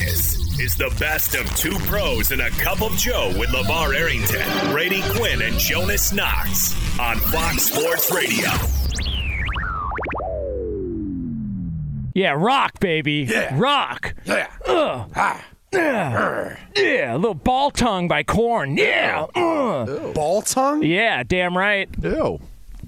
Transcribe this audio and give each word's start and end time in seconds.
This 0.00 0.58
is 0.58 0.74
the 0.76 0.90
best 0.98 1.34
of 1.34 1.44
two 1.56 1.78
pros 1.80 2.30
and 2.30 2.40
a 2.40 2.48
cup 2.48 2.80
of 2.80 2.92
Joe 2.96 3.34
with 3.38 3.50
LaVar 3.50 3.94
Arrington, 3.94 4.72
Brady 4.72 5.02
Quinn, 5.14 5.42
and 5.42 5.58
Jonas 5.58 6.10
Knox 6.10 6.74
on 6.98 7.16
Fox 7.18 7.64
Sports 7.64 8.10
Radio. 8.10 8.48
Yeah, 12.14 12.32
rock, 12.32 12.80
baby. 12.80 13.26
Yeah. 13.30 13.54
Rock. 13.58 14.14
Yeah. 14.24 14.50
Ugh. 14.66 15.10
Ah. 15.14 15.44
Yeah. 15.70 16.56
Yeah, 16.74 17.14
a 17.14 17.18
little 17.18 17.34
ball 17.34 17.70
tongue 17.70 18.08
by 18.08 18.22
corn. 18.22 18.78
Yeah. 18.78 19.26
Ugh. 19.34 20.14
Ball 20.14 20.40
tongue? 20.42 20.82
Yeah, 20.82 21.22
damn 21.24 21.54
right. 21.56 21.90
Ew. 22.02 22.40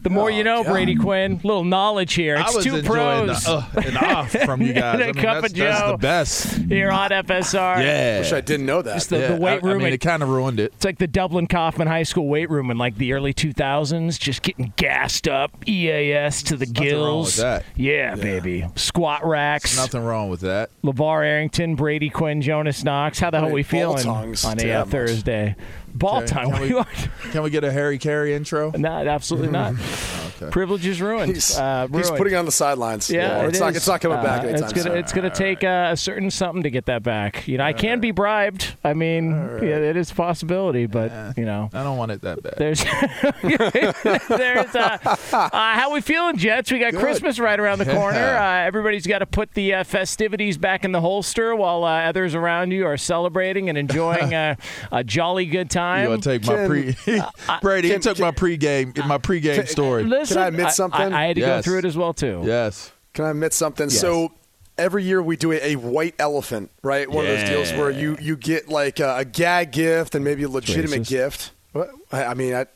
The 0.03 0.11
more 0.11 0.31
you 0.31 0.43
know, 0.43 0.65
God. 0.65 0.73
Brady 0.73 0.97
Quinn. 0.97 1.41
Little 1.45 1.65
knowledge 1.65 2.15
here. 2.15 2.35
It's 2.37 2.53
I 2.53 2.57
was 2.57 2.65
two 2.65 2.77
enjoying 2.77 3.27
pros 3.29 3.45
the 3.45 3.51
uh, 3.51 3.67
and 3.85 3.99
off 3.99 4.31
from 4.45 4.61
you 4.61 4.73
guys. 4.73 4.95
And 4.95 5.03
a 5.03 5.05
I 5.05 5.13
mean, 5.13 5.15
cup 5.15 5.43
that's, 5.43 5.53
of 5.53 5.59
that's 5.59 5.91
the 5.91 5.97
best. 5.97 6.55
here 6.69 6.91
on 6.91 7.11
FSR. 7.11 7.83
Yeah. 7.83 8.19
Wish 8.19 8.33
I 8.33 8.41
didn't 8.41 8.67
know 8.67 8.83
that. 8.83 8.97
It's 8.97 9.07
the, 9.07 9.19
yeah. 9.19 9.35
the 9.35 9.41
weight 9.41 9.63
room. 9.63 9.81
I, 9.81 9.85
mean, 9.85 9.93
it 9.93 10.01
kind 10.01 10.23
of 10.23 10.29
ruined 10.29 10.59
it. 10.59 10.73
It's 10.75 10.85
like 10.85 10.99
the 10.99 11.07
Dublin 11.07 11.47
Coffman 11.47 11.87
High 11.87 12.03
School 12.03 12.27
weight 12.27 12.51
room 12.51 12.71
in 12.71 12.79
like 12.79 12.97
the 12.97 13.13
early 13.13 13.33
2000s, 13.33 14.19
just 14.19 14.43
getting 14.43 14.73
gassed 14.77 15.29
up, 15.29 15.53
EAS 15.69 16.43
to 16.45 16.57
the 16.57 16.67
nothing 16.67 16.83
wrong 16.83 16.91
gills. 16.91 17.27
with 17.27 17.37
that. 17.37 17.65
Yeah, 17.77 18.17
baby. 18.17 18.67
Squat 18.75 19.25
racks. 19.25 19.77
Nothing 19.77 20.03
wrong 20.03 20.31
with 20.31 20.41
that. 20.41 20.71
LaVar 20.83 21.25
Arrington, 21.25 21.77
Brady 21.77 22.11
Quinn, 22.11 22.43
Jonas 22.43 22.83
Knox. 22.83 23.21
How 23.21 23.31
the 23.31 23.39
hell 23.39 23.49
Hey, 23.49 23.55
we 23.55 23.63
feeling 23.63 24.07
on 24.09 24.35
a 24.35 24.67
Yeah, 24.67 24.81
uh, 24.81 24.85
much. 24.85 24.91
Thursday? 24.91 25.55
Ball 25.95 26.19
Okay, 26.19 26.27
tongue. 26.27 26.51
can 26.53 26.61
we- 26.63 26.69
do 26.69 26.71
you 26.71 26.77
want? 26.77 26.89
Can 27.33 27.43
we 27.43 27.51
get 27.51 27.65
a 27.65 27.73
Harry 27.73 27.99
Caray 27.99 28.35
intro? 28.35 28.73
Not 28.77 29.07
absolutely 29.07 29.51
not. 29.51 29.75
Privilege 30.51 30.87
is 30.87 31.01
ruined. 31.01 31.35
He's, 31.35 31.57
uh, 31.59 31.87
he's 31.93 32.11
putting 32.11 32.33
it 32.35 32.37
on 32.37 32.45
the 32.47 32.53
sidelines. 32.53 33.11
Yeah, 33.11 33.41
Or 33.41 33.45
it 33.45 33.49
it's 33.51 33.61
not. 33.61 33.77
It's 33.77 33.87
not 33.87 34.01
coming 34.01 34.23
back 34.23 34.43
Uh, 34.45 34.49
anytime 34.49 34.65
It's 34.65 34.73
gonna, 34.73 34.83
soon. 34.91 34.97
it's 34.99 35.13
gonna 35.13 35.31
take 35.31 35.63
uh, 35.65 35.91
a 35.93 35.97
certain 35.97 36.31
something 36.31 36.63
to 36.63 36.71
get 36.71 36.87
that 36.87 37.03
back. 37.03 37.47
You 37.49 37.59
know, 37.59 37.65
I 37.65 37.73
can 37.73 38.01
be 38.01 38.11
bribed. 38.11 38.75
I 38.85 38.95
mean, 38.95 39.31
yeah, 39.63 39.77
it 39.77 39.97
is 39.97 40.11
a 40.11 40.15
possibility, 40.15 40.87
but 40.87 41.37
you 41.37 41.45
know, 41.45 41.71
I 41.73 41.83
don't 41.83 41.97
want 41.97 42.13
it 42.13 42.23
that 42.23 42.43
bad. 42.43 42.55
there's 42.59 42.83
there's 44.29 44.75
uh, 44.75 44.99
uh, 45.33 45.49
how 45.53 45.93
we 45.93 46.01
feeling, 46.01 46.37
Jets? 46.37 46.71
We 46.73 46.79
got 46.79 46.95
Christmas 46.95 47.39
right 47.39 47.59
around 47.59 47.79
the 47.79 47.87
corner. 47.87 48.19
Uh, 48.19 48.65
everybody's 48.67 49.07
got 49.07 49.19
to 49.21 49.27
put 49.27 49.53
the 49.55 49.75
uh, 49.75 49.85
festivities 49.85 50.59
back 50.59 50.85
in 50.85 50.93
the 50.93 51.01
holster 51.01 51.55
while 51.57 51.85
uh, 51.85 52.03
others 52.03 52.35
around 52.35 52.71
you 52.71 52.87
are 52.87 52.97
celebrating 52.97 53.69
and 53.69 53.77
enjoying 53.79 54.35
uh, 54.35 54.55
a 54.91 55.05
jolly 55.05 55.47
good 55.47 55.71
time. 55.71 56.05
You 56.05 56.09
want 56.11 56.23
to 56.25 56.39
take 56.39 56.47
my 56.47 56.67
pre? 56.67 56.97
Brady, 57.63 57.89
you 57.89 57.95
can- 57.95 58.03
took 58.03 58.19
my 58.19 58.31
pregame, 58.31 58.97
my 59.07 59.19
pregame 59.19 59.67
story. 59.69 60.05
Listen, 60.05 60.32
Can 60.33 60.43
I 60.43 60.49
admit 60.49 60.71
something? 60.71 61.13
I, 61.13 61.27
had 61.27 61.37
to 61.37 61.41
go 61.41 61.63
through 61.63 61.79
it 61.79 61.85
as 61.85 61.97
well 61.97 62.15
too. 62.15 62.43
Yes. 62.45 62.93
Can 63.15 63.25
I 63.25 63.31
admit 63.31 63.53
something? 63.53 63.89
Yes. 63.89 64.01
So 64.01 64.33
every 64.79 65.05
year 65.05 65.23
we 65.23 65.37
do 65.37 65.53
a, 65.53 65.73
a 65.73 65.77
white 65.77 66.15
elephant, 66.19 66.71
right? 66.83 67.09
One 67.09 67.27
of 67.27 67.31
those 67.31 67.49
deals 67.49 67.73
where 67.73 67.91
you 67.91 68.17
you 68.21 68.37
get 68.37 68.69
like 68.69 69.01
a, 69.01 69.19
a 69.19 69.25
gag 69.25 69.73
gift 69.73 70.15
and 70.15 70.25
maybe 70.25 70.43
a 70.43 70.49
legitimate 70.49 71.03
Racist. 71.03 71.09
gift. 71.09 71.51
What? 71.73 71.91
I, 72.11 72.25
I 72.27 72.35
mean, 72.35 72.55
I, 72.55 72.67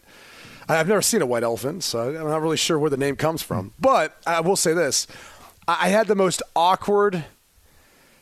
I've 0.69 0.89
never 0.89 1.03
seen 1.03 1.23
a 1.23 1.27
white 1.27 1.43
elephant, 1.43 1.85
so 1.85 2.09
I'm 2.09 2.29
not 2.29 2.43
really 2.43 2.57
sure 2.57 2.79
where 2.79 2.91
the 2.91 2.97
name 2.97 3.17
comes 3.17 3.43
from. 3.43 3.73
But 3.79 4.17
I 4.27 4.41
will 4.41 4.57
say 4.57 4.73
this: 4.73 5.07
I, 5.67 5.87
I 5.87 5.89
had 5.89 6.07
the 6.07 6.17
most 6.17 6.43
awkward 6.55 7.25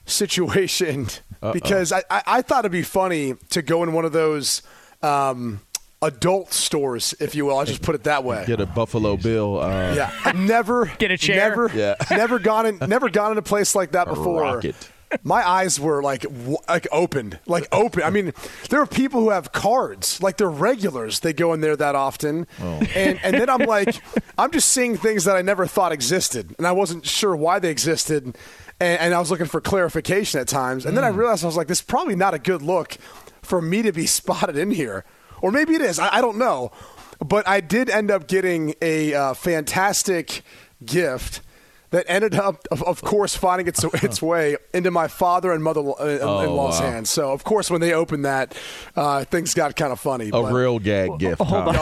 situation 0.06 1.08
because 1.52 1.92
I, 1.92 2.02
I, 2.10 2.22
I 2.26 2.42
thought 2.42 2.60
it'd 2.60 2.72
be 2.72 2.82
funny 2.82 3.34
to 3.50 3.62
go 3.62 3.82
in 3.82 3.92
one 3.92 4.04
of 4.04 4.12
those. 4.12 4.62
Um, 5.02 5.60
Adult 6.04 6.52
stores, 6.52 7.14
if 7.20 7.34
you 7.34 7.46
will. 7.46 7.58
I'll 7.58 7.64
just 7.64 7.82
put 7.82 7.94
it 7.94 8.04
that 8.04 8.24
way. 8.24 8.44
Get 8.46 8.60
a 8.60 8.66
Buffalo 8.66 9.16
Bill. 9.16 9.60
Uh, 9.60 9.94
Yeah, 9.94 10.10
I've 10.24 10.36
never 10.36 10.86
Get 10.98 11.10
a 11.10 11.16
chair. 11.18 11.36
Never, 11.48 11.70
Yeah. 11.74 11.94
never 12.10 12.38
gone 12.38 12.66
in, 12.66 12.78
never 12.88 13.08
gone 13.08 13.32
in 13.32 13.38
a 13.38 13.42
place 13.42 13.74
like 13.74 13.92
that 13.92 14.06
before. 14.08 14.42
rocket. 14.42 14.74
My 15.22 15.48
eyes 15.48 15.78
were 15.78 16.02
like 16.02 16.22
w- 16.22 16.56
like 16.68 16.88
opened, 16.90 17.38
like 17.46 17.68
open. 17.70 18.02
I 18.02 18.10
mean, 18.10 18.32
there 18.68 18.80
are 18.80 18.86
people 18.86 19.20
who 19.20 19.30
have 19.30 19.52
cards, 19.52 20.20
like 20.20 20.38
they're 20.38 20.48
regulars. 20.50 21.20
They 21.20 21.32
go 21.32 21.52
in 21.52 21.60
there 21.60 21.76
that 21.76 21.94
often, 21.94 22.48
Oh. 22.60 22.82
and 22.96 23.20
and 23.22 23.34
then 23.36 23.48
I'm 23.48 23.60
like, 23.60 23.94
I'm 24.36 24.50
just 24.50 24.70
seeing 24.70 24.96
things 24.96 25.22
that 25.24 25.36
I 25.36 25.42
never 25.42 25.66
thought 25.68 25.92
existed, 25.92 26.52
and 26.58 26.66
I 26.66 26.72
wasn't 26.72 27.06
sure 27.06 27.36
why 27.36 27.60
they 27.60 27.70
existed, 27.70 28.24
and, 28.24 28.36
and 28.80 29.14
I 29.14 29.20
was 29.20 29.30
looking 29.30 29.46
for 29.46 29.60
clarification 29.60 30.40
at 30.40 30.48
times, 30.48 30.84
and 30.84 30.96
then 30.96 31.04
I 31.04 31.12
Hmm. 31.12 31.18
realized 31.18 31.44
I 31.44 31.46
was 31.46 31.56
like, 31.56 31.68
this 31.68 31.78
is 31.78 31.84
probably 31.84 32.16
not 32.16 32.34
a 32.34 32.38
good 32.40 32.60
look 32.62 32.96
for 33.40 33.62
me 33.62 33.82
to 33.82 33.92
be 33.92 34.06
spotted 34.18 34.58
in 34.58 34.72
here, 34.72 35.04
or 35.44 35.50
maybe 35.50 35.74
it 35.74 35.82
is. 35.82 35.98
I, 35.98 36.16
I 36.16 36.20
don't 36.22 36.38
know, 36.38 36.72
but 37.18 37.46
I 37.46 37.60
did 37.60 37.90
end 37.90 38.10
up 38.10 38.26
getting 38.26 38.74
a 38.80 39.12
uh, 39.12 39.34
fantastic 39.34 40.40
gift 40.82 41.42
that 41.90 42.06
ended 42.08 42.34
up, 42.34 42.66
of, 42.70 42.82
of 42.82 43.02
course, 43.02 43.36
finding 43.36 43.66
its 43.68 43.84
its 44.02 44.22
way 44.22 44.56
into 44.72 44.90
my 44.90 45.06
father 45.06 45.52
and 45.52 45.62
mother 45.62 45.80
uh, 45.80 46.06
in 46.06 46.26
law's 46.50 46.80
wow. 46.80 46.90
hands. 46.90 47.10
So, 47.10 47.30
of 47.30 47.44
course, 47.44 47.70
when 47.70 47.82
they 47.82 47.92
opened 47.92 48.24
that, 48.24 48.56
uh, 48.96 49.26
things 49.26 49.52
got 49.52 49.76
kind 49.76 49.92
of 49.92 50.00
funny. 50.00 50.28
A 50.28 50.30
but- 50.30 50.50
real 50.50 50.78
gag 50.78 51.18
gift. 51.18 51.42
Hold 51.42 51.76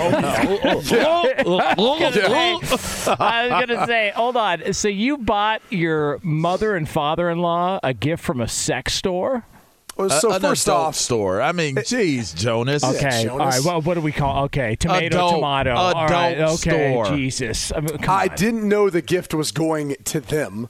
huh? 3.06 3.16
I 3.20 3.46
was 3.46 3.66
gonna 3.66 3.86
say, 3.86 4.12
hold 4.16 4.36
on. 4.36 4.72
So 4.72 4.88
you 4.88 5.18
bought 5.18 5.62
your 5.70 6.18
mother 6.24 6.74
and 6.74 6.88
father-in-law 6.88 7.78
a 7.84 7.94
gift 7.94 8.24
from 8.24 8.40
a 8.40 8.48
sex 8.48 8.94
store? 8.94 9.46
Well, 10.08 10.20
so 10.20 10.32
An 10.32 10.40
first 10.40 10.66
adult 10.66 10.80
off, 10.88 10.94
store. 10.96 11.40
I 11.42 11.52
mean, 11.52 11.76
geez, 11.86 12.32
Jonas. 12.32 12.84
Okay, 12.84 13.24
Jonas. 13.24 13.30
all 13.30 13.38
right. 13.38 13.60
Well, 13.64 13.80
what 13.82 13.94
do 13.94 14.00
we 14.00 14.12
call? 14.12 14.44
Okay, 14.44 14.76
tomato, 14.76 15.06
Adult- 15.06 15.34
tomato. 15.34 15.74
all 15.74 16.06
right, 16.06 16.32
adult 16.36 16.66
okay. 16.66 16.90
store. 16.92 17.06
Jesus, 17.16 17.72
I, 17.74 17.80
mean, 17.80 17.96
I 18.08 18.28
didn't 18.28 18.68
know 18.68 18.90
the 18.90 19.02
gift 19.02 19.34
was 19.34 19.52
going 19.52 19.96
to 20.04 20.20
them. 20.20 20.68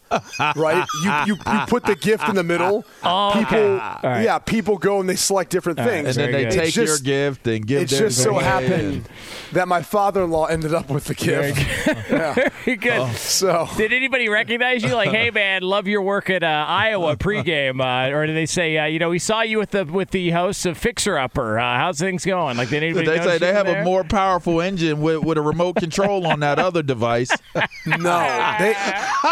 right? 0.56 0.86
You, 1.04 1.12
you 1.26 1.34
you 1.52 1.60
put 1.66 1.84
the 1.84 1.94
gift 1.96 2.28
in 2.28 2.34
the 2.34 2.44
middle. 2.44 2.84
Oh, 3.04 3.32
people, 3.34 3.58
okay. 3.58 3.78
All 3.78 3.98
right. 4.04 4.22
yeah, 4.24 4.38
people 4.38 4.78
go 4.78 5.00
and 5.00 5.08
they 5.08 5.16
select 5.16 5.50
different 5.50 5.78
All 5.80 5.84
right, 5.86 6.04
things. 6.04 6.16
and 6.16 6.26
then 6.26 6.32
they 6.32 6.44
good. 6.44 6.52
take 6.52 6.66
It's 6.68 6.74
just- 6.76 7.04
your 7.04 7.30
gift 7.32 7.46
and 7.48 7.66
give 7.66 7.82
It 7.82 7.88
their 7.90 8.00
just 8.08 8.22
so 8.22 8.32
gift. 8.34 8.44
happened 8.44 9.08
that 9.52 9.66
my 9.66 9.82
father-in-law 9.82 10.46
ended 10.46 10.72
up 10.72 10.88
with 10.88 11.04
the 11.04 11.14
gift. 11.14 11.58
yeah. 12.10 12.34
Very 12.64 12.76
good. 12.76 12.92
Oh. 12.92 13.12
So 13.14 13.68
Did 13.76 13.92
anybody 13.92 14.28
recognize 14.28 14.82
you? 14.84 14.94
Like, 14.94 15.10
hey 15.10 15.30
man, 15.30 15.62
love 15.62 15.88
your 15.88 16.02
work 16.02 16.30
at 16.30 16.42
uh, 16.44 16.46
Iowa 16.68 17.16
pregame, 17.16 17.80
uh, 17.80 18.14
or 18.14 18.26
did 18.26 18.36
they 18.36 18.46
say, 18.46 18.78
uh, 18.78 18.86
you 18.86 18.98
know, 19.00 19.08
we 19.10 19.18
saw 19.22 19.42
you 19.42 19.58
with 19.58 19.70
the 19.70 19.84
with 19.84 20.10
the 20.10 20.30
hosts 20.30 20.66
of 20.66 20.76
Fixer 20.76 21.16
Upper? 21.16 21.58
Uh, 21.58 21.76
how's 21.78 21.98
things 21.98 22.24
going? 22.24 22.56
Like, 22.56 22.68
did 22.68 22.82
anybody? 22.82 23.06
They 23.06 23.18
say 23.18 23.38
they 23.38 23.52
have 23.52 23.66
there? 23.66 23.82
a 23.82 23.84
more 23.84 24.04
powerful 24.04 24.60
engine 24.60 25.00
with, 25.00 25.22
with 25.22 25.38
a 25.38 25.40
remote 25.40 25.76
control 25.76 26.26
on 26.26 26.40
that 26.40 26.58
other 26.58 26.82
device. 26.82 27.30
No, 27.84 28.20
they. 28.60 28.74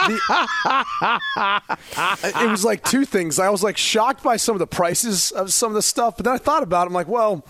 The, 0.09 0.21
it 2.35 2.51
was 2.51 2.65
like 2.65 2.83
two 2.83 3.05
things. 3.05 3.39
I 3.39 3.49
was 3.49 3.63
like 3.63 3.77
shocked 3.77 4.25
by 4.25 4.37
some 4.37 4.57
of 4.57 4.59
the 4.59 4.67
prices 4.67 5.31
of 5.31 5.53
some 5.53 5.71
of 5.71 5.75
the 5.75 5.83
stuff, 5.83 6.17
but 6.17 6.25
then 6.25 6.35
I 6.35 6.39
thought 6.39 6.65
about 6.65 6.85
it. 6.85 6.89
I'm 6.89 6.93
like, 6.93 7.07
well, 7.07 7.45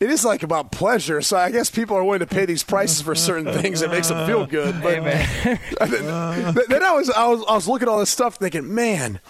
it 0.00 0.10
is 0.10 0.24
like 0.24 0.42
about 0.42 0.72
pleasure. 0.72 1.22
So 1.22 1.36
I 1.36 1.50
guess 1.50 1.70
people 1.70 1.96
are 1.96 2.02
willing 2.02 2.20
to 2.20 2.26
pay 2.26 2.46
these 2.46 2.64
prices 2.64 3.00
for 3.00 3.14
certain 3.14 3.52
things. 3.52 3.80
It 3.80 3.90
makes 3.90 4.08
them 4.08 4.26
feel 4.26 4.44
good. 4.44 4.82
But 4.82 5.04
then, 5.90 6.54
then 6.68 6.82
I 6.82 6.92
was 6.94 7.10
I 7.10 7.28
was 7.28 7.44
I 7.48 7.54
was 7.54 7.68
looking 7.68 7.86
at 7.86 7.92
all 7.92 8.00
this 8.00 8.10
stuff, 8.10 8.36
thinking, 8.36 8.74
man. 8.74 9.20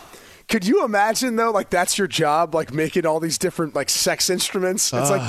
Could 0.50 0.66
you 0.66 0.84
imagine 0.84 1.37
though, 1.37 1.50
like 1.53 1.71
that's 1.71 1.97
your 1.97 2.06
job, 2.09 2.55
like 2.55 2.72
making 2.75 3.06
all 3.06 3.21
these 3.21 3.38
different 3.38 3.75
like 3.75 3.88
sex 3.88 4.28
instruments? 4.28 4.93
It's 4.93 5.09
like, 5.11 5.22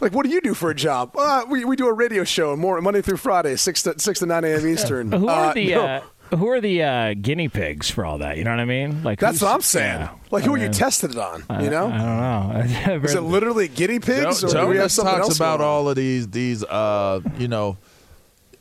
like 0.00 0.12
what 0.12 0.24
do 0.26 0.30
you 0.30 0.40
do 0.40 0.52
for 0.52 0.68
a 0.70 0.74
job? 0.74 1.12
Uh, 1.16 1.44
we, 1.48 1.64
we 1.64 1.76
do 1.76 1.86
a 1.86 1.92
radio 1.92 2.24
show, 2.24 2.56
more 2.56 2.80
Monday 2.80 3.00
through 3.00 3.18
Friday, 3.18 3.54
six 3.56 3.82
to 3.84 3.98
six 3.98 4.18
to 4.18 4.26
nine 4.26 4.44
a.m. 4.44 4.66
Eastern. 4.66 5.12
Who 5.12 5.28
are 5.28 5.46
Uh, 5.50 5.52
the 5.54 5.70
no. 5.74 5.82
uh, 5.86 6.00
who 6.36 6.48
are 6.48 6.60
the 6.60 6.82
uh, 6.82 7.14
guinea 7.14 7.48
pigs 7.48 7.88
for 7.90 8.04
all 8.04 8.18
that? 8.18 8.36
You 8.36 8.44
know 8.44 8.50
what 8.50 8.60
I 8.60 8.64
mean? 8.66 9.02
Like 9.02 9.18
That's 9.20 9.40
what 9.40 9.54
I'm 9.54 9.62
saying. 9.62 10.00
yeah. 10.00 10.10
Like, 10.30 10.44
who 10.44 10.50
I 10.50 10.54
are 10.60 10.62
you 10.64 10.68
tested 10.68 11.12
it 11.12 11.16
on? 11.18 11.42
You 11.62 11.70
know, 11.70 11.86
I 11.86 12.66
don't 12.66 12.86
know. 12.86 13.00
is 13.04 13.14
it 13.14 13.22
literally 13.22 13.68
guinea 13.68 13.98
pigs, 14.00 14.42
Jo- 14.42 14.48
or 14.48 14.50
do 14.50 14.66
we 14.66 14.76
have 14.76 14.90
Jonas 14.90 14.94
something 14.94 15.14
talks 15.14 15.28
else 15.28 15.36
about 15.36 15.60
on? 15.60 15.66
all 15.66 15.88
of 15.88 15.96
these 15.96 16.28
these 16.28 16.64
uh 16.64 17.20
you 17.38 17.48
know 17.48 17.78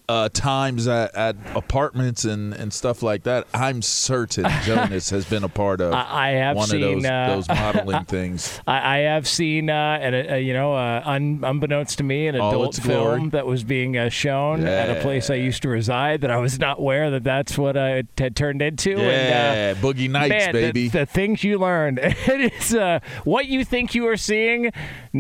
uh 0.10 0.30
times 0.30 0.88
at, 0.88 1.14
at 1.16 1.36
apartments 1.54 2.24
and 2.24 2.54
and 2.54 2.72
stuff 2.72 3.04
like 3.04 3.24
that. 3.24 3.46
I'm 3.54 3.82
certain 3.82 4.46
Jonas 4.64 5.10
has 5.10 5.26
been 5.26 5.44
a 5.44 5.50
part 5.50 5.82
of 5.82 5.94
I- 5.94 6.28
I 6.28 6.30
have 6.32 6.56
one 6.56 6.68
seen, 6.68 6.84
of 6.84 6.90
those 7.02 7.06
uh, 7.06 7.28
those 7.36 7.50
modeling 7.50 8.06
things. 8.06 8.60
I, 8.66 8.98
I 8.98 9.02
have 9.02 9.28
seen, 9.28 9.70
uh, 9.70 10.00
and 10.02 10.32
uh, 10.32 10.36
you 10.36 10.54
know, 10.54 10.74
uh, 10.74 11.02
un, 11.06 11.42
unbeknownst 11.44 11.98
to 11.98 12.04
me, 12.04 12.28
an 12.28 12.36
adult 12.36 12.76
film 12.76 13.32
that 13.32 13.46
was 13.46 13.64
being 13.64 13.98
uh, 13.98 14.10
shown 14.10 14.66
at 14.66 14.98
a 14.98 15.02
place 15.02 15.30
I 15.30 15.36
used 15.36 15.62
to 15.64 15.70
reside 15.70 16.22
that 16.22 16.32
I 16.32 16.38
was 16.38 16.60
not 16.60 16.80
aware 16.80 17.12
that 17.12 17.24
that's 17.24 17.58
what 17.58 17.76
uh, 17.76 17.82
it 18.02 18.08
had 18.18 18.36
turned 18.36 18.62
into. 18.62 18.92
Yeah, 18.92 19.74
and, 19.74 19.78
uh, 19.78 19.82
Boogie 19.82 20.10
Nights, 20.10 20.30
man, 20.30 20.46
the- 20.54 20.62
baby. 20.62 20.88
The, 20.88 21.06
things 21.06 21.44
you 21.44 21.58
learned, 21.60 22.00
it 22.02 22.54
is 22.54 22.74
uh, 22.76 23.00
what 23.26 23.48
you 23.48 23.66
think 23.66 23.94
you 23.96 24.08
are 24.08 24.18
seeing, 24.18 24.72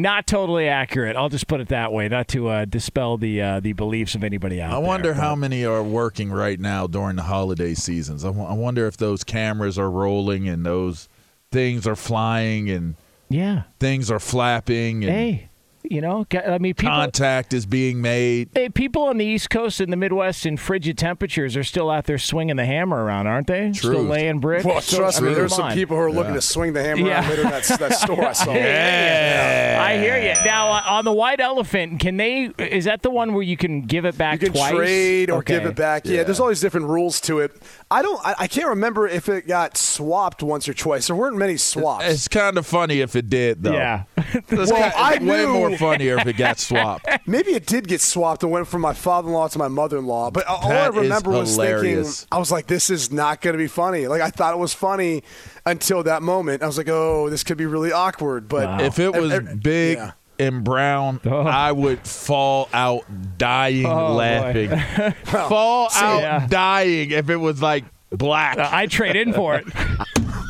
not 0.02 0.28
totally 0.28 0.68
accurate. 0.68 1.16
I'll 1.16 1.30
just 1.30 1.48
put 1.48 1.60
it 1.62 1.68
that 1.70 1.92
way, 1.92 2.08
not 2.08 2.28
to 2.30 2.48
uh, 2.50 2.66
dispel 2.66 3.18
the 3.18 3.42
uh, 3.42 3.60
the 3.60 3.74
beliefs 3.74 4.16
of 4.16 4.24
anybody 4.24 4.62
out 4.62 4.72
I 4.72 4.80
there. 4.80 4.88
wonder 4.88 5.14
how 5.16 5.36
many 5.36 5.66
are 5.66 5.84
working 5.84 6.32
right 6.32 6.60
now 6.60 6.88
during 6.88 7.16
the 7.16 7.24
holiday 7.24 7.74
seasons. 7.74 8.24
I 8.26 8.30
wonder 8.30 8.88
if 8.88 8.98
those 8.98 9.24
cameras 9.24 9.78
are 9.78 9.90
rolling 9.90 10.48
and 10.48 10.66
those 10.66 11.08
things 11.52 11.88
are 11.88 11.96
flying 11.96 12.70
and 12.70 12.96
Yeah. 13.30 13.64
things 13.80 14.10
are 14.12 14.20
flapping. 14.20 15.04
And 15.04 15.14
Hey. 15.14 15.47
You 15.90 16.02
know, 16.02 16.26
I 16.46 16.58
mean, 16.58 16.74
people, 16.74 16.96
contact 16.96 17.54
is 17.54 17.66
being 17.66 18.02
made. 18.02 18.50
Hey, 18.54 18.70
people 18.70 19.04
on 19.04 19.18
the 19.18 19.26
East 19.26 19.50
Coast 19.50 19.80
and 19.80 19.92
the 19.92 19.98
Midwest 19.98 20.46
in 20.46 20.58
frigid 20.58 20.98
temperatures 20.98 21.56
are 21.56 21.64
still 21.64 21.90
out 21.90 22.06
there 22.06 22.18
swinging 22.18 22.56
the 22.58 22.66
hammer 22.66 23.04
around, 23.04 23.28
aren't 23.28 23.48
they? 23.48 23.72
True. 23.72 23.94
Still 23.94 24.04
laying 24.04 24.40
bricks. 24.40 24.66
Well, 24.66 24.82
So- 24.82 24.98
trust 24.98 25.22
I 25.22 25.26
me, 25.26 25.34
there's 25.34 25.56
some 25.56 25.72
people 25.74 25.96
who 25.98 26.04
are 26.04 26.12
looking 26.12 26.34
to 26.34 26.42
swing 26.42 26.74
the 26.74 26.84
hammer 26.84 27.08
Yeah. 27.08 27.20
around 27.22 27.30
later 27.30 27.44
that, 27.44 27.64
that 27.80 27.94
store 27.94 28.26
I 28.26 28.34
saw. 28.34 28.54
Yeah. 28.98 29.78
I 29.82 29.98
hear 29.98 30.18
you. 30.18 30.34
Now 30.46 30.72
uh, 30.72 30.82
on 30.88 31.06
the 31.06 31.14
white 31.14 31.40
elephant, 31.40 32.00
can 32.00 32.18
they? 32.18 32.52
Is 32.58 32.86
that 32.86 33.02
the 33.04 33.10
one 33.10 33.34
where 33.34 33.44
you 33.44 33.58
can 33.58 33.82
give 33.84 34.06
it 34.06 34.18
back 34.18 34.42
You 34.42 34.48
can 34.48 34.54
twice? 34.54 34.74
trade 34.74 35.30
or 35.30 35.38
Okay. 35.40 35.58
give 35.58 35.66
it 35.66 35.76
back. 35.76 36.06
Yeah. 36.06 36.18
Yeah. 36.18 36.24
there's 36.24 36.40
all 36.40 36.48
these 36.48 36.62
different 36.62 36.88
rules 36.88 37.22
to 37.22 37.40
it. 37.40 37.52
I 37.90 38.02
don't. 38.02 38.20
I, 38.26 38.36
I 38.40 38.48
can't 38.48 38.68
remember 38.68 39.08
if 39.08 39.30
it 39.30 39.48
got 39.48 39.78
swapped 39.78 40.44
once 40.44 40.68
or 40.68 40.74
twice. 40.74 41.08
There 41.08 41.16
weren't 41.16 41.38
many 41.38 41.58
swaps. 41.58 42.06
It's 42.06 42.28
kind 42.28 42.58
of 42.58 42.66
funny 42.66 43.00
if 43.02 43.16
it 43.16 43.30
did, 43.30 43.64
though. 43.64 43.74
Yeah. 43.74 44.04
Well, 44.52 44.66
kinda- 44.68 44.94
I 44.98 45.12
way 45.14 45.20
knew- 45.20 45.48
more 45.54 45.77
funnier 45.78 46.18
if 46.20 46.28
it 46.28 46.38
got 46.38 46.60
swapped. 46.60 47.08
Maybe 47.28 47.52
it 47.52 47.66
did 47.66 47.88
get 47.88 48.02
swapped 48.02 48.44
and 48.44 48.52
went 48.52 48.68
from 48.68 48.82
my 48.82 48.94
father-in-law 48.94 49.50
to 49.50 49.60
my 49.60 49.68
mother-in-law. 49.68 50.32
But 50.32 50.46
all 50.48 50.70
That 50.70 50.94
I 50.94 50.98
remember 50.98 51.32
was 51.32 51.52
hilarious. 51.56 52.22
thinking, 52.22 52.36
I 52.36 52.40
was 52.40 52.52
like, 52.52 52.68
"This 52.68 52.90
is 52.90 53.12
not 53.12 53.42
going 53.42 53.54
to 53.54 53.58
be 53.58 53.68
funny." 53.68 54.08
Like 54.08 54.22
I 54.22 54.30
thought 54.30 54.54
it 54.54 54.58
was 54.60 54.74
funny 54.74 55.24
until 55.66 56.04
that 56.04 56.22
moment. 56.22 56.64
I 56.64 56.68
was 56.68 56.78
like, 56.78 56.90
"Oh, 56.90 57.30
this 57.30 57.44
could 57.44 57.58
be 57.58 57.66
really 57.66 57.92
awkward." 57.92 58.48
But 58.48 58.82
If 58.82 59.00
it 59.00 59.14
was 59.14 59.40
big 59.62 59.98
yeah. 59.98 60.12
and 60.40 60.64
brown, 60.64 61.20
I 61.26 61.72
would 61.72 62.06
fall 62.08 62.70
out 62.74 63.04
dying 63.38 63.86
Oh, 63.86 64.10
boy. 64.10 64.14
laughing. 64.16 65.14
fall 65.26 65.90
out 65.94 66.22
Yeah. 66.22 66.48
dying 66.48 67.12
if 67.12 67.30
it 67.30 67.38
was 67.38 67.62
like 67.62 67.86
black. 68.12 68.58
Uh, 68.58 68.70
I 68.72 68.88
trade 68.88 69.16
in 69.16 69.34
for 69.34 69.56
it. 69.56 69.66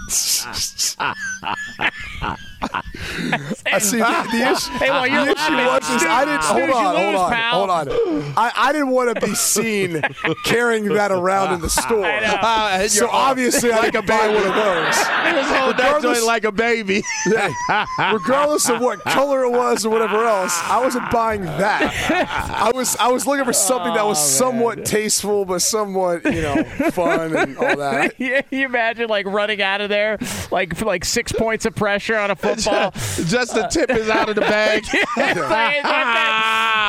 I 3.66 3.80
see 3.80 3.98
the, 3.98 4.28
the 4.32 4.52
issue. 4.52 4.72
Hey, 4.74 4.88
you're 5.12 5.26
the 5.26 5.32
issue 5.32 5.54
was 5.54 5.90
is 5.90 6.04
I 6.04 6.26
didn't. 6.26 6.44
Hold 6.44 6.70
on, 6.70 6.96
hold 6.96 7.70
on, 7.70 7.88
hold 7.88 8.24
on. 8.24 8.34
I, 8.36 8.52
I 8.56 8.72
didn't 8.72 8.90
want 8.90 9.14
to 9.14 9.26
be 9.26 9.36
seen 9.36 10.02
carrying 10.46 10.86
that 10.86 11.12
around 11.12 11.54
in 11.54 11.62
the 11.62 11.70
store. 11.70 12.06
I 12.06 12.20
know. 12.20 12.80
Hit 12.82 12.92
So 12.98 13.10
obviously, 13.10 13.72
I 13.72 13.90
didn't 13.90 14.08
buy 14.08 14.28
one 14.28 14.38
of 14.38 14.56
those. 14.56 14.98
He 14.98 15.34
was 15.34 15.48
holding 15.52 15.78
that 15.78 16.00
joint 16.02 16.24
like 16.24 16.46
a 16.46 16.52
baby. 16.52 17.04
Yeah. 17.28 17.86
Regardless 18.12 18.70
of 18.70 18.82
what 18.82 19.02
color 19.02 19.44
it 19.44 19.52
was 19.52 19.86
or 19.86 19.90
whatever 19.90 20.26
else, 20.26 20.58
I 20.64 20.82
wasn't 20.84 21.10
buying 21.12 21.42
that. 21.42 21.94
I 22.50 22.72
was 22.74 22.96
I 22.98 23.08
was 23.10 23.28
looking 23.28 23.46
for 23.46 23.54
something 23.54 23.94
that 23.94 24.06
was 24.06 24.18
oh, 24.18 24.46
somewhat 24.46 24.86
tasteful 24.86 25.46
but 25.46 25.62
somewhat 25.62 26.24
you 26.26 26.42
know 26.42 26.64
fun 26.92 27.36
and 27.36 27.58
all 27.58 27.78
that. 27.78 28.16
yeah, 28.18 28.42
you 28.50 28.66
imagine 28.66 29.10
like 29.10 29.26
running 29.28 29.62
out 29.62 29.82
of 29.82 29.90
there, 29.90 30.18
like 30.52 30.76
for 30.76 30.86
like 30.86 31.06
six 31.06 31.32
points 31.32 31.66
of 31.66 31.76
pressure 31.76 32.18
on 32.18 32.32
a 32.32 32.36
football. 32.56 32.92
Just 33.26 33.54
the 33.54 33.68
tip 33.68 33.90
is 33.92 34.10
out 34.10 34.30
of 34.30 34.36
the 34.36 34.42
bag. 34.42 34.86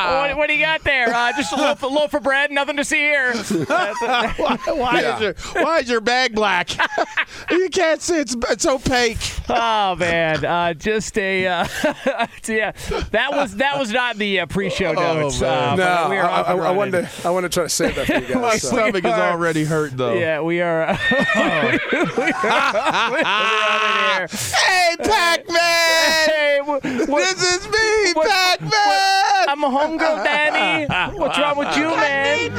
What, 0.08 0.30
what- 0.30 0.36
what 0.38 0.48
do 0.48 0.54
you 0.54 0.64
got 0.64 0.84
there? 0.84 1.12
Uh, 1.12 1.32
just 1.36 1.52
a 1.52 1.56
loaf, 1.56 1.82
a 1.82 1.86
loaf 1.86 2.14
of 2.14 2.22
bread, 2.22 2.50
nothing 2.50 2.76
to 2.76 2.84
see 2.84 2.96
here. 2.98 3.34
why, 3.66 4.58
why 4.66 5.00
Yeah. 5.00 5.16
is 5.16 5.20
your 5.20 5.34
why 5.64 5.78
is 5.80 5.88
your 5.90 6.00
bag 6.00 6.34
black? 6.34 6.70
you 7.50 7.68
can't 7.70 8.00
see 8.00 8.18
it's 8.20 8.36
it's 8.48 8.64
opaque. 8.66 9.18
Oh 9.48 9.96
man, 9.96 10.44
uh, 10.44 10.74
just 10.74 11.18
a 11.18 11.46
uh, 11.46 11.66
yeah. 12.46 12.72
That 13.10 13.32
was 13.32 13.56
that 13.56 13.78
was 13.78 13.90
not 13.92 14.16
the 14.16 14.40
uh, 14.40 14.46
pre-show 14.46 14.92
notes. 14.92 15.40
man. 15.40 15.80
uh, 15.80 16.04
No, 16.04 16.10
we 16.10 16.16
are 16.18 16.24
I, 16.24 16.40
off 16.40 16.48
I, 16.48 16.52
and 16.52 16.60
I 16.60 16.64
running. 16.64 16.76
wanted 16.76 17.08
to 17.08 17.26
I 17.26 17.30
wanted 17.30 17.52
to 17.52 17.54
try 17.54 17.62
to 17.64 17.68
save 17.68 17.94
that 17.96 18.06
for 18.06 18.12
you 18.32 18.34
My 18.36 18.40
guys. 18.52 18.62
so. 18.62 18.68
stomach 18.68 19.04
is 19.04 19.12
already 19.12 19.64
hurt 19.64 19.96
though. 19.96 20.14
Yeah, 20.14 20.40
we 20.40 20.60
are. 20.60 20.96
we 21.36 21.42
are 21.42 21.78
running 23.12 23.98
here. 24.14 24.28
Hey, 24.28 24.96
Pac-Man! 25.48 26.28
Hey, 26.28 26.58
wh- 26.62 27.08
what- 27.08 27.36
This 27.36 27.42
is 27.56 27.68
me, 27.68 28.12
what- 28.14 28.28
Pac-Man! 28.28 29.48
I'm 29.48 29.64
a 29.64 29.68
homegirl, 29.68 30.24
Danny. 30.24 30.86
What's 31.18 31.38
wrong 31.38 31.56
with 31.56 31.76
you, 31.76 31.88
man? 31.96 32.52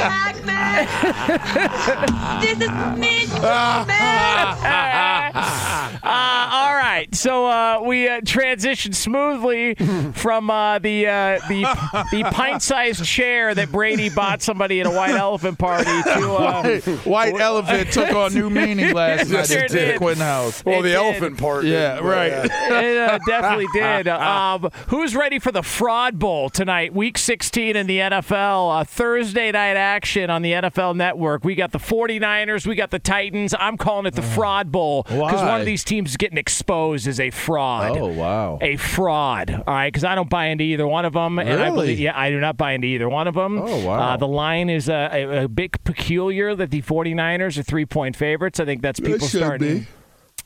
this 2.41 2.57
is 2.62 2.69
me, 2.97 3.25
Uh, 3.39 3.86
ah, 3.89 4.50
all 4.50 4.57
ah, 4.65 6.00
ah, 6.03 6.58
right, 7.00 7.16
so 7.16 7.46
uh, 7.46 7.81
we 7.84 8.07
uh, 8.07 8.22
transitioned 8.22 8.96
smoothly 8.96 9.75
from 10.13 10.50
uh, 10.50 10.80
the 10.80 11.07
uh, 11.07 11.40
the 11.48 11.62
the 12.12 12.24
pint-sized 12.31 13.04
chair 13.06 13.54
that 13.56 13.72
Brady 13.72 14.10
bought 14.10 14.42
somebody 14.42 14.80
at 14.81 14.86
a 14.88 14.92
white 14.92 15.16
elephant 15.16 15.57
party 15.57 15.86
to. 15.86 16.34
Uh, 16.34 16.80
White 17.10 17.40
elephant 17.40 17.92
took 17.92 18.12
on 18.13 18.34
new 18.34 18.50
meaning 18.50 18.94
last 18.94 19.30
night 19.30 19.48
Sure 19.48 19.60
at 19.63 19.69
did. 19.72 19.98
Quinn 19.98 20.18
House. 20.18 20.63
Well, 20.66 20.80
It 20.80 20.84
the 20.84 20.90
did. 20.90 20.96
elephant 20.96 21.38
part. 21.38 21.66
Yeah, 21.66 21.96
didn't, 21.96 22.07
right. 22.10 22.28
yeah. 22.31 22.80
it 22.81 22.98
uh, 22.98 23.19
definitely 23.25 23.68
did. 23.74 24.07
Um, 24.07 24.69
who's 24.88 25.16
ready 25.16 25.40
for 25.40 25.52
the 25.52 25.63
Fraud 25.63 26.19
Bowl 26.19 26.50
tonight? 26.50 26.94
Week 26.94 27.18
16 27.18 27.75
in 27.75 27.88
the 27.88 27.98
NFL. 28.00 28.81
Uh, 28.81 28.84
Thursday 28.84 29.52
night 29.52 29.78
action 29.78 30.30
on 30.30 30.42
the 30.42 30.52
NFL 30.54 30.95
Network. 30.95 31.44
We 31.44 31.56
got 31.56 31.72
the 31.72 31.80
49ers. 31.80 32.68
We 32.68 32.75
got 32.75 32.92
the 32.92 33.00
Titans. 33.00 33.54
I'm 33.60 33.78
calling 33.78 34.06
it 34.06 34.16
the 34.16 34.22
Fraud 34.22 34.72
Bowl 34.72 35.04
because 35.04 35.42
one 35.42 35.60
of 35.60 35.66
these 35.66 35.84
teams 35.84 36.12
is 36.12 36.18
getting 36.18 36.38
exposed 36.38 36.88
as 36.94 37.19
a 37.19 37.30
fraud. 37.30 37.97
Oh, 37.97 38.07
wow. 38.07 38.57
A 38.62 38.75
fraud. 38.77 39.50
All 39.51 39.74
right, 39.74 39.88
because 39.91 40.03
I 40.03 40.15
don't 40.15 40.30
buy 40.30 40.45
into 40.47 40.63
either 40.63 40.88
one 40.88 41.06
of 41.06 41.13
them. 41.13 41.39
And 41.39 41.50
I 41.50 41.65
Really? 41.65 41.71
believe, 41.71 42.00
yeah, 42.00 42.18
I 42.19 42.30
do 42.30 42.39
not 42.39 42.57
buy 42.57 42.74
into 42.74 42.88
either 42.88 43.07
one 43.09 43.27
of 43.27 43.36
them. 43.36 43.59
Oh, 43.62 43.86
wow. 43.86 44.00
Uh, 44.13 44.18
the 44.18 44.27
line 44.27 44.69
is 44.69 44.89
uh, 44.89 45.09
a, 45.12 45.44
a 45.44 45.47
bit 45.47 45.83
peculiar 45.83 46.56
that 46.56 46.71
the 46.71 46.81
49ers 46.81 47.57
are 47.57 47.63
three 47.63 47.86
point 47.86 48.15
favorites. 48.15 48.59
I 48.59 48.65
think 48.65 48.81
that's 48.81 49.00
people 49.00 49.27
starting. 49.27 49.80
be. 49.81 49.88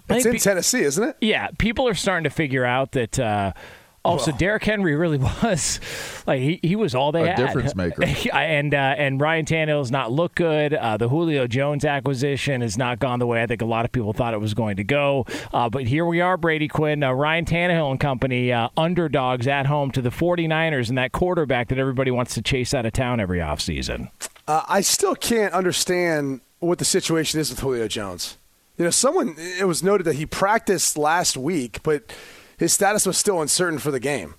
It's 0.09 0.25
in 0.25 0.33
pe- 0.33 0.39
Tennessee, 0.39 0.81
isn't 0.83 1.03
it? 1.03 1.17
yeah, 1.21 1.47
people 1.57 1.87
are 1.87 1.93
starting 1.93 2.25
to 2.25 2.29
figure 2.29 2.65
out 2.65 2.91
that. 2.91 3.17
Uh, 3.19 3.53
Oh, 4.05 4.17
so 4.17 4.33
Derrick 4.33 4.65
Henry 4.65 4.95
really 4.95 5.17
was 5.43 5.79
like 6.27 6.41
he, 6.41 6.59
he 6.61 6.75
was 6.75 6.93
all 6.93 7.13
they 7.13 7.23
A 7.23 7.27
had. 7.27 7.37
difference 7.37 7.73
maker. 7.77 8.03
and 8.33 8.73
uh, 8.73 8.77
and 8.97 9.21
Ryan 9.21 9.45
Tannehill's 9.45 9.91
not 9.91 10.11
looked 10.11 10.35
good. 10.35 10.73
Uh, 10.73 10.97
the 10.97 11.07
Julio 11.07 11.47
Jones 11.47 11.85
acquisition 11.85 12.59
has 12.61 12.77
not 12.77 12.99
gone 12.99 13.19
the 13.19 13.27
way 13.27 13.41
I 13.41 13.47
think 13.47 13.61
a 13.61 13.65
lot 13.65 13.85
of 13.85 13.91
people 13.93 14.11
thought 14.11 14.33
it 14.33 14.41
was 14.41 14.53
going 14.53 14.75
to 14.75 14.83
go. 14.83 15.25
Uh, 15.53 15.69
but 15.69 15.85
here 15.85 16.05
we 16.05 16.19
are, 16.19 16.35
Brady 16.35 16.67
Quinn, 16.67 17.01
uh, 17.01 17.13
Ryan 17.13 17.45
Tannehill 17.45 17.91
and 17.91 17.99
company, 17.99 18.51
uh, 18.51 18.67
underdogs 18.75 19.47
at 19.47 19.67
home 19.67 19.89
to 19.91 20.01
the 20.01 20.09
49ers 20.09 20.89
and 20.89 20.97
that 20.97 21.13
quarterback 21.13 21.69
that 21.69 21.77
everybody 21.79 22.11
wants 22.11 22.33
to 22.33 22.41
chase 22.41 22.73
out 22.73 22.85
of 22.85 22.91
town 22.91 23.21
every 23.21 23.39
offseason. 23.39 24.09
Uh, 24.47 24.63
I 24.67 24.81
still 24.81 25.15
can't 25.15 25.53
understand 25.53 26.41
what 26.59 26.77
the 26.79 26.85
situation 26.85 27.39
is 27.39 27.49
with 27.49 27.59
Julio 27.61 27.87
Jones. 27.87 28.37
You 28.77 28.83
know, 28.85 28.91
someone 28.91 29.35
it 29.37 29.65
was 29.65 29.81
noted 29.81 30.03
that 30.05 30.15
he 30.15 30.25
practiced 30.25 30.97
last 30.97 31.37
week, 31.37 31.79
but 31.83 32.11
his 32.63 32.71
status 32.71 33.05
was 33.05 33.17
still 33.17 33.41
uncertain 33.41 33.77
for 33.77 33.91
the 33.91 33.99
game. 33.99 34.35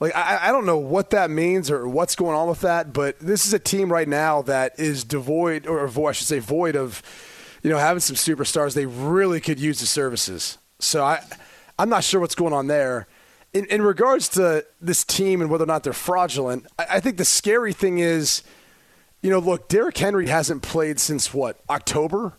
Like 0.00 0.14
I, 0.16 0.48
I 0.48 0.52
don't 0.52 0.66
know 0.66 0.76
what 0.76 1.10
that 1.10 1.30
means 1.30 1.70
or 1.70 1.86
what's 1.88 2.16
going 2.16 2.34
on 2.36 2.48
with 2.48 2.62
that, 2.62 2.92
but 2.92 3.16
this 3.20 3.46
is 3.46 3.54
a 3.54 3.60
team 3.60 3.92
right 3.92 4.08
now 4.08 4.42
that 4.42 4.78
is 4.78 5.04
devoid, 5.04 5.68
or 5.68 5.86
I 5.86 6.12
should 6.12 6.26
say, 6.26 6.40
void 6.40 6.74
of, 6.74 7.00
you 7.62 7.70
know, 7.70 7.78
having 7.78 8.00
some 8.00 8.16
superstars. 8.16 8.74
They 8.74 8.86
really 8.86 9.40
could 9.40 9.60
use 9.60 9.78
the 9.78 9.86
services. 9.86 10.58
So 10.80 11.04
I, 11.04 11.22
I'm 11.78 11.88
not 11.88 12.02
sure 12.02 12.20
what's 12.20 12.34
going 12.34 12.52
on 12.52 12.66
there. 12.66 13.06
In, 13.52 13.66
in 13.66 13.82
regards 13.82 14.28
to 14.30 14.66
this 14.80 15.04
team 15.04 15.40
and 15.40 15.48
whether 15.48 15.62
or 15.62 15.68
not 15.68 15.84
they're 15.84 15.92
fraudulent, 15.92 16.66
I, 16.76 16.86
I 16.90 17.00
think 17.00 17.18
the 17.18 17.24
scary 17.24 17.72
thing 17.72 17.98
is, 17.98 18.42
you 19.22 19.30
know, 19.30 19.38
look, 19.38 19.68
Derrick 19.68 19.96
Henry 19.96 20.26
hasn't 20.26 20.62
played 20.62 20.98
since 20.98 21.32
what 21.32 21.60
October. 21.70 22.32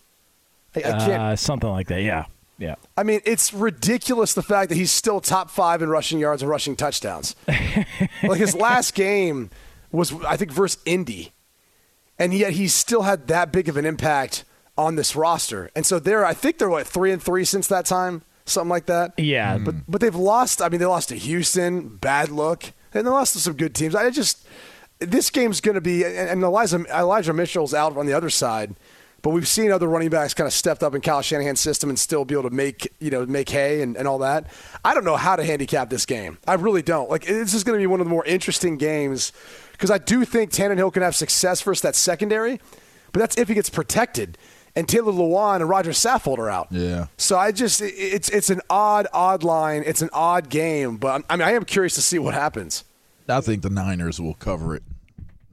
I, 0.74 0.80
I 0.80 0.82
can't. 0.82 1.22
Uh, 1.22 1.36
something 1.36 1.70
like 1.70 1.88
that, 1.88 2.02
yeah. 2.02 2.26
Yeah. 2.58 2.76
I 2.96 3.02
mean, 3.02 3.20
it's 3.24 3.52
ridiculous 3.52 4.34
the 4.34 4.42
fact 4.42 4.70
that 4.70 4.76
he's 4.76 4.90
still 4.90 5.20
top 5.20 5.50
five 5.50 5.82
in 5.82 5.88
rushing 5.88 6.18
yards 6.18 6.42
and 6.42 6.50
rushing 6.50 6.76
touchdowns. 6.76 7.36
like 8.22 8.38
his 8.38 8.54
last 8.54 8.94
game 8.94 9.50
was, 9.92 10.12
I 10.24 10.36
think, 10.36 10.52
versus 10.52 10.80
Indy, 10.86 11.32
and 12.18 12.32
yet 12.32 12.52
he 12.52 12.68
still 12.68 13.02
had 13.02 13.26
that 13.28 13.52
big 13.52 13.68
of 13.68 13.76
an 13.76 13.84
impact 13.84 14.44
on 14.78 14.96
this 14.96 15.14
roster. 15.14 15.70
And 15.74 15.84
so 15.84 15.98
they're, 15.98 16.24
I 16.24 16.34
think 16.34 16.58
they're 16.58 16.70
what 16.70 16.86
three 16.86 17.12
and 17.12 17.22
three 17.22 17.44
since 17.44 17.66
that 17.68 17.86
time, 17.86 18.22
something 18.46 18.70
like 18.70 18.86
that. 18.86 19.14
Yeah. 19.18 19.58
Hmm. 19.58 19.64
But 19.64 19.74
but 19.88 20.00
they've 20.00 20.14
lost. 20.14 20.62
I 20.62 20.68
mean, 20.68 20.80
they 20.80 20.86
lost 20.86 21.10
to 21.10 21.16
Houston, 21.16 21.96
bad 21.96 22.30
look, 22.30 22.72
and 22.94 23.06
they 23.06 23.10
lost 23.10 23.34
to 23.34 23.40
some 23.40 23.54
good 23.54 23.74
teams. 23.74 23.94
I 23.94 24.08
just 24.10 24.46
this 24.98 25.28
game's 25.30 25.60
going 25.60 25.74
to 25.74 25.80
be, 25.80 26.04
and 26.04 26.16
and 26.16 26.42
Elijah 26.42 26.84
Elijah 26.94 27.32
Mitchell's 27.32 27.74
out 27.74 27.96
on 27.96 28.06
the 28.06 28.14
other 28.14 28.30
side. 28.30 28.74
But 29.22 29.30
we've 29.30 29.48
seen 29.48 29.72
other 29.72 29.88
running 29.88 30.10
backs 30.10 30.34
kind 30.34 30.46
of 30.46 30.52
stepped 30.52 30.82
up 30.82 30.94
in 30.94 31.00
Kyle 31.00 31.22
Shanahan's 31.22 31.58
system 31.58 31.88
and 31.88 31.98
still 31.98 32.24
be 32.24 32.34
able 32.34 32.48
to 32.48 32.54
make 32.54 32.92
you 33.00 33.10
know 33.10 33.26
make 33.26 33.48
hay 33.48 33.82
and, 33.82 33.96
and 33.96 34.06
all 34.06 34.18
that. 34.18 34.46
I 34.84 34.94
don't 34.94 35.04
know 35.04 35.16
how 35.16 35.36
to 35.36 35.44
handicap 35.44 35.90
this 35.90 36.06
game. 36.06 36.38
I 36.46 36.54
really 36.54 36.82
don't. 36.82 37.10
Like 37.10 37.24
this 37.26 37.54
is 37.54 37.64
going 37.64 37.78
to 37.78 37.82
be 37.82 37.86
one 37.86 38.00
of 38.00 38.06
the 38.06 38.10
more 38.10 38.24
interesting 38.24 38.76
games 38.76 39.32
because 39.72 39.90
I 39.90 39.98
do 39.98 40.24
think 40.24 40.52
Tannehill 40.52 40.92
can 40.92 41.02
have 41.02 41.16
success 41.16 41.60
versus 41.60 41.82
that 41.82 41.96
secondary, 41.96 42.60
but 43.12 43.20
that's 43.20 43.36
if 43.36 43.48
he 43.48 43.54
gets 43.54 43.70
protected. 43.70 44.38
And 44.76 44.86
Taylor 44.86 45.10
Lewan 45.12 45.56
and 45.56 45.68
Roger 45.70 45.92
Saffold 45.92 46.36
are 46.36 46.50
out. 46.50 46.68
Yeah. 46.70 47.06
So 47.16 47.38
I 47.38 47.50
just 47.50 47.80
it's 47.82 48.28
it's 48.28 48.50
an 48.50 48.60
odd 48.68 49.06
odd 49.12 49.42
line. 49.42 49.82
It's 49.86 50.02
an 50.02 50.10
odd 50.12 50.50
game, 50.50 50.98
but 50.98 51.14
I'm, 51.14 51.24
I 51.30 51.36
mean 51.36 51.48
I 51.48 51.52
am 51.52 51.64
curious 51.64 51.94
to 51.94 52.02
see 52.02 52.18
what 52.18 52.34
happens. 52.34 52.84
I 53.28 53.40
think 53.40 53.62
the 53.62 53.70
Niners 53.70 54.20
will 54.20 54.34
cover 54.34 54.76
it. 54.76 54.82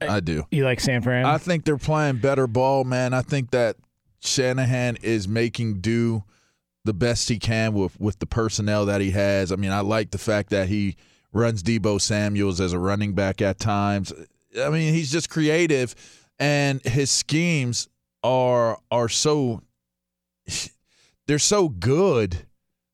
I 0.00 0.06
uh, 0.06 0.20
do. 0.20 0.44
You 0.50 0.64
like 0.64 0.80
San 0.80 1.02
Fran? 1.02 1.24
I 1.24 1.38
think 1.38 1.64
they're 1.64 1.76
playing 1.76 2.18
better 2.18 2.46
ball, 2.46 2.84
man. 2.84 3.14
I 3.14 3.22
think 3.22 3.50
that 3.50 3.76
Shanahan 4.20 4.96
is 5.02 5.28
making 5.28 5.80
do 5.80 6.24
the 6.84 6.94
best 6.94 7.28
he 7.28 7.38
can 7.38 7.72
with 7.74 7.98
with 8.00 8.18
the 8.18 8.26
personnel 8.26 8.86
that 8.86 9.00
he 9.00 9.10
has. 9.12 9.52
I 9.52 9.56
mean, 9.56 9.70
I 9.70 9.80
like 9.80 10.10
the 10.10 10.18
fact 10.18 10.50
that 10.50 10.68
he 10.68 10.96
runs 11.32 11.62
Deebo 11.62 12.00
Samuels 12.00 12.60
as 12.60 12.72
a 12.72 12.78
running 12.78 13.14
back 13.14 13.42
at 13.42 13.58
times. 13.58 14.12
I 14.60 14.70
mean, 14.70 14.94
he's 14.94 15.10
just 15.10 15.30
creative, 15.30 15.94
and 16.38 16.82
his 16.82 17.10
schemes 17.10 17.88
are 18.22 18.78
are 18.90 19.08
so 19.08 19.62
they're 21.26 21.38
so 21.38 21.68
good 21.68 22.46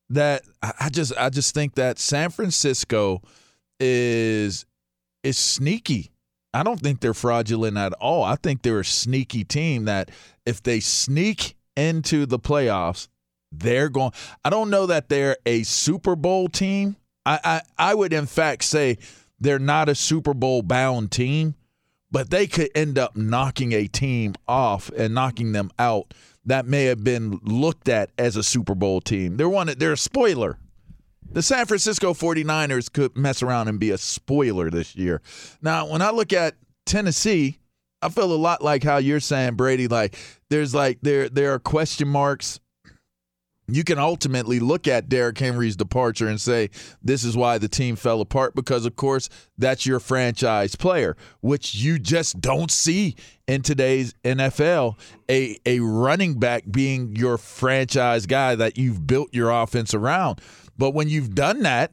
that 0.09 0.43
I 0.61 0.89
just 0.89 1.13
I 1.17 1.29
just 1.29 1.53
think 1.53 1.75
that 1.75 1.99
San 1.99 2.29
Francisco 2.29 3.21
is 3.79 4.65
is 5.23 5.37
sneaky. 5.37 6.10
I 6.53 6.63
don't 6.63 6.79
think 6.79 6.99
they're 6.99 7.13
fraudulent 7.13 7.77
at 7.77 7.93
all. 7.93 8.23
I 8.23 8.35
think 8.35 8.61
they're 8.61 8.81
a 8.81 8.85
sneaky 8.85 9.43
team 9.43 9.85
that 9.85 10.11
if 10.45 10.61
they 10.61 10.79
sneak 10.79 11.55
into 11.75 12.25
the 12.25 12.39
playoffs, 12.39 13.07
they're 13.51 13.89
going. 13.89 14.11
I 14.43 14.49
don't 14.49 14.69
know 14.69 14.85
that 14.85 15.09
they're 15.09 15.37
a 15.45 15.63
Super 15.63 16.15
Bowl 16.15 16.47
team. 16.47 16.97
I, 17.25 17.39
I, 17.43 17.61
I 17.91 17.95
would 17.95 18.13
in 18.13 18.25
fact 18.25 18.63
say 18.63 18.97
they're 19.39 19.59
not 19.59 19.89
a 19.89 19.95
Super 19.95 20.33
Bowl 20.33 20.61
bound 20.61 21.11
team, 21.11 21.55
but 22.11 22.29
they 22.29 22.47
could 22.47 22.69
end 22.75 22.97
up 22.97 23.15
knocking 23.15 23.73
a 23.73 23.87
team 23.87 24.35
off 24.47 24.89
and 24.97 25.13
knocking 25.13 25.51
them 25.51 25.71
out 25.79 26.13
that 26.45 26.65
may 26.65 26.85
have 26.85 27.03
been 27.03 27.39
looked 27.43 27.87
at 27.87 28.09
as 28.17 28.35
a 28.35 28.43
Super 28.43 28.75
Bowl 28.75 29.01
team. 29.01 29.37
They're 29.37 29.49
one 29.49 29.67
they're 29.77 29.93
a 29.93 29.97
spoiler. 29.97 30.57
The 31.33 31.41
San 31.41 31.65
Francisco 31.65 32.13
49ers 32.13 32.91
could 32.91 33.15
mess 33.15 33.41
around 33.41 33.69
and 33.69 33.79
be 33.79 33.91
a 33.91 33.97
spoiler 33.97 34.69
this 34.69 34.97
year. 34.97 35.21
Now, 35.61 35.87
when 35.87 36.01
I 36.01 36.09
look 36.11 36.33
at 36.33 36.55
Tennessee, 36.85 37.57
I 38.01 38.09
feel 38.09 38.33
a 38.33 38.35
lot 38.35 38.61
like 38.61 38.83
how 38.83 38.97
you're 38.97 39.21
saying, 39.21 39.55
Brady, 39.55 39.87
like 39.87 40.17
there's 40.49 40.75
like 40.75 40.99
there 41.01 41.29
there 41.29 41.53
are 41.53 41.59
question 41.59 42.09
marks. 42.09 42.59
You 43.67 43.85
can 43.85 43.97
ultimately 43.97 44.59
look 44.59 44.85
at 44.89 45.07
Derrick 45.07 45.37
Henry's 45.37 45.77
departure 45.77 46.27
and 46.27 46.41
say 46.41 46.69
this 47.01 47.23
is 47.23 47.37
why 47.37 47.57
the 47.57 47.69
team 47.69 47.95
fell 47.95 48.19
apart 48.19 48.53
because 48.53 48.85
of 48.85 48.97
course 48.97 49.29
that's 49.57 49.85
your 49.85 50.01
franchise 50.01 50.75
player 50.75 51.15
which 51.39 51.75
you 51.75 51.97
just 51.97 52.41
don't 52.41 52.69
see 52.69 53.15
in 53.47 53.61
today's 53.61 54.13
NFL 54.25 54.99
a 55.29 55.57
a 55.65 55.79
running 55.79 56.37
back 56.37 56.65
being 56.69 57.15
your 57.15 57.37
franchise 57.37 58.25
guy 58.25 58.55
that 58.55 58.77
you've 58.77 59.07
built 59.07 59.33
your 59.33 59.51
offense 59.51 59.93
around 59.93 60.41
but 60.81 60.95
when 60.95 61.07
you've 61.07 61.35
done 61.35 61.61
that 61.61 61.91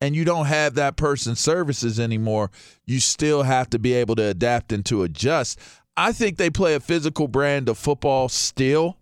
and 0.00 0.16
you 0.16 0.24
don't 0.24 0.46
have 0.46 0.74
that 0.74 0.96
person's 0.96 1.38
services 1.38 2.00
anymore 2.00 2.50
you 2.86 2.98
still 2.98 3.42
have 3.42 3.68
to 3.68 3.78
be 3.78 3.92
able 3.92 4.14
to 4.14 4.24
adapt 4.24 4.72
and 4.72 4.86
to 4.86 5.02
adjust 5.02 5.58
I 5.98 6.12
think 6.12 6.38
they 6.38 6.48
play 6.48 6.74
a 6.74 6.80
physical 6.80 7.28
brand 7.28 7.68
of 7.68 7.76
football 7.76 8.30
still 8.30 8.96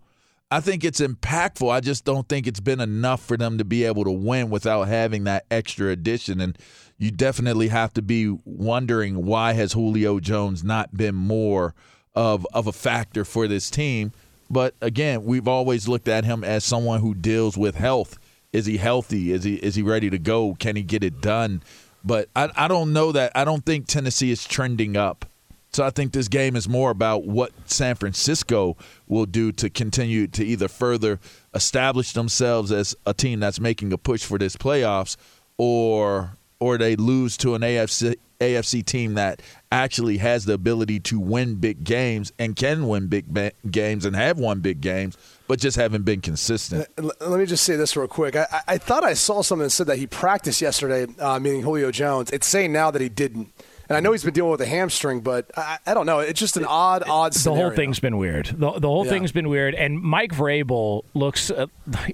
I 0.53 0.59
think 0.59 0.83
it's 0.83 0.99
impactful. 0.99 1.71
I 1.71 1.79
just 1.79 2.03
don't 2.03 2.27
think 2.27 2.45
it's 2.45 2.59
been 2.59 2.81
enough 2.81 3.23
for 3.23 3.37
them 3.37 3.57
to 3.57 3.63
be 3.63 3.85
able 3.85 4.03
to 4.03 4.11
win 4.11 4.49
without 4.49 4.89
having 4.89 5.23
that 5.23 5.45
extra 5.49 5.91
addition. 5.91 6.41
And 6.41 6.57
you 6.97 7.09
definitely 7.09 7.69
have 7.69 7.93
to 7.93 8.01
be 8.01 8.37
wondering 8.43 9.25
why 9.25 9.53
has 9.53 9.71
Julio 9.71 10.19
Jones 10.19 10.61
not 10.61 10.97
been 10.97 11.15
more 11.15 11.73
of 12.13 12.45
of 12.53 12.67
a 12.67 12.73
factor 12.73 13.23
for 13.23 13.47
this 13.47 13.69
team. 13.69 14.11
But 14.49 14.75
again, 14.81 15.23
we've 15.23 15.47
always 15.47 15.87
looked 15.87 16.09
at 16.09 16.25
him 16.25 16.43
as 16.43 16.65
someone 16.65 16.99
who 16.99 17.15
deals 17.15 17.57
with 17.57 17.75
health. 17.75 18.19
Is 18.53 18.65
he 18.65 18.77
healthy? 18.77 19.31
Is 19.31 19.43
he 19.43 19.55
is 19.55 19.75
he 19.75 19.81
ready 19.81 20.09
to 20.09 20.19
go? 20.19 20.55
Can 20.55 20.75
he 20.75 20.83
get 20.83 21.03
it 21.03 21.21
done? 21.21 21.63
But 22.03 22.29
I, 22.35 22.49
I 22.55 22.67
don't 22.67 22.93
know 22.93 23.11
that 23.11 23.31
I 23.35 23.45
don't 23.45 23.65
think 23.65 23.87
Tennessee 23.87 24.31
is 24.31 24.43
trending 24.43 24.97
up. 24.97 25.25
So 25.73 25.85
I 25.85 25.89
think 25.89 26.11
this 26.11 26.27
game 26.27 26.57
is 26.57 26.67
more 26.67 26.91
about 26.91 27.23
what 27.23 27.51
San 27.65 27.95
Francisco 27.95 28.75
will 29.07 29.25
do 29.25 29.53
to 29.53 29.69
continue 29.69 30.27
to 30.27 30.45
either 30.45 30.67
further 30.67 31.19
establish 31.53 32.11
themselves 32.11 32.73
as 32.73 32.93
a 33.05 33.13
team 33.13 33.39
that's 33.39 33.59
making 33.59 33.93
a 33.93 33.97
push 33.97 34.23
for 34.25 34.37
this 34.37 34.57
playoffs 34.57 35.15
or 35.57 36.35
or 36.59 36.77
they 36.77 36.95
lose 36.97 37.37
to 37.37 37.55
an 37.55 37.61
AFC 37.61 38.15
AFC 38.41 38.83
team 38.83 39.13
that 39.13 39.41
actually 39.71 40.17
has 40.17 40.45
the 40.45 40.53
ability 40.53 40.99
to 40.99 41.19
win 41.19 41.55
big 41.55 41.83
games 41.83 42.31
and 42.37 42.55
can 42.55 42.87
win 42.87 43.07
big 43.07 43.27
ba- 43.27 43.53
games 43.69 44.05
and 44.05 44.15
have 44.15 44.37
won 44.37 44.59
big 44.59 44.81
games, 44.81 45.17
but 45.47 45.59
just 45.59 45.77
haven't 45.77 46.03
been 46.03 46.21
consistent. 46.21 46.87
Let 46.97 47.39
me 47.39 47.45
just 47.45 47.63
say 47.63 47.75
this 47.75 47.95
real 47.95 48.07
quick. 48.07 48.35
I, 48.35 48.61
I 48.67 48.77
thought 48.77 49.03
I 49.03 49.13
saw 49.13 49.41
something 49.41 49.63
that 49.63 49.69
said 49.69 49.87
that 49.87 49.97
he 49.97 50.07
practiced 50.07 50.61
yesterday, 50.61 51.07
uh, 51.19 51.39
meaning 51.39 51.61
Julio 51.61 51.91
Jones. 51.91 52.31
It's 52.31 52.47
saying 52.47 52.71
now 52.73 52.91
that 52.91 53.01
he 53.01 53.09
didn't. 53.09 53.51
And 53.91 53.97
I 53.97 53.99
know 53.99 54.13
he's 54.13 54.23
been 54.23 54.33
dealing 54.33 54.51
with 54.51 54.61
a 54.61 54.65
hamstring, 54.65 55.19
but 55.19 55.51
I, 55.57 55.77
I 55.85 55.93
don't 55.93 56.05
know. 56.05 56.19
It's 56.19 56.39
just 56.39 56.55
an 56.55 56.63
odd, 56.63 57.03
odd. 57.09 57.33
Scenario. 57.33 57.63
The 57.63 57.67
whole 57.67 57.75
thing's 57.75 57.99
been 57.99 58.17
weird. 58.17 58.45
The, 58.47 58.71
the 58.79 58.87
whole 58.87 59.03
yeah. 59.03 59.11
thing's 59.11 59.33
been 59.33 59.49
weird. 59.49 59.75
And 59.75 60.01
Mike 60.01 60.31
Vrabel 60.31 61.03
looks 61.13 61.51
uh, 61.51 61.67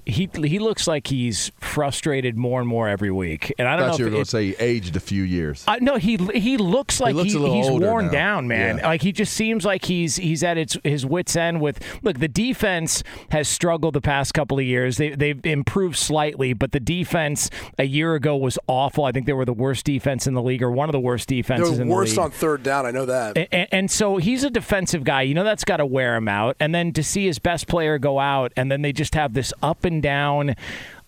he 0.04 0.28
he 0.34 0.58
looks 0.58 0.88
like 0.88 1.06
he's 1.06 1.52
frustrated 1.60 2.36
more 2.36 2.58
and 2.58 2.68
more 2.68 2.88
every 2.88 3.12
week. 3.12 3.54
And 3.60 3.68
I 3.68 3.76
don't 3.76 3.84
I 3.84 3.90
know. 3.92 3.96
You 3.98 4.04
were 4.06 4.10
going 4.10 4.24
to 4.24 4.28
say 4.30 4.46
he 4.46 4.56
aged 4.56 4.96
a 4.96 5.00
few 5.00 5.22
years. 5.22 5.64
Uh, 5.68 5.76
no, 5.80 5.96
he 5.96 6.16
he 6.34 6.56
looks 6.56 7.00
like 7.00 7.14
he 7.14 7.22
looks 7.22 7.32
he, 7.32 7.62
he's 7.62 7.70
worn 7.70 8.06
now. 8.06 8.10
down, 8.10 8.48
man. 8.48 8.78
Yeah. 8.78 8.88
Like 8.88 9.02
he 9.02 9.12
just 9.12 9.34
seems 9.34 9.64
like 9.64 9.84
he's 9.84 10.16
he's 10.16 10.42
at 10.42 10.58
its 10.58 10.76
his 10.82 11.06
wits 11.06 11.36
end. 11.36 11.60
With 11.60 11.80
look, 12.02 12.18
the 12.18 12.26
defense 12.26 13.04
has 13.30 13.46
struggled 13.46 13.94
the 13.94 14.00
past 14.00 14.34
couple 14.34 14.58
of 14.58 14.64
years. 14.64 14.96
They 14.96 15.10
they've 15.10 15.46
improved 15.46 15.96
slightly, 15.96 16.54
but 16.54 16.72
the 16.72 16.80
defense 16.80 17.50
a 17.78 17.84
year 17.84 18.16
ago 18.16 18.36
was 18.36 18.58
awful. 18.66 19.04
I 19.04 19.12
think 19.12 19.26
they 19.26 19.32
were 19.32 19.44
the 19.44 19.52
worst 19.52 19.86
defense 19.86 20.26
in 20.26 20.34
the 20.34 20.42
league, 20.42 20.62
or 20.62 20.72
one 20.72 20.88
of 20.88 20.92
the 20.92 21.00
worst 21.00 21.28
defenses 21.28 21.67
in 21.72 21.88
the 21.88 21.94
league. 21.94 22.18
on 22.18 22.30
third 22.30 22.62
down. 22.62 22.86
I 22.86 22.90
know 22.90 23.06
that. 23.06 23.36
And, 23.36 23.68
and, 23.72 23.90
so 23.90 24.16
he's 24.16 24.44
a 24.44 24.50
defensive 24.50 25.04
guy. 25.04 25.22
You 25.22 25.34
know 25.34 25.44
that's 25.44 25.64
got 25.64 25.78
to 25.78 25.86
wear 25.86 26.16
him 26.16 26.28
out. 26.28 26.56
And 26.60 26.74
then 26.74 26.92
to 26.92 27.02
see 27.02 27.26
his 27.26 27.38
best 27.38 27.66
player 27.66 27.98
go 27.98 28.18
out, 28.18 28.52
and 28.56 28.70
then 28.70 28.82
they 28.82 28.92
just 28.92 29.14
have 29.14 29.34
this 29.34 29.52
up 29.62 29.84
and 29.84 30.02
down. 30.02 30.54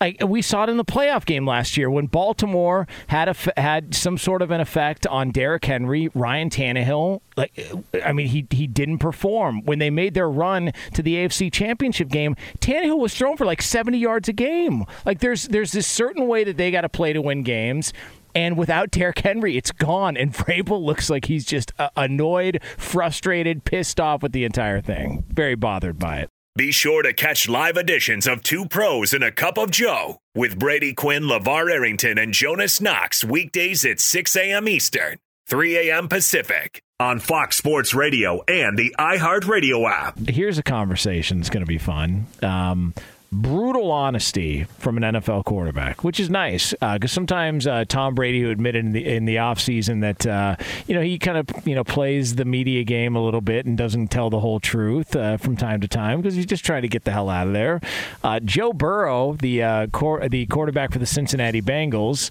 Like 0.00 0.16
we 0.26 0.40
saw 0.40 0.64
it 0.64 0.70
in 0.70 0.78
the 0.78 0.84
playoff 0.84 1.26
game 1.26 1.46
last 1.46 1.76
year 1.76 1.90
when 1.90 2.06
Baltimore 2.06 2.88
had 3.08 3.28
a, 3.28 3.60
had 3.60 3.94
some 3.94 4.16
sort 4.16 4.40
of 4.40 4.50
an 4.50 4.58
effect 4.58 5.06
on 5.06 5.30
Derrick 5.30 5.66
Henry, 5.66 6.08
Ryan 6.14 6.48
Tannehill. 6.48 7.20
Like, 7.36 7.52
I 8.02 8.12
mean, 8.12 8.28
he 8.28 8.46
he 8.50 8.66
didn't 8.66 8.98
perform 8.98 9.62
when 9.66 9.78
they 9.78 9.90
made 9.90 10.14
their 10.14 10.30
run 10.30 10.72
to 10.94 11.02
the 11.02 11.16
AFC 11.16 11.52
Championship 11.52 12.08
game. 12.08 12.34
Tannehill 12.60 12.98
was 12.98 13.14
thrown 13.14 13.36
for 13.36 13.44
like 13.44 13.60
seventy 13.60 13.98
yards 13.98 14.26
a 14.28 14.32
game. 14.32 14.86
Like, 15.04 15.18
there's 15.18 15.48
there's 15.48 15.72
this 15.72 15.86
certain 15.86 16.26
way 16.26 16.44
that 16.44 16.56
they 16.56 16.70
got 16.70 16.80
to 16.82 16.88
play 16.88 17.12
to 17.12 17.20
win 17.20 17.42
games. 17.42 17.92
And 18.34 18.56
without 18.56 18.90
Derrick 18.90 19.18
Henry, 19.18 19.56
it's 19.56 19.72
gone. 19.72 20.16
And 20.16 20.32
Vrabel 20.32 20.82
looks 20.82 21.10
like 21.10 21.26
he's 21.26 21.44
just 21.44 21.72
uh, 21.78 21.90
annoyed, 21.96 22.60
frustrated, 22.76 23.64
pissed 23.64 24.00
off 24.00 24.22
with 24.22 24.32
the 24.32 24.44
entire 24.44 24.80
thing. 24.80 25.24
Very 25.28 25.54
bothered 25.54 25.98
by 25.98 26.18
it. 26.18 26.30
Be 26.56 26.72
sure 26.72 27.02
to 27.02 27.12
catch 27.12 27.48
live 27.48 27.76
editions 27.76 28.26
of 28.26 28.42
Two 28.42 28.66
Pros 28.66 29.14
and 29.14 29.22
a 29.22 29.30
Cup 29.30 29.56
of 29.56 29.70
Joe 29.70 30.18
with 30.34 30.58
Brady 30.58 30.92
Quinn, 30.92 31.22
LaVar 31.22 31.70
Arrington, 31.70 32.18
and 32.18 32.34
Jonas 32.34 32.80
Knox 32.80 33.24
weekdays 33.24 33.84
at 33.84 34.00
6 34.00 34.36
a.m. 34.36 34.68
Eastern, 34.68 35.18
3 35.46 35.88
a.m. 35.88 36.08
Pacific 36.08 36.82
on 36.98 37.20
Fox 37.20 37.56
Sports 37.56 37.94
Radio 37.94 38.42
and 38.48 38.76
the 38.76 38.94
iHeartRadio 38.98 39.88
app. 39.88 40.18
Here's 40.28 40.58
a 40.58 40.62
conversation 40.62 41.38
that's 41.38 41.50
going 41.50 41.64
to 41.64 41.68
be 41.68 41.78
fun. 41.78 42.26
Um, 42.42 42.94
brutal 43.32 43.92
honesty 43.92 44.64
from 44.78 44.96
an 44.96 45.14
NFL 45.14 45.44
quarterback, 45.44 46.02
which 46.02 46.18
is 46.18 46.28
nice 46.28 46.72
because 46.72 47.04
uh, 47.04 47.06
sometimes 47.06 47.66
uh, 47.66 47.84
Tom 47.86 48.14
Brady, 48.14 48.40
who 48.40 48.50
admitted 48.50 48.84
in 48.84 48.92
the 48.92 49.06
in 49.06 49.24
the 49.24 49.36
offseason 49.36 50.00
that 50.00 50.26
uh, 50.26 50.56
you 50.86 50.94
know 50.94 51.00
he 51.00 51.18
kind 51.18 51.38
of 51.38 51.46
you 51.66 51.74
know 51.74 51.84
plays 51.84 52.34
the 52.34 52.44
media 52.44 52.82
game 52.82 53.14
a 53.14 53.22
little 53.22 53.40
bit 53.40 53.66
and 53.66 53.78
doesn't 53.78 54.08
tell 54.08 54.30
the 54.30 54.40
whole 54.40 54.58
truth 54.58 55.14
uh, 55.14 55.36
from 55.36 55.56
time 55.56 55.80
to 55.80 55.88
time 55.88 56.20
because 56.20 56.34
he's 56.34 56.46
just 56.46 56.64
trying 56.64 56.82
to 56.82 56.88
get 56.88 57.04
the 57.04 57.12
hell 57.12 57.28
out 57.28 57.46
of 57.46 57.52
there. 57.52 57.80
Uh, 58.24 58.40
Joe 58.40 58.72
Burrow, 58.72 59.34
the 59.34 59.62
uh, 59.62 59.86
cor- 59.88 60.28
the 60.28 60.46
quarterback 60.46 60.92
for 60.92 60.98
the 60.98 61.06
Cincinnati 61.06 61.62
Bengals, 61.62 62.30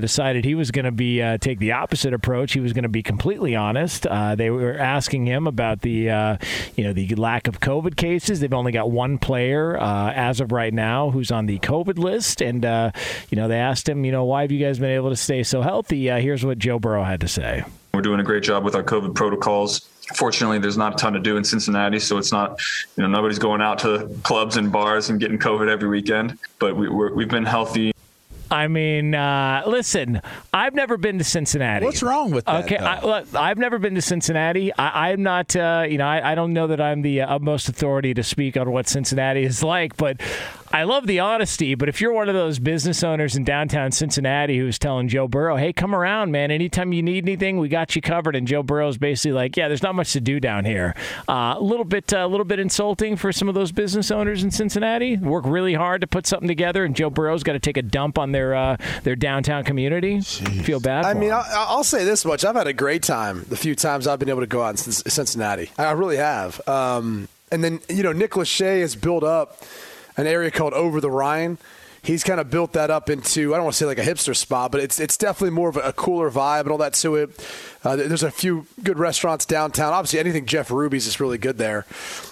decided 0.00 0.44
he 0.44 0.54
was 0.54 0.70
going 0.70 0.84
to 0.84 0.92
be 0.92 1.18
take 1.38 1.58
the 1.58 1.72
opposite 1.72 2.12
approach. 2.12 2.52
He 2.52 2.60
was 2.60 2.74
going 2.74 2.82
to 2.82 2.88
be 2.90 3.02
completely 3.02 3.56
honest. 3.56 4.06
they 4.36 4.50
were 4.50 4.76
asking 4.76 5.26
him 5.26 5.46
about 5.46 5.80
the 5.80 6.38
you 6.76 6.84
know 6.84 6.92
the 6.92 7.14
lack 7.14 7.48
of 7.48 7.60
COVID 7.60 7.96
cases. 7.96 8.40
They've 8.40 8.52
only 8.52 8.72
got 8.72 8.90
one 8.90 9.16
player 9.16 9.78
as 10.26 10.40
of 10.40 10.50
right 10.50 10.74
now 10.74 11.10
who's 11.10 11.30
on 11.30 11.46
the 11.46 11.58
COVID 11.60 11.98
list. 11.98 12.42
And, 12.42 12.64
uh, 12.64 12.90
you 13.30 13.36
know, 13.36 13.46
they 13.46 13.58
asked 13.58 13.88
him, 13.88 14.04
you 14.04 14.10
know, 14.10 14.24
why 14.24 14.42
have 14.42 14.50
you 14.50 14.64
guys 14.64 14.78
been 14.78 14.90
able 14.90 15.10
to 15.10 15.16
stay 15.16 15.42
so 15.44 15.62
healthy? 15.62 16.10
Uh, 16.10 16.18
here's 16.18 16.44
what 16.44 16.58
Joe 16.58 16.78
Burrow 16.78 17.04
had 17.04 17.20
to 17.20 17.28
say. 17.28 17.64
We're 17.94 18.02
doing 18.02 18.20
a 18.20 18.24
great 18.24 18.42
job 18.42 18.64
with 18.64 18.74
our 18.74 18.82
COVID 18.82 19.14
protocols. 19.14 19.88
Fortunately, 20.14 20.58
there's 20.58 20.76
not 20.76 20.94
a 20.94 20.96
ton 20.96 21.12
to 21.14 21.20
do 21.20 21.36
in 21.36 21.44
Cincinnati, 21.44 21.98
so 21.98 22.18
it's 22.18 22.30
not, 22.30 22.60
you 22.96 23.02
know, 23.02 23.08
nobody's 23.08 23.38
going 23.38 23.60
out 23.60 23.78
to 23.80 24.08
clubs 24.22 24.56
and 24.56 24.70
bars 24.70 25.10
and 25.10 25.18
getting 25.18 25.38
COVID 25.38 25.68
every 25.68 25.88
weekend. 25.88 26.38
But 26.58 26.76
we, 26.76 26.88
we've 26.88 27.28
been 27.28 27.44
healthy 27.44 27.92
I 28.50 28.68
mean, 28.68 29.14
uh, 29.14 29.62
listen, 29.66 30.20
I've 30.52 30.74
never 30.74 30.96
been 30.96 31.18
to 31.18 31.24
Cincinnati. 31.24 31.84
What's 31.84 32.02
wrong 32.02 32.30
with 32.30 32.44
that? 32.44 32.64
Okay, 32.64 32.76
I, 32.78 33.48
have 33.48 33.58
never 33.58 33.78
been 33.78 33.94
to 33.94 34.02
Cincinnati. 34.02 34.72
I, 34.74 35.10
am 35.10 35.22
not, 35.22 35.54
uh, 35.56 35.86
you 35.88 35.98
know, 35.98 36.06
I, 36.06 36.32
I, 36.32 36.34
don't 36.34 36.52
know 36.52 36.68
that 36.68 36.80
I'm 36.80 37.02
the 37.02 37.22
uh, 37.22 37.34
utmost 37.34 37.68
authority 37.68 38.14
to 38.14 38.22
speak 38.22 38.56
on 38.56 38.70
what 38.70 38.88
Cincinnati 38.88 39.42
is 39.42 39.62
like, 39.62 39.96
but 39.96 40.20
I 40.72 40.84
love 40.84 41.06
the 41.06 41.20
honesty, 41.20 41.74
but 41.74 41.88
if 41.88 42.00
you're 42.00 42.12
one 42.12 42.28
of 42.28 42.34
those 42.34 42.58
business 42.58 43.02
owners 43.02 43.36
in 43.36 43.44
downtown 43.44 43.92
Cincinnati 43.92 44.58
who's 44.58 44.78
telling 44.78 45.08
Joe 45.08 45.28
Burrow, 45.28 45.56
"Hey, 45.56 45.72
come 45.72 45.94
around, 45.94 46.32
man. 46.32 46.50
Anytime 46.50 46.92
you 46.92 47.02
need 47.02 47.24
anything, 47.24 47.58
we 47.58 47.68
got 47.68 47.94
you 47.96 48.02
covered," 48.02 48.36
and 48.36 48.46
Joe 48.46 48.62
Burrow's 48.62 48.98
basically 48.98 49.32
like, 49.32 49.56
"Yeah, 49.56 49.68
there's 49.68 49.82
not 49.82 49.94
much 49.94 50.12
to 50.12 50.20
do 50.20 50.40
down 50.40 50.64
here." 50.64 50.94
Uh, 51.28 51.54
a 51.56 51.60
little 51.60 51.84
bit, 51.84 52.12
a 52.12 52.22
uh, 52.22 52.26
little 52.26 52.44
bit 52.44 52.58
insulting 52.58 53.16
for 53.16 53.32
some 53.32 53.48
of 53.48 53.54
those 53.54 53.72
business 53.72 54.10
owners 54.10 54.42
in 54.42 54.50
Cincinnati. 54.50 55.16
Work 55.16 55.44
really 55.46 55.74
hard 55.74 56.00
to 56.00 56.06
put 56.06 56.26
something 56.26 56.48
together, 56.48 56.84
and 56.84 56.94
Joe 56.94 57.10
Burrow's 57.10 57.42
got 57.42 57.52
to 57.52 57.60
take 57.60 57.76
a 57.76 57.82
dump 57.82 58.18
on 58.18 58.32
their 58.32 58.54
uh, 58.54 58.76
their 59.02 59.16
downtown 59.16 59.64
community. 59.64 60.18
Jeez. 60.18 60.64
Feel 60.64 60.80
bad. 60.80 61.04
I 61.04 61.14
mean, 61.14 61.32
I'll, 61.32 61.46
I'll, 61.50 61.84
say 61.84 62.04
this 62.04 62.24
much: 62.24 62.44
I've 62.44 62.56
had 62.56 62.66
a 62.66 62.72
great 62.72 63.02
time 63.02 63.44
the 63.48 63.56
few 63.56 63.74
times 63.74 64.06
I've 64.06 64.18
been 64.18 64.28
able 64.28 64.40
to 64.40 64.46
go 64.46 64.62
out 64.62 64.70
in 64.70 64.92
Cincinnati. 64.92 65.70
I 65.78 65.92
really 65.92 66.16
have. 66.16 66.66
Um, 66.68 67.28
and 67.50 67.62
then 67.62 67.80
you 67.88 68.02
know, 68.02 68.12
Nick 68.12 68.32
Lachey 68.32 68.80
has 68.80 68.96
built 68.96 69.22
up 69.22 69.62
an 70.16 70.26
area 70.26 70.50
called 70.50 70.72
Over 70.72 71.00
the 71.00 71.10
Rhine. 71.10 71.58
He's 72.02 72.22
kind 72.22 72.38
of 72.38 72.50
built 72.50 72.74
that 72.74 72.88
up 72.88 73.10
into 73.10 73.52
I 73.52 73.56
don't 73.56 73.64
want 73.64 73.74
to 73.74 73.78
say 73.78 73.86
like 73.86 73.98
a 73.98 74.02
hipster 74.02 74.36
spot, 74.36 74.70
but 74.70 74.80
it's 74.80 75.00
it's 75.00 75.16
definitely 75.16 75.50
more 75.50 75.68
of 75.68 75.76
a, 75.76 75.92
cooler 75.92 76.30
vibe 76.30 76.60
and 76.60 76.70
all 76.70 76.78
that 76.78 76.94
to 76.94 77.16
it. 77.16 77.30
Uh, 77.82 77.96
there's 77.96 78.22
a 78.22 78.30
few 78.30 78.66
good 78.84 78.96
restaurants 78.96 79.44
downtown. 79.44 79.92
Obviously, 79.92 80.20
anything 80.20 80.46
Jeff 80.46 80.70
Ruby's 80.70 81.08
is 81.08 81.18
really 81.18 81.36
good 81.36 81.58
there. 81.58 81.84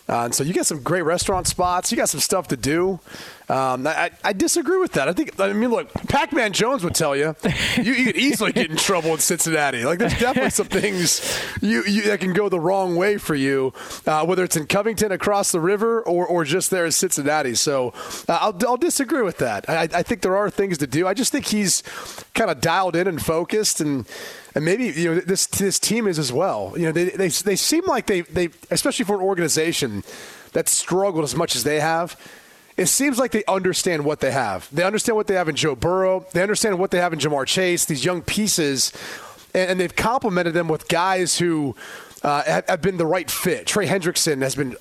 Uh, 0.09 0.27
and 0.27 0.35
so 0.35 0.45
you 0.45 0.53
got 0.53 0.67
some 0.67 0.81
great 0.81 1.03
restaurant 1.03 1.49
spots. 1.49 1.91
You 1.91 1.97
got 1.97 2.09
some 2.09 2.21
stuff 2.21 2.47
to 2.49 2.57
do. 2.57 3.01
Um, 3.47 3.87
I, 3.87 4.11
I, 4.25 4.33
disagree 4.33 4.79
with 4.79 4.93
that. 4.93 5.07
I 5.07 5.13
think 5.13 5.39
I 5.39 5.53
mean, 5.53 5.69
look, 5.69 5.93
Pac-Man 5.93 6.55
Jones 6.55 6.83
would 6.83 6.95
tell 6.95 7.15
you 7.15 7.37
you, 7.77 7.93
you 7.93 8.07
could 8.07 8.17
easily 8.17 8.53
get 8.53 8.71
in 8.71 8.79
trouble 8.79 9.11
in 9.11 9.19
Cincinnati. 9.19 9.85
Like 9.85 9.99
there's 9.99 10.19
definitely 10.19 10.49
some 10.49 10.69
things 10.69 11.21
you, 11.61 11.85
you 11.85 12.05
that 12.05 12.21
can 12.21 12.33
go 12.33 12.49
the 12.49 12.59
wrong 12.59 12.97
way 12.97 13.19
for 13.19 13.35
you, 13.35 13.75
uh, 14.07 14.25
whether 14.25 14.45
it's 14.45 14.57
in 14.57 14.67
Covington 14.67 15.13
across 15.13 15.53
the 15.53 15.61
river 15.61 16.01
or, 16.01 16.27
or 16.27 16.45
just 16.45 16.71
there 16.71 16.87
in 16.87 16.93
Cincinnati. 16.93 17.55
So 17.55 17.93
uh, 18.29 18.39
I'll, 18.41 18.57
I'll 18.67 18.79
disagree 18.79 19.21
with 19.21 19.37
that. 19.39 19.69
I, 19.69 19.83
I 19.83 20.03
think 20.03 20.23
there 20.23 20.37
are 20.37 20.49
things 20.49 20.79
to 20.79 20.87
do. 20.87 21.07
I 21.07 21.13
just 21.13 21.31
think 21.31 21.45
he's 21.45 21.83
kind 22.33 22.51
of 22.51 22.63
dialed 22.63 22.97
in 22.97 23.07
and 23.07 23.21
focused 23.21 23.83
and 23.83 24.09
and 24.55 24.65
maybe 24.65 24.87
you 24.87 25.17
know 25.17 25.21
this 25.21 25.47
this 25.49 25.79
team 25.79 26.07
is 26.07 26.19
as 26.19 26.33
well. 26.33 26.73
You 26.77 26.87
know, 26.87 26.93
they 26.93 27.11
they, 27.11 27.29
they 27.29 27.57
seem 27.57 27.85
like 27.87 28.07
they 28.07 28.23
they 28.23 28.49
especially 28.71 29.05
for 29.05 29.17
an 29.17 29.23
organization 29.23 30.03
that 30.53 30.67
struggled 30.69 31.25
as 31.25 31.35
much 31.35 31.57
as 31.57 31.65
they 31.65 31.81
have 31.81 32.17
it 32.77 32.87
seems 32.87 33.19
like 33.19 33.31
they 33.31 33.45
understand 33.47 34.05
what 34.05 34.21
they 34.21 34.33
have. 34.33 34.69
They 34.73 34.83
understand 34.83 35.17
what 35.17 35.27
they 35.27 35.35
have 35.35 35.49
in 35.49 35.55
Joe 35.55 35.77
Burrow. 35.77 36.27
They 36.33 36.43
understand 36.43 36.79
what 36.79 36.91
they 36.91 36.99
have 36.99 37.13
in 37.13 37.19
Ja'Marr 37.19 37.47
Chase, 37.47 37.85
these 37.85 38.05
young 38.05 38.23
pieces, 38.23 38.93
and, 39.55 39.79
they've 39.79 39.95
complemented 39.95 40.55
them 40.55 40.67
with 40.67 40.89
guys 40.89 41.39
who 41.39 41.77
uh, 42.25 42.43
have, 42.43 42.69
have, 42.69 42.83
been 42.83 42.97
the 42.97 43.07
right 43.07 43.31
fit. 43.31 43.67
Trey 43.67 43.87
Hendrickson 43.87 44.43
has 44.43 44.57
been 44.57 44.77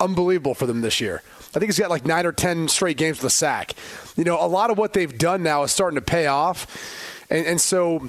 unbelievable 0.00 0.54
for 0.54 0.64
them 0.64 0.80
this 0.80 1.00
year. 1.00 1.22
I 1.54 1.58
think 1.58 1.66
he's 1.66 1.78
got 1.78 1.90
like 1.90 2.06
nine 2.06 2.24
or 2.24 2.32
10 2.32 2.68
straight 2.68 2.96
games 2.96 3.18
with 3.18 3.32
a 3.32 3.34
sack. 3.34 3.74
You 4.16 4.24
know, 4.24 4.42
a 4.42 4.48
lot 4.48 4.70
of 4.70 4.78
what 4.78 4.94
they've 4.94 5.16
done 5.16 5.42
now 5.42 5.62
is 5.62 5.72
starting 5.72 5.96
to 5.96 6.04
pay 6.04 6.26
off. 6.26 6.66
And, 7.30 7.46
and 7.46 7.60
so 7.60 8.08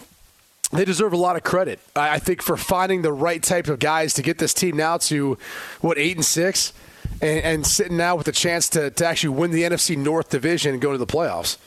they 0.72 0.86
deserve 0.86 1.14
a 1.14 1.18
lot 1.18 1.36
of 1.36 1.44
credit, 1.44 1.80
I 1.96 2.20
think, 2.20 2.42
for 2.42 2.58
finding 2.58 3.02
the 3.02 3.12
right 3.14 3.44
type 3.44 3.68
of 3.68 3.80
guys 3.80 4.14
to 4.16 4.22
get 4.22 4.38
this 4.38 4.54
team 4.54 4.78
now 4.78 4.98
to, 4.98 5.38
what, 5.82 5.98
eight 5.98 6.16
and 6.16 6.26
six? 6.26 6.74
And, 7.22 7.40
and 7.40 7.68
sitting 7.68 7.98
now 7.98 8.16
with 8.16 8.28
a 8.28 8.32
chance 8.32 8.70
to, 8.70 8.90
to 8.92 9.06
actually 9.06 9.30
win 9.30 9.52
the 9.52 9.64
NFC 9.64 9.98
North 9.98 10.30
division 10.30 10.74
and 10.74 10.82
go 10.82 10.92
to 10.92 10.98
the 10.98 11.08
playoffs. 11.08 11.58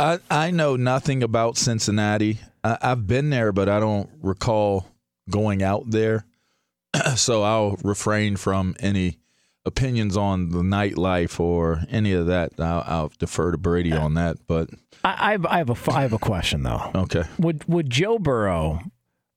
I, 0.00 0.18
I 0.30 0.50
know 0.50 0.76
nothing 0.76 1.22
about 1.22 1.56
Cincinnati. 1.56 2.40
I, 2.62 2.78
I've 2.80 3.06
been 3.06 3.30
there, 3.30 3.52
but 3.52 3.68
I 3.68 3.80
don't 3.80 4.08
recall 4.22 4.86
going 5.28 5.62
out 5.62 5.90
there. 5.90 6.24
so 7.16 7.42
I'll 7.42 7.76
refrain 7.82 8.36
from 8.36 8.76
any 8.80 9.18
opinions 9.64 10.16
on 10.16 10.50
the 10.50 10.62
nightlife 10.62 11.38
or 11.38 11.82
any 11.90 12.12
of 12.12 12.26
that. 12.26 12.52
I'll, 12.58 12.84
I'll 12.86 13.12
defer 13.18 13.52
to 13.52 13.58
Brady 13.58 13.92
on 13.92 14.14
that. 14.14 14.38
But 14.46 14.70
I, 15.04 15.28
I, 15.28 15.30
have, 15.32 15.46
I 15.46 15.58
have 15.58 15.70
a 15.70 15.92
I 15.92 16.02
have 16.02 16.12
a 16.12 16.18
question 16.18 16.62
though. 16.62 16.90
Okay. 16.94 17.24
Would 17.38 17.68
Would 17.68 17.90
Joe 17.90 18.18
Burrow 18.18 18.80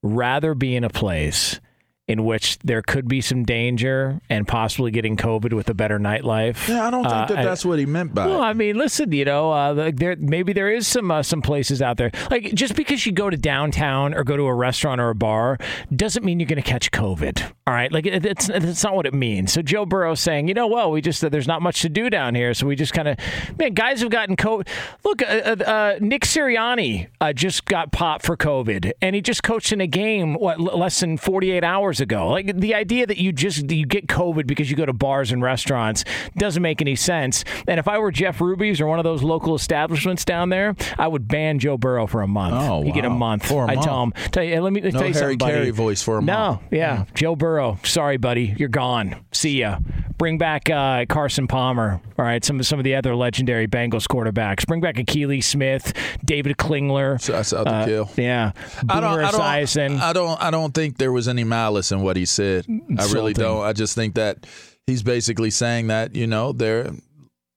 rather 0.02 0.56
be 0.56 0.76
in 0.76 0.84
a 0.84 0.90
place 0.90 1.60
in 2.08 2.26
which 2.26 2.60
there 2.60 2.82
could 2.82 3.08
be 3.08 3.22
some 3.22 3.44
danger 3.44 4.20
and 4.30 4.48
possibly 4.48 4.92
getting 4.92 5.16
COVID 5.16 5.54
with 5.54 5.70
a 5.70 5.74
better 5.74 6.00
nightlife. 6.00 6.68
Yeah, 6.68 6.88
I 6.88 6.90
don't 6.90 7.04
think 7.04 7.14
uh, 7.14 7.26
that 7.28 7.44
that's 7.44 7.64
what 7.64 7.80
he 7.80 7.86
meant 7.86 8.14
by. 8.14 8.26
Well, 8.26 8.42
I 8.42 8.54
mean, 8.54 8.78
listen, 8.78 9.12
you 9.12 9.24
know, 9.24 9.52
uh, 9.52 9.92
there 9.94 10.16
maybe 10.18 10.52
there 10.52 10.72
is 10.72 10.88
some 10.88 11.12
uh, 11.12 11.24
some 11.24 11.42
places 11.42 11.82
out 11.82 11.98
there 11.98 12.12
like 12.30 12.54
just 12.54 12.76
because 12.76 13.06
you 13.06 13.12
go 13.12 13.30
to 13.30 13.38
downtown 13.38 14.14
or 14.14 14.24
go 14.24 14.36
to 14.36 14.44
a 14.44 14.54
restaurant 14.54 15.00
or 15.00 15.10
a 15.10 15.16
bar 15.16 15.58
doesn't 15.96 16.26
mean 16.26 16.40
you're 16.40 16.48
going 16.48 16.62
to 16.62 16.68
catch 16.68 16.92
COVID. 16.92 17.44
All 17.68 17.74
right, 17.74 17.92
like 17.92 18.06
it, 18.06 18.26
it's 18.26 18.50
it's 18.50 18.84
not 18.84 18.96
what 18.96 19.06
it 19.06 19.14
means. 19.14 19.54
So 19.54 19.62
Joe 19.62 19.86
Burrow 19.86 20.16
saying, 20.16 20.48
you 20.48 20.54
know, 20.54 20.68
well, 20.68 20.92
we 20.92 21.02
just 21.02 21.22
there's 21.30 21.48
not 21.48 21.62
much 21.62 21.82
to 21.84 21.90
do 21.90 22.10
down 22.10 22.36
here, 22.36 22.54
so 22.54 22.66
we 22.66 22.76
just 22.76 22.94
kind 22.94 23.08
of 23.08 23.18
man, 23.58 23.74
guys 23.74 24.02
have 24.02 24.10
gotten 24.10 24.36
COVID. 24.36 24.68
Look, 25.06 25.22
uh, 25.22 25.26
uh, 25.26 25.64
uh, 25.64 25.98
Nick 26.02 26.24
Sirianni 26.24 27.08
just 27.36 27.66
got 27.66 27.92
popped 27.92 28.26
for 28.26 28.36
COVID, 28.36 28.92
and 29.02 29.16
he 29.16 29.22
just 29.22 29.44
coached 29.44 29.72
in 29.72 29.80
a 29.80 29.88
game 29.88 30.34
what 30.34 30.60
less 30.60 31.00
than 31.00 31.18
48 31.18 31.64
hours 31.64 31.91
ago. 32.00 32.30
Like 32.30 32.58
the 32.58 32.76
idea 32.76 33.06
that 33.06 33.18
you 33.18 33.32
just 33.32 33.70
you 33.70 33.86
get 33.86 34.08
COVID 34.08 34.48
because 34.48 34.70
you 34.70 34.78
go 34.78 34.86
to 34.86 34.94
bars 34.94 35.32
and 35.32 35.42
restaurants 35.42 36.04
doesn't 36.38 36.62
make 36.62 36.82
any 36.82 36.96
sense. 36.96 37.44
And 37.68 37.80
if 37.80 37.88
I 37.88 37.98
were 37.98 38.12
Jeff 38.12 38.40
Ruby's 38.40 38.80
or 38.80 38.88
one 38.88 39.00
of 39.00 39.04
those 39.04 39.24
local 39.24 39.56
establishments 39.56 40.24
down 40.26 40.50
there, 40.50 40.76
I 40.98 41.08
would 41.08 41.28
ban 41.28 41.60
Joe 41.60 41.78
Burrow 41.78 42.08
for 42.08 42.22
a 42.22 42.28
month. 42.28 42.54
Oh, 42.56 42.82
you 42.82 42.90
wow. 42.90 42.96
get 42.96 43.06
a 43.06 43.10
month. 43.10 43.46
For 43.48 43.66
a 43.66 43.72
I 43.72 43.76
month. 43.76 43.86
tell 43.86 44.04
him, 44.04 44.14
tell 44.32 44.44
you, 44.44 44.62
let 44.62 44.74
me 44.74 44.82
no 44.82 44.92
tell 44.92 45.08
you 45.08 45.14
Harry 45.14 45.14
something, 45.14 45.38
buddy. 45.40 45.54
Caray 45.54 45.70
voice 45.72 46.04
for 46.04 46.20
a 46.20 46.22
no, 46.22 46.34
month. 46.34 46.62
yeah, 46.72 46.98
mm. 46.98 47.14
Joe 47.16 47.36
Burrow. 47.36 47.80
Sorry, 47.84 48.18
buddy, 48.18 48.56
you're 48.58 48.70
gone. 48.70 49.16
See 49.32 49.60
ya. 49.60 49.80
Bring 50.18 50.38
back 50.38 50.70
uh, 50.70 51.06
Carson 51.10 51.48
Palmer. 51.48 52.00
All 52.20 52.26
right, 52.26 52.46
some 52.46 52.60
of 52.60 52.68
some 52.68 52.78
of 52.78 52.84
the 52.84 52.94
other 52.94 53.16
legendary 53.16 53.68
Bengals 53.68 54.08
quarterbacks. 54.08 54.68
Bring 54.68 54.80
back 54.80 54.96
Akili 54.98 55.44
Smith, 55.44 55.94
David 56.24 56.58
Klingler. 56.58 57.20
So 57.20 57.32
that's 57.32 57.52
out 57.54 57.66
the 57.66 57.72
uh, 57.72 57.86
kill. 57.86 58.12
Yeah, 58.18 58.52
I 58.88 59.00
don't, 59.00 59.20
I 59.20 59.32
don't, 59.32 60.00
I 60.00 60.14
don't. 60.14 60.42
I 60.44 60.52
don't 60.52 60.76
think 60.76 60.98
there 60.98 61.12
was 61.12 61.28
any 61.28 61.44
malice 61.44 61.81
in 61.90 62.02
what 62.02 62.18
he 62.18 62.26
said. 62.26 62.66
I 62.98 63.06
really 63.14 63.34
don't. 63.34 63.64
I 63.64 63.72
just 63.72 63.96
think 63.96 64.16
that 64.16 64.46
he's 64.88 65.04
basically 65.04 65.52
saying 65.52 65.88
that 65.88 66.16
you 66.16 66.28
know 66.28 66.52
they're 66.52 66.92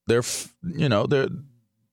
they're 0.07 0.23
you 0.63 0.89
know 0.89 1.07
they're 1.07 1.29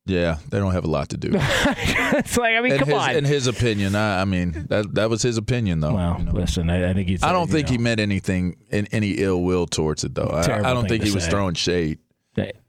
yeah 0.05 0.37
they 0.49 0.59
don't 0.59 0.73
have 0.73 0.85
a 0.85 0.89
lot 0.89 1.09
to 1.09 1.17
do. 1.17 1.31
it's 1.33 2.37
like 2.37 2.55
I 2.55 2.61
mean, 2.61 2.73
in 2.73 2.79
come 2.79 2.89
his, 2.89 2.97
on. 2.97 3.15
In 3.15 3.25
his 3.25 3.47
opinion, 3.47 3.95
I, 3.95 4.21
I, 4.21 4.25
mean 4.25 4.67
that 4.69 4.93
that 4.95 5.09
was 5.09 5.21
his 5.21 5.37
opinion 5.37 5.79
though. 5.79 5.95
Well, 5.95 6.17
you 6.19 6.25
know? 6.25 6.31
listen, 6.31 6.69
I, 6.69 6.91
I, 6.91 6.93
think 6.93 7.07
he's. 7.07 7.23
I 7.23 7.31
don't 7.31 7.49
think 7.49 7.67
know, 7.67 7.73
he 7.73 7.77
meant 7.77 7.99
anything 7.99 8.57
in 8.69 8.87
any 8.91 9.11
ill 9.11 9.41
will 9.41 9.67
towards 9.67 10.03
it 10.03 10.13
though. 10.13 10.29
I, 10.29 10.59
I, 10.59 10.73
don't 10.73 10.87
think 10.87 11.03
he 11.03 11.11
was 11.11 11.27
throwing 11.27 11.55
shade. 11.55 11.99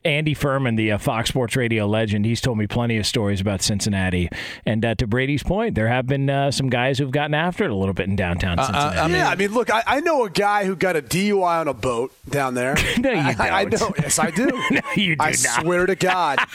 Andy 0.05 0.35
Furman, 0.35 0.75
the 0.75 0.91
uh, 0.91 0.99
Fox 0.99 1.29
Sports 1.29 1.55
Radio 1.55 1.87
legend, 1.87 2.25
he's 2.25 2.41
told 2.41 2.59
me 2.59 2.67
plenty 2.67 2.97
of 2.97 3.07
stories 3.07 3.41
about 3.41 3.63
Cincinnati. 3.63 4.29
And 4.67 4.85
uh, 4.85 4.97
to 4.97 5.07
Brady's 5.07 5.45
point, 5.45 5.77
there 5.77 5.87
have 5.87 6.07
been 6.09 6.29
uh, 6.29 6.51
some 6.51 6.69
guys 6.69 6.99
who've 6.99 7.13
gotten 7.13 7.35
after 7.35 7.65
it 7.65 7.71
a 7.71 7.75
little 7.75 7.95
bit 7.95 8.09
in 8.09 8.17
downtown 8.17 8.59
Cincinnati. 8.59 8.99
I 8.99 9.07
mean, 9.07 9.17
yeah, 9.17 9.29
I 9.29 9.37
mean, 9.37 9.53
look, 9.53 9.73
I, 9.73 9.85
I, 9.87 10.01
know 10.01 10.25
a 10.25 10.31
guy 10.31 10.65
who 10.65 10.75
got 10.75 10.97
a 10.97 11.03
DUI 11.03 11.61
on 11.61 11.69
a 11.69 11.75
boat 11.75 12.13
down 12.29 12.55
there. 12.55 12.75
no, 12.99 13.13
you 13.13 13.35
don't. 13.35 13.41
I, 13.41 13.65
know. 13.65 13.93
Yes, 13.99 14.19
I 14.19 14.33
do. 14.33 14.47
no, 14.73 14.81
you 14.97 15.15
do 15.15 15.23
I 15.23 15.31
not. 15.31 15.63
swear 15.63 15.87
to 15.87 15.95
God. 15.95 16.41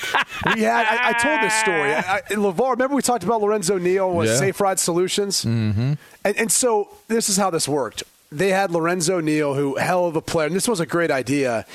We 0.53 0.61
had. 0.61 0.85
I, 0.87 1.13
told 1.13 1.41
this 1.41 1.53
story. 1.55 1.93
I, 1.93 2.21
LaVar, 2.29 2.71
remember 2.71 2.95
we 2.95 3.01
talked 3.01 3.23
about 3.23 3.41
Lorenzo 3.41 3.77
Neal 3.77 4.13
with 4.13 4.29
yeah. 4.29 4.35
Safe 4.35 4.61
Ride 4.61 4.79
Solutions, 4.79 5.43
mm-hmm. 5.43 5.93
and, 6.23 6.37
and 6.37 6.51
so 6.51 6.89
this 7.07 7.27
is 7.27 7.37
how 7.37 7.49
this 7.49 7.67
worked 7.67 8.03
they 8.31 8.49
had 8.49 8.71
Lorenzo 8.71 9.19
Neal, 9.19 9.53
who 9.53 9.75
hell 9.77 10.05
of 10.05 10.15
a 10.15 10.21
player, 10.21 10.47
and 10.47 10.55
this 10.55 10.67
was 10.67 10.79
a 10.79 10.85
great 10.85 11.11
idea. 11.11 11.65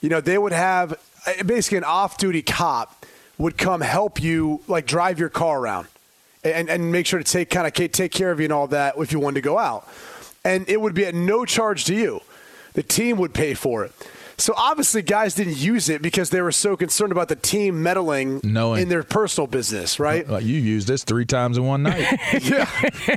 You 0.00 0.08
know, 0.08 0.20
they 0.20 0.38
would 0.38 0.52
have 0.52 0.92
uh, 1.26 1.42
basically 1.44 1.78
an 1.78 1.84
off-duty 1.84 2.42
cop 2.42 3.06
would 3.38 3.56
come 3.56 3.80
help 3.80 4.22
you, 4.22 4.60
like 4.68 4.86
drive 4.86 5.18
your 5.18 5.28
car 5.28 5.60
around, 5.60 5.86
and 6.44 6.68
and 6.68 6.92
make 6.92 7.06
sure 7.06 7.18
to 7.18 7.24
take 7.24 7.50
kind 7.50 7.66
of 7.66 7.72
take 7.72 8.12
care 8.12 8.30
of 8.30 8.40
you 8.40 8.44
and 8.44 8.52
all 8.52 8.66
that 8.68 8.96
if 8.98 9.12
you 9.12 9.20
wanted 9.20 9.36
to 9.36 9.40
go 9.40 9.58
out, 9.58 9.88
and 10.44 10.68
it 10.68 10.80
would 10.80 10.94
be 10.94 11.06
at 11.06 11.14
no 11.14 11.44
charge 11.44 11.84
to 11.86 11.94
you. 11.94 12.20
The 12.74 12.82
team 12.82 13.16
would 13.18 13.34
pay 13.34 13.54
for 13.54 13.84
it. 13.84 13.92
So 14.40 14.54
obviously, 14.56 15.02
guys 15.02 15.34
didn't 15.34 15.58
use 15.58 15.88
it 15.90 16.00
because 16.00 16.30
they 16.30 16.40
were 16.40 16.52
so 16.52 16.76
concerned 16.76 17.12
about 17.12 17.28
the 17.28 17.36
team 17.36 17.82
meddling 17.82 18.40
Knowing. 18.42 18.82
in 18.82 18.88
their 18.88 19.02
personal 19.02 19.46
business, 19.46 20.00
right? 20.00 20.26
Well, 20.26 20.40
you 20.40 20.58
used 20.58 20.88
this 20.88 21.04
three 21.04 21.26
times 21.26 21.58
in 21.58 21.66
one 21.66 21.82
night. 21.82 22.00
yeah, 22.40 22.68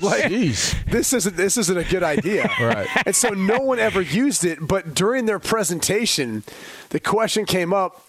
like 0.02 0.26
Jeez. 0.26 0.76
this 0.86 1.14
isn't 1.14 1.38
this 1.38 1.58
isn't 1.58 1.78
a 1.78 1.86
good 1.86 2.04
idea, 2.04 2.44
right? 2.60 2.88
And 3.06 3.16
so 3.16 3.30
no 3.30 3.60
one 3.60 3.80
ever 3.80 4.02
used 4.02 4.44
it. 4.44 4.60
But 4.62 4.94
during 4.94 5.26
their 5.26 5.40
presentation, 5.40 6.44
the 6.90 7.00
question 7.00 7.46
came 7.46 7.74
up: 7.74 8.06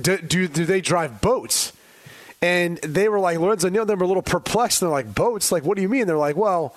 Do 0.00 0.18
do, 0.18 0.46
do 0.46 0.64
they 0.64 0.80
drive 0.80 1.20
boats? 1.20 1.72
And 2.40 2.76
they 2.78 3.08
were 3.08 3.20
like, 3.20 3.38
Lorenzo 3.38 3.70
Neal, 3.70 3.86
they 3.86 3.94
were 3.94 4.04
a 4.04 4.06
little 4.06 4.22
perplexed. 4.22 4.82
And 4.82 4.90
they're 4.90 4.94
like, 4.94 5.14
boats? 5.14 5.50
Like, 5.50 5.64
what 5.64 5.76
do 5.76 5.82
you 5.82 5.88
mean? 5.88 6.06
They're 6.06 6.18
like, 6.18 6.36
well, 6.36 6.76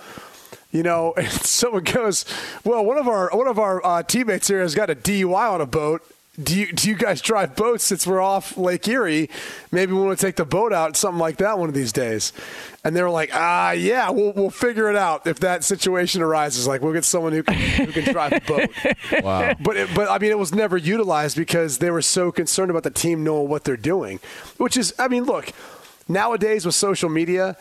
you 0.72 0.84
know, 0.84 1.14
and 1.18 1.32
someone 1.32 1.84
goes, 1.84 2.26
"Well, 2.64 2.84
one 2.86 2.98
of 2.98 3.08
our 3.08 3.30
one 3.32 3.48
of 3.48 3.60
our 3.60 3.86
uh, 3.86 4.04
teammates 4.04 4.48
here 4.48 4.62
has 4.62 4.76
got 4.76 4.90
a 4.90 4.96
DUI 4.96 5.52
on 5.52 5.62
a 5.62 5.66
boat." 5.66 6.04
do 6.42 6.56
you 6.56 6.72
do 6.72 6.88
you 6.88 6.96
guys 6.96 7.20
drive 7.20 7.56
boats 7.56 7.84
since 7.84 8.06
we're 8.06 8.22
off 8.22 8.58
Lake 8.58 8.88
Erie? 8.88 9.30
Maybe 9.72 9.94
we 9.94 10.02
want 10.02 10.20
to 10.20 10.26
take 10.26 10.36
the 10.36 10.46
boat 10.46 10.72
out, 10.72 10.96
something 10.96 11.20
like 11.20 11.38
that, 11.38 11.58
one 11.58 11.68
of 11.68 11.74
these 11.74 11.92
days. 11.92 12.32
And 12.84 12.96
they 12.96 13.02
were 13.02 13.10
like, 13.10 13.32
ah, 13.34 13.72
yeah, 13.72 14.12
we'll 14.12 14.34
we'll 14.34 14.52
figure 14.52 14.90
it 14.90 14.96
out 14.96 15.26
if 15.26 15.40
that 15.40 15.64
situation 15.64 16.22
arises. 16.22 16.68
Like 16.68 16.82
we'll 16.82 16.94
get 16.94 17.06
someone 17.06 17.34
who 17.34 17.42
can, 17.42 17.56
who 17.88 17.92
can 17.92 18.14
drive 18.14 18.34
a 18.34 18.42
boat. 18.42 18.70
Wow. 19.24 19.54
But 19.60 19.78
it, 19.78 19.90
but 19.96 20.10
I 20.10 20.20
mean, 20.20 20.32
it 20.32 20.38
was 20.38 20.54
never 20.54 20.78
utilized 20.78 21.38
because 21.38 21.80
they 21.80 21.90
were 21.90 22.02
so 22.02 22.32
concerned 22.32 22.70
about 22.70 22.84
the 22.84 22.92
team 22.92 23.24
knowing 23.24 23.50
what 23.50 23.64
they're 23.64 23.78
doing. 23.78 24.20
Which 24.58 24.78
is, 24.78 24.94
I 25.00 25.08
mean, 25.08 25.24
look, 25.24 25.52
nowadays 26.08 26.66
with 26.66 26.76
social 26.76 27.10
media, 27.10 27.58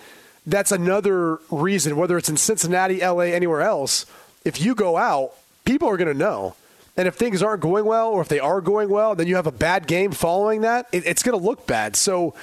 that's 0.47 0.73
another 0.73 1.39
reason. 1.51 1.97
Whether 1.97 2.17
it's 2.17 2.29
in 2.29 2.37
Cincinnati, 2.37 3.03
L.A., 3.03 3.35
anywhere 3.35 3.63
else, 3.63 4.07
if 4.45 4.61
you 4.61 4.75
go 4.75 4.97
out, 4.97 5.33
people 5.65 5.89
are 5.89 5.97
going 5.97 6.13
to 6.13 6.19
know. 6.19 6.55
And 6.97 7.07
if 7.07 7.17
things 7.17 7.43
aren't 7.43 7.61
going 7.61 7.85
well, 7.85 8.09
or 8.09 8.23
if 8.23 8.29
they 8.29 8.41
are 8.41 8.61
going 8.61 8.89
well, 8.89 9.15
then 9.15 9.27
you 9.27 9.37
have 9.37 9.47
a 9.47 9.53
bad 9.53 9.87
game 9.87 10.13
following 10.13 10.63
that, 10.63 10.87
it, 10.93 11.05
it's 11.05 11.23
going 11.23 11.39
to 11.39 11.45
look 11.45 11.67
bad. 11.67 11.95
So 11.95 12.35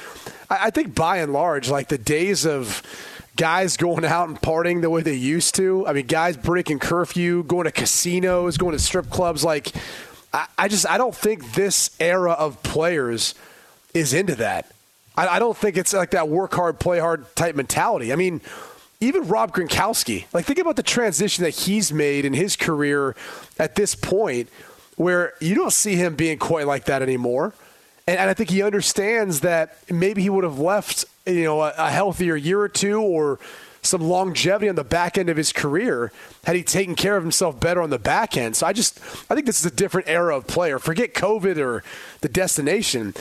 I, 0.50 0.66
I 0.66 0.70
think 0.70 0.94
by 0.94 1.18
and 1.18 1.34
large, 1.34 1.70
like 1.70 1.88
the 1.88 1.98
days 1.98 2.46
of 2.46 2.84
guys 3.36 3.78
going 3.78 4.06
out 4.06 4.28
and 4.28 4.40
partying 4.40 4.82
the 4.82 4.92
way 4.92 5.02
they 5.02 5.16
used 5.16 5.56
to, 5.56 5.88
I 5.88 5.94
mean, 5.94 6.06
guys 6.06 6.38
breaking 6.38 6.80
curfew, 6.80 7.44
going 7.44 7.66
to 7.66 7.72
casinos, 7.72 8.58
going 8.58 8.74
to 8.74 8.84
strip 8.84 9.10
clubs, 9.10 9.44
like, 9.44 9.72
I, 10.32 10.46
I 10.58 10.68
just, 10.68 10.88
I 10.88 11.00
don't 11.00 11.16
think 11.16 11.54
this 11.54 11.96
era 12.00 12.34
of 12.34 12.62
players 12.62 13.34
is 13.96 14.14
into 14.14 14.36
that. 14.36 14.73
I, 15.16 15.28
I 15.28 15.40
don't 15.40 15.58
think 15.58 15.78
it's 15.78 15.94
like 15.94 16.12
that 16.12 16.30
work 16.30 16.54
hard, 16.54 16.80
play 16.80 17.00
hard 17.00 17.34
type 17.36 17.56
mentality. 17.56 18.12
I 18.12 18.16
mean, 18.16 18.42
even 19.00 19.28
Rob 19.28 19.54
Gronkowski, 19.54 20.26
like 20.34 20.46
think 20.46 20.60
about 20.60 20.76
the 20.76 20.84
transition 20.84 21.44
that 21.44 21.52
he's 21.52 21.92
made 21.92 22.26
in 22.26 22.34
his 22.34 22.56
career 22.56 23.16
at 23.60 23.76
this 23.76 23.96
point, 23.96 24.50
where 24.96 25.34
you 25.42 25.56
don't 25.56 25.74
see 25.74 25.96
him 25.96 26.16
being 26.16 26.38
quite 26.38 26.68
like 26.68 26.86
that 26.86 27.02
anymore. 27.02 27.54
And, 28.08 28.18
and 28.18 28.30
I 28.30 28.34
think 28.34 28.50
he 28.50 28.62
understands 28.64 29.42
that 29.42 29.78
maybe 29.92 30.22
he 30.22 30.30
would 30.30 30.44
have 30.44 30.60
left, 30.60 31.06
you 31.26 31.44
know, 31.44 31.62
a, 31.62 31.74
a 31.78 31.90
healthier 31.90 32.36
year 32.36 32.60
or 32.62 32.70
two 32.70 33.02
or 33.02 33.40
some 33.82 34.02
longevity 34.02 34.70
on 34.70 34.76
the 34.76 34.84
back 34.84 35.18
end 35.18 35.30
of 35.30 35.36
his 35.36 35.52
career 35.52 36.12
had 36.46 36.56
he 36.56 36.64
taken 36.64 36.96
care 36.96 37.18
of 37.18 37.24
himself 37.24 37.60
better 37.60 37.82
on 37.82 37.90
the 37.90 38.00
back 38.00 38.38
end. 38.38 38.56
So 38.56 38.66
I 38.66 38.74
just 38.74 39.00
I 39.30 39.36
think 39.36 39.46
this 39.46 39.60
is 39.60 39.66
a 39.66 39.76
different 39.76 40.08
era 40.08 40.38
of 40.38 40.48
player. 40.48 40.80
Forget 40.80 41.14
COVID 41.14 41.58
or 41.58 41.84
the 42.22 42.30
destination, 42.30 43.14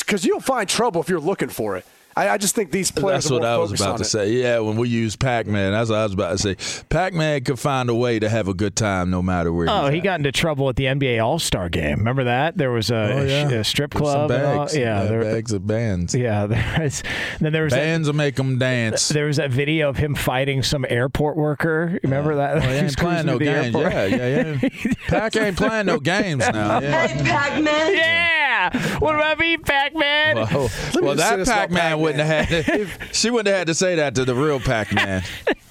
because 0.00 0.24
you'll 0.24 0.40
find 0.40 0.68
trouble 0.68 1.00
if 1.00 1.08
you're 1.08 1.20
looking 1.20 1.48
for 1.50 1.76
it. 1.76 1.84
I, 2.14 2.28
I 2.28 2.36
just 2.36 2.54
think 2.54 2.72
these 2.72 2.90
players. 2.90 3.24
That's 3.24 3.30
are 3.30 3.34
what 3.36 3.42
more 3.44 3.50
I 3.52 3.56
was 3.56 3.72
about 3.80 3.96
to 3.96 4.02
it. 4.02 4.04
say. 4.04 4.32
Yeah, 4.32 4.58
when 4.58 4.76
we 4.76 4.86
use 4.90 5.16
Pac 5.16 5.46
Man, 5.46 5.72
that's 5.72 5.88
what 5.88 5.98
I 5.98 6.02
was 6.02 6.12
about 6.12 6.38
to 6.38 6.56
say. 6.56 6.82
Pac 6.90 7.14
Man 7.14 7.42
could 7.42 7.58
find 7.58 7.88
a 7.88 7.94
way 7.94 8.18
to 8.18 8.28
have 8.28 8.48
a 8.48 8.52
good 8.54 8.76
time 8.76 9.08
no 9.08 9.22
matter 9.22 9.50
where. 9.50 9.66
Oh, 9.70 9.84
he's 9.86 9.92
he 9.94 9.98
at. 10.00 10.04
got 10.04 10.20
into 10.20 10.30
trouble 10.30 10.68
at 10.68 10.76
the 10.76 10.84
NBA 10.84 11.24
All 11.24 11.38
Star 11.38 11.70
game. 11.70 12.00
Remember 12.00 12.24
that? 12.24 12.58
There 12.58 12.70
was 12.70 12.90
a, 12.90 12.94
Oh, 13.14 13.22
yeah. 13.22 13.48
a 13.52 13.64
strip 13.64 13.94
With 13.94 14.04
some 14.04 14.28
club. 14.28 14.30
and 14.30 14.44
all- 14.44 14.58
bags. 14.66 14.76
Yeah, 14.76 15.04
there, 15.04 15.22
bags 15.22 15.52
of 15.52 15.66
bands. 15.66 16.14
yeah. 16.14 16.46
There 16.52 16.80
was, 16.84 17.02
then 17.40 17.52
there 17.54 17.64
was 17.64 17.72
that, 17.72 17.78
Bands 17.78 18.06
will 18.08 18.14
make 18.14 18.34
them 18.34 18.58
dance. 18.58 19.08
there 19.08 19.24
was 19.28 19.38
that 19.38 19.50
video 19.50 19.88
of 19.88 19.96
him 19.96 20.14
fighting 20.14 20.62
some 20.62 20.84
airport 20.90 21.38
worker. 21.38 21.98
Remember 22.02 22.34
that? 22.36 22.58
Oh, 22.58 22.60
he 22.60 22.68
He 22.68 22.74
ain't 22.74 22.96
playing 22.98 23.24
no 23.24 23.38
games. 23.38 23.74
airport. 23.74 23.90
Yeah, 23.90 24.04
yeah, 24.04 24.58
yeah. 24.62 24.92
Pac 25.08 25.34
ain't 25.36 25.56
playing 25.56 25.86
no 25.86 25.98
games 25.98 26.46
now. 26.46 26.78
Yeah. 26.78 27.06
Pac-Man. 27.24 27.94
Yeah. 27.94 28.38
What 29.02 29.14
about 29.16 29.38
me, 29.38 29.56
Pac 29.56 29.94
Man? 29.94 30.36
Well, 30.36 30.70
well, 31.00 31.14
that 31.16 31.44
Pac 31.46 31.70
Man 31.70 31.98
wouldn't 31.98 32.24
have 32.24 32.46
had. 32.46 32.66
To, 32.66 32.88
she 33.12 33.30
wouldn't 33.30 33.48
have 33.48 33.58
had 33.58 33.66
to 33.66 33.74
say 33.74 33.96
that 33.96 34.14
to 34.14 34.24
the 34.24 34.34
real 34.34 34.60
Pac 34.60 34.92
Man 34.92 35.22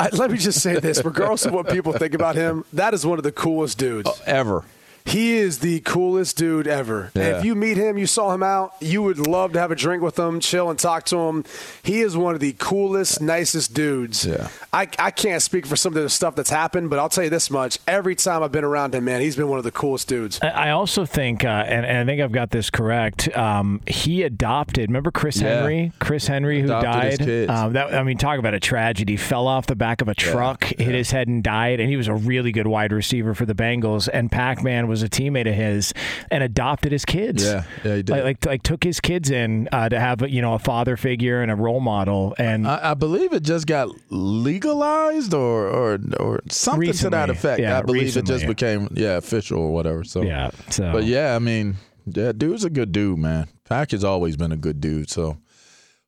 let 0.14 0.32
me 0.32 0.38
just 0.38 0.62
say 0.62 0.80
this: 0.80 1.04
regardless 1.04 1.46
of 1.46 1.54
what 1.54 1.70
people 1.70 1.94
think 1.94 2.14
about 2.14 2.36
him, 2.36 2.66
that 2.74 2.94
is 2.94 3.06
one 3.06 3.18
of 3.18 3.24
the 3.24 3.32
coolest 3.32 3.78
dudes. 3.78 4.10
Oh, 4.12 4.20
ever. 4.26 4.64
He 5.06 5.34
is 5.38 5.60
the 5.60 5.80
coolest 5.82 6.38
dude 6.38 6.68
ever. 6.68 7.12
Yeah. 7.14 7.38
if 7.40 7.46
you 7.46 7.56
meet 7.56 7.78
him, 7.78 7.98
you 7.98 8.08
saw 8.08 8.34
him 8.34 8.44
out, 8.44 8.74
you 8.80 9.02
would 9.04 9.20
love 9.28 9.54
to 9.54 9.60
have 9.60 9.72
a 9.72 9.76
drink 9.76 10.02
with 10.04 10.18
him, 10.18 10.40
chill 10.40 10.70
and 10.70 10.78
talk 10.80 11.06
to 11.06 11.18
him. 11.18 11.44
He 11.84 12.02
is 12.02 12.16
one 12.16 12.34
of 12.34 12.40
the 12.40 12.54
coolest, 12.58 13.22
nicest 13.22 13.74
dudes. 13.74 14.26
Yeah. 14.26 14.50
I, 14.74 14.88
I 15.00 15.12
can't 15.12 15.42
speak 15.42 15.66
for 15.66 15.76
some 15.76 15.96
of 15.96 16.02
the 16.02 16.10
stuff 16.10 16.36
that's 16.36 16.50
happened, 16.50 16.90
but 16.90 17.00
I'll 17.00 17.10
tell 17.10 17.24
you 17.24 17.30
this 17.30 17.50
much: 17.50 17.80
every 17.88 18.16
time 18.16 18.44
I've 18.44 18.52
been 18.52 18.64
around 18.64 18.96
him, 18.96 19.06
man, 19.06 19.22
he's 19.22 19.36
been 19.36 19.48
one 19.50 19.58
of 19.58 19.64
the 19.64 19.72
coolest 19.72 20.08
dudes. 20.08 20.40
I 20.42 20.62
I 20.62 20.70
also 20.72 21.06
think, 21.06 21.44
uh, 21.44 21.48
and, 21.68 21.86
and 21.86 21.98
I 21.98 22.06
think 22.06 22.22
I've 22.22 22.32
got 22.32 22.52
this 22.52 22.70
correct. 22.70 23.36
Um, 23.36 23.82
he 23.88 24.24
adopted. 24.24 24.90
Remember 24.90 25.12
Chris 25.12 25.42
Yeah. 25.42 25.56
Henry? 25.56 25.92
Chris 26.00 26.28
Henry, 26.28 26.62
who 26.62 26.68
Adopted 26.68 27.04
his 27.04 27.18
died. 27.20 27.26
kids. 27.28 27.52
Um, 27.52 27.74
that, 27.74 27.94
I 27.94 28.04
mean, 28.04 28.18
talk 28.18 28.40
about 28.40 28.54
a 28.54 28.60
tragedy. 28.60 29.18
Fell 29.18 29.48
off 29.48 29.66
the 29.68 29.76
back 29.76 30.02
of 30.02 30.08
a 30.08 30.16
truck, 30.16 30.64
hit 30.64 30.94
his 30.96 31.12
head, 31.12 31.28
and 31.28 31.44
died. 31.44 31.80
And 31.80 31.90
he 31.90 31.98
was 31.98 32.08
a 32.08 32.14
really 32.14 32.52
good 32.52 32.68
wide 32.68 32.92
receiver 32.94 33.34
for 33.34 33.46
the 33.46 33.56
Bengals. 33.56 34.08
And 34.14 34.32
Pac 34.32 34.64
Man 34.64 34.88
was 34.92 35.02
a 35.02 35.10
teammate 35.10 35.48
of 35.50 35.56
his 35.56 35.92
and 36.30 36.44
adopted 36.44 36.92
his 36.92 37.04
kids. 37.06 37.44
Yeah, 37.44 37.64
yeah, 37.84 37.96
he 37.96 38.04
did. 38.04 38.10
Like, 38.10 38.24
like, 38.24 38.46
like 38.46 38.64
took 38.64 38.84
his 38.84 39.00
kids 39.00 39.32
in 39.32 39.68
uh, 39.72 39.90
to 39.90 40.00
have 40.00 40.22
you 40.30 40.42
know 40.44 40.54
a 40.54 40.60
father 40.60 40.96
figure 40.98 41.42
and 41.42 41.50
a 41.52 41.56
role 41.56 41.80
model. 41.80 42.36
And 42.38 42.68
I, 42.68 42.92
I 42.92 42.94
believe 42.94 43.34
it 43.34 43.42
just 43.44 43.66
got 43.66 43.90
legalized 44.12 45.34
or 45.34 45.68
or 45.68 46.00
or 46.20 46.42
something 46.50 46.92
to 46.94 47.10
that 47.10 47.30
effect. 47.30 47.60
Yeah, 47.60 47.80
I 47.80 47.82
believe 47.82 48.16
it 48.16 48.26
just 48.26 48.46
became 48.46 48.88
yeah 48.94 49.18
official 49.18 49.60
or 49.60 49.74
whatever. 49.74 50.04
So 50.04 50.22
yeah, 50.22 50.52
so 50.70 50.92
But 50.92 51.06
yeah, 51.06 51.36
I 51.36 51.40
mean, 51.40 51.78
yeah, 52.06 52.32
dude's 52.32 52.64
a 52.64 52.70
good 52.70 52.92
dude, 52.92 53.18
man. 53.20 53.48
Pac 53.68 53.92
has 53.92 54.04
always 54.04 54.36
been 54.36 54.52
a 54.52 54.58
good 54.58 54.82
dude. 54.82 55.10
So, 55.10 55.38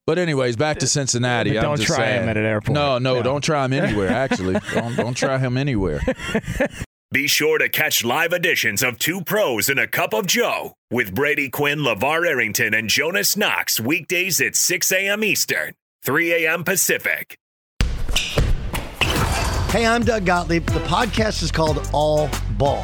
but 0.06 0.18
anyways, 0.20 0.58
back 0.58 0.80
to 0.80 0.88
Cincinnati. 0.88 1.54
But 1.54 1.62
don't 1.62 1.82
try 1.82 2.08
him 2.08 2.28
at 2.28 2.36
an 2.36 2.46
airport. 2.46 2.74
No, 2.74 2.98
no, 2.98 3.16
No. 3.16 3.24
don't 3.24 3.42
try 3.42 3.64
him 3.66 3.74
anywhere. 3.74 4.10
Actually, 4.26 4.60
don't 4.74 4.96
don't 4.96 5.16
try 5.16 5.38
him 5.38 5.58
anywhere. 5.58 6.02
Be 7.14 7.28
sure 7.28 7.60
to 7.60 7.70
catch 7.70 8.04
live 8.04 8.34
editions 8.34 8.82
of 8.82 8.98
Two 8.98 9.22
Pros 9.22 9.70
and 9.70 9.80
a 9.80 9.86
Cup 9.86 10.16
of 10.16 10.26
Joe 10.26 10.74
with 10.90 11.14
Brady 11.14 11.48
Quinn, 11.48 11.78
LaVar 11.78 12.28
Arrington, 12.28 12.74
and 12.74 12.90
Jonas 12.90 13.38
Knox 13.38 13.80
weekdays 13.80 14.42
at 14.42 14.56
6 14.56 14.92
a.m. 14.92 15.24
Eastern, 15.24 15.76
3 16.04 16.46
a.m. 16.48 16.64
Pacific. 16.64 17.38
Hey, 19.70 19.86
I'm 19.86 20.04
Doug 20.04 20.26
Gottlieb. 20.26 20.66
The 20.66 20.80
podcast 20.80 21.44
is 21.44 21.52
called 21.52 21.88
All 21.94 22.32
Ball. 22.58 22.84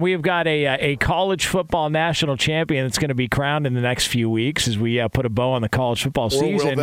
We 0.00 0.12
have 0.12 0.22
got 0.22 0.46
a 0.46 0.64
uh, 0.64 0.76
a 0.78 0.94
college 0.94 1.46
football 1.46 1.90
national 1.90 2.36
champion 2.36 2.86
that's 2.86 2.98
going 2.98 3.08
to 3.08 3.16
be 3.16 3.26
crowned 3.26 3.66
in 3.66 3.74
the 3.74 3.80
next 3.80 4.06
few 4.06 4.30
weeks 4.30 4.68
as 4.68 4.78
we 4.78 5.00
uh, 5.00 5.08
put 5.08 5.26
a 5.26 5.28
bow 5.28 5.50
on 5.50 5.62
the 5.62 5.68
college 5.68 6.04
football 6.04 6.30
season. 6.30 6.78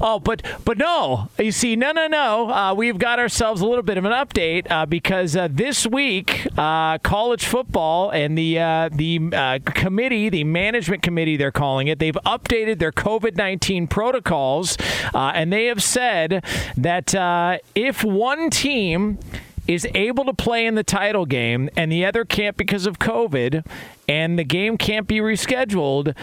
Oh, 0.00 0.20
but 0.20 0.42
but 0.64 0.76
no, 0.76 1.28
you 1.38 1.52
see, 1.52 1.76
no, 1.76 1.92
no, 1.92 2.08
no. 2.08 2.50
Uh, 2.50 2.74
we've 2.74 2.98
got 2.98 3.20
ourselves 3.20 3.60
a 3.60 3.64
little 3.64 3.84
bit 3.84 3.96
of 3.96 4.04
an 4.04 4.10
update 4.10 4.68
uh, 4.72 4.86
because 4.86 5.36
uh, 5.36 5.46
this 5.48 5.86
week, 5.86 6.48
uh, 6.56 6.98
college 6.98 7.44
football 7.44 8.10
and 8.10 8.36
the 8.36 8.58
uh, 8.58 8.88
the 8.90 9.20
uh, 9.32 9.60
committee, 9.64 10.28
the 10.28 10.42
management 10.42 11.00
committee, 11.00 11.36
they're 11.36 11.52
calling 11.52 11.86
it, 11.86 12.00
they've 12.00 12.18
updated 12.26 12.80
their 12.80 12.90
COVID 12.90 13.36
nineteen 13.36 13.86
protocols, 13.86 14.76
uh, 15.14 15.30
and 15.32 15.52
they 15.52 15.66
have 15.66 15.80
said 15.80 16.44
that 16.76 17.14
uh, 17.14 17.58
if 17.76 18.02
one 18.02 18.50
team 18.50 19.20
is 19.68 19.86
able 19.94 20.24
to 20.24 20.32
play 20.32 20.66
in 20.66 20.74
the 20.74 20.82
title 20.82 21.26
game 21.26 21.68
and 21.76 21.92
the 21.92 22.04
other 22.04 22.24
can't 22.24 22.56
because 22.56 22.86
of 22.86 22.98
COVID 22.98 23.64
and 24.08 24.38
the 24.38 24.44
game 24.44 24.78
can't 24.78 25.06
be 25.06 25.18
rescheduled, 25.18 26.16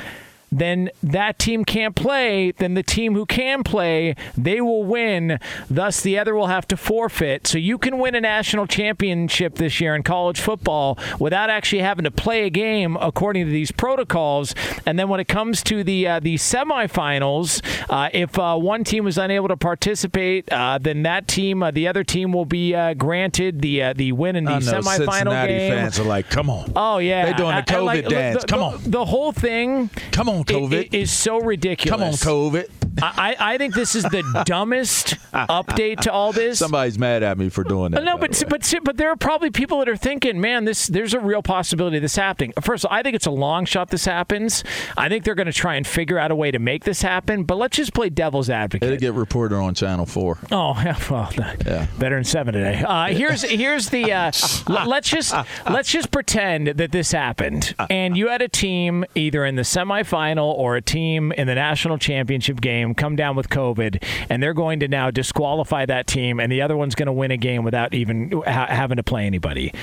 then 0.59 0.89
that 1.03 1.39
team 1.39 1.65
can't 1.65 1.95
play, 1.95 2.51
then 2.51 2.73
the 2.75 2.83
team 2.83 3.13
who 3.13 3.25
can 3.25 3.63
play, 3.63 4.15
they 4.37 4.61
will 4.61 4.83
win. 4.83 5.39
Thus, 5.69 6.01
the 6.01 6.17
other 6.19 6.33
will 6.35 6.47
have 6.47 6.67
to 6.69 6.77
forfeit. 6.77 7.47
So 7.47 7.57
you 7.57 7.77
can 7.77 7.97
win 7.97 8.15
a 8.15 8.21
national 8.21 8.67
championship 8.67 9.55
this 9.55 9.79
year 9.81 9.95
in 9.95 10.03
college 10.03 10.39
football 10.39 10.97
without 11.19 11.49
actually 11.49 11.81
having 11.81 12.03
to 12.05 12.11
play 12.11 12.45
a 12.45 12.49
game 12.49 12.97
according 13.01 13.45
to 13.45 13.51
these 13.51 13.71
protocols. 13.71 14.53
And 14.85 14.97
then 14.99 15.09
when 15.09 15.19
it 15.19 15.27
comes 15.27 15.61
to 15.63 15.83
the 15.83 16.07
uh, 16.07 16.19
the 16.19 16.35
semifinals, 16.35 17.61
uh, 17.89 18.09
if 18.13 18.37
uh, 18.37 18.55
one 18.57 18.83
team 18.83 19.07
is 19.07 19.17
unable 19.17 19.47
to 19.49 19.57
participate, 19.57 20.51
uh, 20.51 20.77
then 20.79 21.03
that 21.03 21.27
team, 21.27 21.63
uh, 21.63 21.71
the 21.71 21.87
other 21.87 22.03
team, 22.03 22.31
will 22.31 22.45
be 22.45 22.73
uh, 22.75 22.93
granted 22.93 23.61
the 23.61 23.81
uh, 23.83 23.93
the 23.93 24.11
win 24.11 24.35
in 24.35 24.45
the 24.45 24.51
I 24.51 24.59
know 24.59 24.65
semifinal 24.79 25.05
Cincinnati 25.05 25.53
game. 25.53 25.71
fans 25.71 25.99
are 25.99 26.03
like, 26.03 26.29
come 26.29 26.49
on, 26.49 26.71
Oh 26.75 26.97
yeah, 26.99 27.25
they're 27.25 27.33
doing 27.33 27.49
the 27.55 27.73
I- 27.73 27.77
I 27.77 27.79
like- 27.81 28.05
COVID 28.05 28.09
dance. 28.09 28.41
the- 28.41 28.47
Come 28.47 28.59
the- 28.59 28.65
on. 28.65 28.81
the 28.91 29.05
whole 29.05 29.31
thing. 29.31 29.89
come 30.11 30.29
on, 30.29 30.43
COVID, 30.45 30.93
i- 30.93 30.97
is 30.97 31.11
so 31.11 31.39
ridiculous. 31.39 31.89
come 31.89 32.01
on, 32.01 32.13
COVID. 32.13 32.67
I, 33.01 33.35
I 33.39 33.57
think 33.57 33.73
this 33.73 33.95
is 33.95 34.03
the 34.03 34.43
dumbest 34.45 35.15
update 35.33 36.01
to 36.01 36.11
all 36.11 36.31
this. 36.31 36.59
Somebody's 36.59 36.97
mad 36.97 37.23
at 37.23 37.37
me 37.37 37.49
for 37.49 37.63
doing 37.63 37.91
that. 37.91 38.03
No, 38.03 38.17
but 38.17 38.41
but 38.49 38.73
but 38.83 38.97
there 38.97 39.09
are 39.09 39.15
probably 39.15 39.51
people 39.51 39.79
that 39.79 39.89
are 39.89 39.97
thinking, 39.97 40.39
man, 40.39 40.65
this 40.65 40.87
there's 40.87 41.13
a 41.13 41.19
real 41.19 41.41
possibility 41.41 41.97
of 41.97 42.01
this 42.01 42.15
happening. 42.15 42.53
First 42.61 42.85
of 42.85 42.91
all, 42.91 42.97
I 42.97 43.03
think 43.03 43.15
it's 43.15 43.25
a 43.25 43.31
long 43.31 43.65
shot 43.65 43.89
this 43.89 44.05
happens. 44.05 44.63
I 44.97 45.09
think 45.09 45.23
they're 45.23 45.35
going 45.35 45.45
to 45.47 45.53
try 45.53 45.75
and 45.75 45.85
figure 45.85 46.17
out 46.17 46.31
a 46.31 46.35
way 46.35 46.51
to 46.51 46.59
make 46.59 46.83
this 46.83 47.01
happen. 47.01 47.43
But 47.43 47.57
let's 47.57 47.77
just 47.77 47.93
play 47.93 48.09
devil's 48.09 48.49
advocate. 48.49 48.87
It'll 48.87 48.99
get 48.99 49.13
reported 49.13 49.55
on 49.55 49.73
Channel 49.73 50.05
Four. 50.05 50.37
Oh, 50.51 50.73
well, 51.09 51.31
yeah. 51.65 51.87
better 51.99 52.15
than 52.15 52.23
seven 52.23 52.53
today. 52.53 52.83
Uh, 52.85 53.07
here's 53.07 53.41
here's 53.43 53.89
the 53.89 54.11
uh, 54.11 54.31
l- 54.69 54.87
let's 54.87 55.09
just 55.09 55.33
let's 55.69 55.89
just 55.89 56.11
pretend 56.11 56.67
that 56.67 56.91
this 56.91 57.11
happened, 57.11 57.75
and 57.89 58.15
you 58.17 58.29
had 58.29 58.41
a 58.41 58.49
team 58.49 59.05
either 59.15 59.45
in 59.45 59.55
the 59.55 59.63
semifinal 59.63 60.53
or 60.53 60.75
a 60.75 60.81
team 60.81 61.31
in 61.33 61.47
the 61.47 61.55
national 61.55 61.97
championship 61.97 62.61
game 62.61 62.84
come 62.93 63.15
down 63.15 63.35
with 63.35 63.49
COVID, 63.49 64.03
and 64.29 64.43
they're 64.43 64.53
going 64.53 64.79
to 64.81 64.87
now 64.87 65.09
disqualify 65.11 65.85
that 65.85 66.07
team, 66.07 66.39
and 66.39 66.51
the 66.51 66.61
other 66.61 66.77
one's 66.77 66.95
going 66.95 67.07
to 67.07 67.13
win 67.13 67.31
a 67.31 67.37
game 67.37 67.63
without 67.63 67.93
even 67.93 68.31
ha- 68.45 68.67
having 68.69 68.97
to 68.97 69.03
play 69.03 69.25
anybody. 69.25 69.73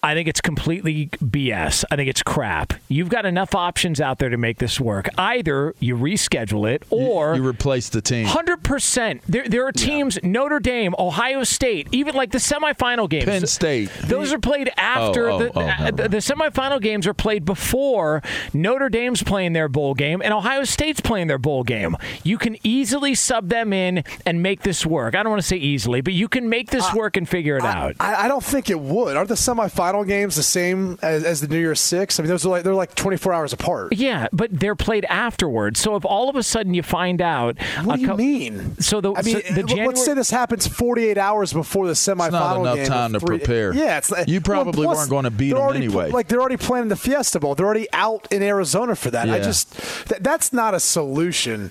I 0.00 0.14
think 0.14 0.28
it's 0.28 0.40
completely 0.40 1.08
BS. 1.08 1.84
I 1.90 1.96
think 1.96 2.08
it's 2.08 2.22
crap. 2.22 2.72
You've 2.86 3.08
got 3.08 3.26
enough 3.26 3.56
options 3.56 4.00
out 4.00 4.20
there 4.20 4.28
to 4.28 4.36
make 4.36 4.58
this 4.58 4.78
work. 4.78 5.08
Either 5.18 5.74
you 5.80 5.96
reschedule 5.96 6.70
it 6.70 6.84
or 6.88 7.34
you, 7.34 7.42
you 7.42 7.48
replace 7.48 7.88
the 7.88 8.00
team. 8.00 8.26
Hundred 8.26 8.62
percent. 8.62 9.22
There, 9.26 9.48
there 9.48 9.66
are 9.66 9.72
teams: 9.72 10.16
yeah. 10.22 10.28
Notre 10.30 10.60
Dame, 10.60 10.94
Ohio 11.00 11.42
State, 11.42 11.88
even 11.90 12.14
like 12.14 12.30
the 12.30 12.38
semifinal 12.38 13.10
games. 13.10 13.24
Penn 13.24 13.46
State. 13.48 13.90
Those 14.04 14.32
are 14.32 14.38
played 14.38 14.70
after 14.76 15.30
oh, 15.30 15.34
oh, 15.34 15.38
the, 15.38 15.52
oh, 15.58 15.90
the, 15.90 16.08
the 16.08 16.16
semifinal 16.18 16.80
games 16.80 17.04
are 17.08 17.14
played 17.14 17.44
before 17.44 18.22
Notre 18.54 18.88
Dame's 18.88 19.24
playing 19.24 19.52
their 19.52 19.68
bowl 19.68 19.94
game 19.94 20.22
and 20.22 20.32
Ohio 20.32 20.62
State's 20.62 21.00
playing 21.00 21.26
their 21.26 21.38
bowl 21.38 21.64
game. 21.64 21.96
You 22.22 22.38
can 22.38 22.56
easily 22.62 23.16
sub 23.16 23.48
them 23.48 23.72
in 23.72 24.04
and 24.24 24.44
make 24.44 24.62
this 24.62 24.86
work. 24.86 25.16
I 25.16 25.24
don't 25.24 25.30
want 25.30 25.42
to 25.42 25.48
say 25.48 25.56
easily, 25.56 26.02
but 26.02 26.12
you 26.12 26.28
can 26.28 26.48
make 26.48 26.70
this 26.70 26.84
uh, 26.84 26.92
work 26.94 27.16
and 27.16 27.28
figure 27.28 27.56
it 27.56 27.64
I, 27.64 27.72
out. 27.72 27.96
I, 27.98 28.26
I 28.26 28.28
don't 28.28 28.44
think 28.44 28.70
it 28.70 28.78
would. 28.78 29.16
Are 29.16 29.26
the 29.26 29.34
semifinal 29.34 29.87
final 29.88 30.04
games 30.04 30.36
the 30.36 30.42
same 30.42 30.98
as, 31.00 31.24
as, 31.24 31.40
the 31.40 31.48
New 31.48 31.58
Year's 31.58 31.80
Six? 31.80 32.20
I 32.20 32.22
mean, 32.22 32.28
those 32.28 32.44
are 32.44 32.50
like 32.50 32.62
they're 32.62 32.74
like 32.74 32.94
24 32.94 33.32
hours 33.32 33.52
apart. 33.54 33.94
Yeah, 33.94 34.28
but 34.32 34.50
they're 34.52 34.74
played 34.74 35.06
afterwards. 35.06 35.80
So 35.80 35.96
if 35.96 36.04
all 36.04 36.28
of 36.28 36.36
a 36.36 36.42
sudden 36.42 36.74
you 36.74 36.82
find 36.82 37.22
out, 37.22 37.56
what 37.84 37.96
do 37.96 38.02
you 38.02 38.08
co- 38.08 38.16
mean? 38.16 38.78
So 38.80 39.00
the 39.00 39.14
I 39.14 39.22
mean, 39.22 39.40
so 39.42 39.54
the 39.54 39.62
January- 39.62 39.88
let's 39.88 40.04
say 40.04 40.12
this 40.12 40.30
happens 40.30 40.66
48 40.66 41.16
hours 41.16 41.54
before 41.54 41.86
the 41.86 41.94
semifinal. 41.94 42.26
It's 42.26 42.32
not 42.32 42.60
enough 42.60 42.76
game 42.76 42.86
time 42.86 43.12
to 43.14 43.20
three, 43.20 43.38
prepare. 43.38 43.72
Yeah, 43.72 43.98
it's 43.98 44.12
you 44.26 44.42
probably 44.42 44.86
well, 44.86 44.96
weren't 44.96 45.10
going 45.10 45.24
to 45.24 45.30
beat 45.30 45.54
them 45.54 45.74
anyway. 45.74 46.10
Like 46.10 46.28
they're 46.28 46.40
already 46.40 46.58
planning 46.58 46.88
the 46.88 46.96
Fiesta 46.96 47.40
Bowl. 47.40 47.54
They're 47.54 47.66
already 47.66 47.88
out 47.92 48.28
in 48.30 48.42
Arizona 48.42 48.94
for 48.94 49.10
that. 49.10 49.28
Yeah. 49.28 49.34
I 49.34 49.40
just 49.40 49.72
th- 50.08 50.20
that's 50.20 50.52
not 50.52 50.74
a 50.74 50.80
solution 50.80 51.70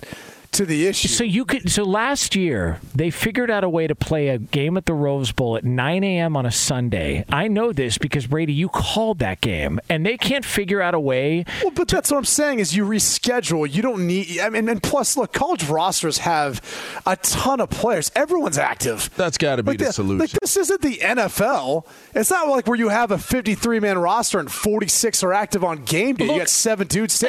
to 0.58 0.66
the 0.66 0.86
issue. 0.86 1.08
So 1.08 1.24
you 1.24 1.44
could. 1.44 1.70
So 1.70 1.84
last 1.84 2.34
year 2.36 2.80
they 2.94 3.10
figured 3.10 3.50
out 3.50 3.64
a 3.64 3.68
way 3.68 3.86
to 3.86 3.94
play 3.94 4.28
a 4.28 4.38
game 4.38 4.76
at 4.76 4.86
the 4.86 4.92
Rose 4.92 5.32
Bowl 5.32 5.56
at 5.56 5.64
9 5.64 6.04
a.m. 6.04 6.36
on 6.36 6.44
a 6.46 6.50
Sunday. 6.50 7.24
I 7.28 7.48
know 7.48 7.72
this 7.72 7.96
because 7.96 8.26
Brady, 8.26 8.52
you 8.52 8.68
called 8.68 9.20
that 9.20 9.40
game, 9.40 9.80
and 9.88 10.04
they 10.04 10.16
can't 10.16 10.44
figure 10.44 10.82
out 10.82 10.94
a 10.94 11.00
way. 11.00 11.44
Well, 11.62 11.70
but 11.70 11.88
to, 11.88 11.96
that's 11.96 12.10
what 12.10 12.18
I'm 12.18 12.24
saying 12.24 12.58
is 12.58 12.74
you 12.74 12.84
reschedule. 12.84 13.72
You 13.72 13.82
don't 13.82 14.06
need. 14.06 14.40
I 14.40 14.50
mean, 14.50 14.68
and 14.68 14.82
plus, 14.82 15.16
look, 15.16 15.32
college 15.32 15.68
rosters 15.68 16.18
have 16.18 16.60
a 17.06 17.16
ton 17.16 17.60
of 17.60 17.70
players. 17.70 18.10
Everyone's 18.16 18.58
active. 18.58 19.10
That's 19.16 19.38
got 19.38 19.56
to 19.56 19.62
be 19.62 19.70
like 19.70 19.78
the, 19.78 19.84
the 19.86 19.92
solution. 19.92 20.18
Like 20.18 20.30
this 20.32 20.56
isn't 20.56 20.82
the 20.82 20.98
NFL. 20.98 21.86
It's 22.14 22.30
not 22.30 22.48
like 22.48 22.66
where 22.66 22.78
you 22.78 22.88
have 22.88 23.12
a 23.12 23.18
53 23.18 23.78
man 23.78 23.98
roster 23.98 24.40
and 24.40 24.50
46 24.50 25.22
are 25.22 25.32
active 25.32 25.62
on 25.62 25.84
game 25.84 26.16
day. 26.16 26.26
Look, 26.26 26.34
you 26.34 26.40
got 26.40 26.48
seven 26.48 26.88
dudes. 26.88 27.24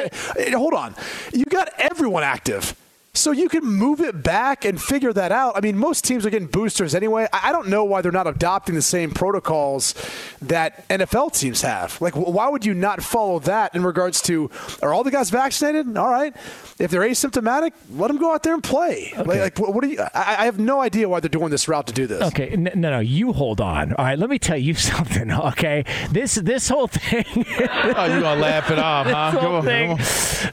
Hold 0.52 0.74
on, 0.74 0.96
you 1.32 1.44
got 1.44 1.68
everyone 1.78 2.24
active. 2.24 2.74
So 3.12 3.32
you 3.32 3.48
can 3.48 3.64
move 3.64 4.00
it 4.00 4.22
back 4.22 4.64
and 4.64 4.80
figure 4.80 5.12
that 5.12 5.32
out. 5.32 5.56
I 5.56 5.60
mean, 5.60 5.76
most 5.76 6.04
teams 6.04 6.24
are 6.24 6.30
getting 6.30 6.46
boosters 6.46 6.94
anyway. 6.94 7.26
I 7.32 7.50
don't 7.50 7.66
know 7.66 7.82
why 7.82 8.02
they're 8.02 8.12
not 8.12 8.28
adopting 8.28 8.76
the 8.76 8.82
same 8.82 9.10
protocols 9.10 9.94
that 10.42 10.86
NFL 10.88 11.36
teams 11.36 11.62
have. 11.62 12.00
Like, 12.00 12.14
why 12.14 12.48
would 12.48 12.64
you 12.64 12.72
not 12.72 13.02
follow 13.02 13.40
that 13.40 13.74
in 13.74 13.82
regards 13.82 14.22
to 14.22 14.48
are 14.80 14.94
all 14.94 15.02
the 15.02 15.10
guys 15.10 15.28
vaccinated? 15.30 15.96
All 15.96 16.08
right. 16.08 16.36
If 16.78 16.92
they're 16.92 17.02
asymptomatic, 17.02 17.72
let 17.90 18.08
them 18.08 18.16
go 18.16 18.32
out 18.32 18.44
there 18.44 18.54
and 18.54 18.62
play. 18.62 19.12
Okay. 19.16 19.40
Like, 19.40 19.58
what 19.58 19.82
do 19.82 19.88
you? 19.88 20.00
I, 20.14 20.44
have 20.44 20.60
no 20.60 20.80
idea 20.80 21.08
why 21.08 21.18
they're 21.18 21.28
doing 21.28 21.50
this 21.50 21.66
route 21.66 21.88
to 21.88 21.92
do 21.92 22.06
this. 22.06 22.22
Okay, 22.22 22.54
no, 22.56 22.70
no, 22.74 23.00
you 23.00 23.32
hold 23.32 23.60
on. 23.60 23.92
All 23.94 24.04
right, 24.04 24.18
let 24.18 24.30
me 24.30 24.38
tell 24.38 24.56
you 24.56 24.74
something. 24.90 25.32
Okay, 25.32 25.84
this 26.10 26.36
this 26.36 26.68
whole 26.68 26.86
thing. 26.86 27.24
oh, 27.36 28.04
you 28.06 28.20
gonna 28.20 28.40
laugh 28.40 28.70
it 28.70 28.78
off, 28.78 29.06
huh? 29.06 29.30
This 29.32 29.40
whole 29.40 29.56
on, 29.56 29.64
thing. 29.64 29.96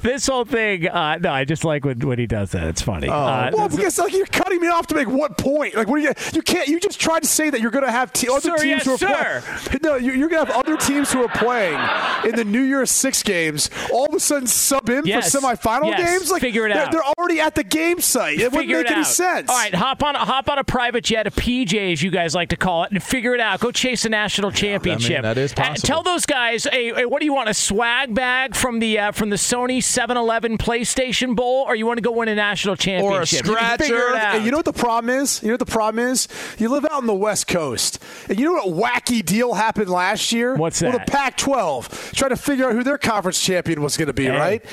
This 0.02 0.28
whole 0.28 0.46
thing. 0.46 0.88
Uh, 0.88 1.18
no, 1.18 1.32
I 1.32 1.46
just 1.46 1.64
like 1.64 1.86
when, 1.86 2.00
when 2.00 2.20
he 2.20 2.28
does 2.28 2.47
that. 2.52 2.68
It's 2.68 2.82
funny. 2.82 3.08
Oh. 3.08 3.14
Uh, 3.14 3.52
well, 3.54 3.70
because 3.70 3.98
like 3.98 4.14
you're 4.14 4.26
cutting 4.26 4.60
me 4.60 4.68
off 4.68 4.88
to 4.88 4.96
make 4.96 5.08
what 5.08 5.38
point? 5.38 5.76
Like, 5.76 5.88
what 5.88 5.98
do 5.98 6.04
you? 6.04 6.14
You 6.34 6.42
can't. 6.42 6.68
You 6.68 6.80
just 6.80 7.00
tried 7.00 7.24
to 7.24 7.28
say 7.28 7.50
that 7.50 7.62
you're 7.62 7.72
going 7.72 7.86
to 7.86 7.92
have 7.92 8.14
te- 8.14 8.30
other 8.30 8.42
sir, 8.42 8.58
teams 8.58 8.66
yes, 8.66 8.86
who 8.86 8.94
are 8.94 8.98
sir. 8.98 9.42
playing. 9.42 9.80
No, 9.88 9.96
you're 9.96 10.28
going 10.28 10.46
to 10.46 10.52
have 10.52 10.66
other 10.66 10.76
teams 10.76 11.14
who 11.14 11.24
are 11.24 11.30
playing 11.30 11.80
in 12.26 12.36
the 12.36 12.44
New 12.44 12.62
Year's 12.62 12.92
Six 12.92 13.24
games. 13.24 13.70
All 13.94 14.08
of 14.08 14.14
a 14.14 14.20
sudden, 14.20 14.48
sub 14.48 14.90
in 14.90 15.06
yes. 15.06 15.32
for 15.32 15.40
semifinal 15.40 15.90
yes. 15.90 16.10
games. 16.10 16.32
Like, 16.32 16.42
figure 16.42 16.66
it 16.66 16.74
they're, 16.74 16.84
out. 16.84 16.92
They're 16.92 17.04
already 17.18 17.40
at 17.40 17.56
the 17.56 17.64
game 17.64 18.02
site. 18.02 18.40
It 18.40 18.52
figure 18.52 18.78
wouldn't 18.78 18.90
make 18.90 18.92
it 18.92 18.92
any 18.92 19.04
sense. 19.04 19.50
All 19.50 19.56
right, 19.56 19.74
hop 19.74 20.04
on 20.04 20.16
hop 20.16 20.50
on 20.50 20.58
a 20.58 20.64
private 20.64 21.04
jet, 21.04 21.28
a 21.28 21.32
PJ 21.32 21.94
as 21.94 22.02
you 22.02 22.12
guys 22.12 22.36
like 22.36 22.50
to 22.50 22.58
call 22.58 22.84
it, 22.84 22.92
and 22.92 23.02
figure 23.02 23.34
it 23.34 23.40
out. 23.40 23.60
Go 23.60 23.72
chase 23.72 24.04
a 24.06 24.10
national 24.10 24.52
championship. 24.52 25.12
I 25.12 25.16
mean, 25.16 25.22
that 25.24 25.38
is 25.38 25.54
possible. 25.54 25.88
tell 25.88 26.04
those 26.04 26.26
guys, 26.26 26.66
hey, 26.66 26.94
hey, 26.94 27.06
what 27.06 27.20
do 27.20 27.26
you 27.26 27.34
want? 27.34 27.50
A 27.50 27.54
swag 27.54 28.14
bag 28.14 28.56
from 28.56 28.80
the 28.80 29.00
uh, 29.00 29.12
from 29.12 29.30
the 29.30 29.36
Sony 29.36 29.78
7-Eleven 29.78 30.58
PlayStation 30.58 31.36
Bowl, 31.36 31.64
or 31.68 31.76
you 31.76 31.86
want 31.86 31.98
to 31.98 32.02
go 32.02 32.12
win 32.12 32.30
a 32.30 32.36
national 32.38 32.78
championship? 32.78 33.12
Or 33.12 33.18
a 33.18 33.20
You 33.22 33.26
scratcher. 33.76 34.16
And 34.16 34.46
you 34.46 34.52
know 34.52 34.58
what 34.58 34.66
the 34.66 34.72
problem 34.74 35.10
is? 35.10 35.42
You 35.42 35.50
know 35.50 35.54
what 35.56 35.60
the 35.60 35.66
problem 35.66 36.08
is? 36.08 36.28
You 36.58 36.70
live 36.70 36.86
out 36.86 36.94
on 36.94 37.06
the 37.08 37.14
West 37.14 37.48
Coast. 37.48 38.02
And 38.30 38.40
you 38.40 38.46
know 38.46 38.66
what 38.66 39.04
wacky 39.04 39.24
deal 39.26 39.54
happened 39.56 39.90
last 39.90 40.32
year? 40.32 40.56
What's 40.56 40.82
Well, 40.82 40.94
that? 40.94 41.06
the 41.06 41.12
Pac 41.12 41.36
12 41.38 42.14
trying 42.16 42.30
to 42.30 42.38
figure 42.38 42.66
out 42.68 42.72
who 42.74 42.84
their 42.84 42.98
conference 42.98 43.42
champion 43.44 43.82
was 43.82 43.98
going 43.98 44.08
to 44.08 44.14
be, 44.14 44.26
Hey. 44.26 44.38
right? 44.38 44.66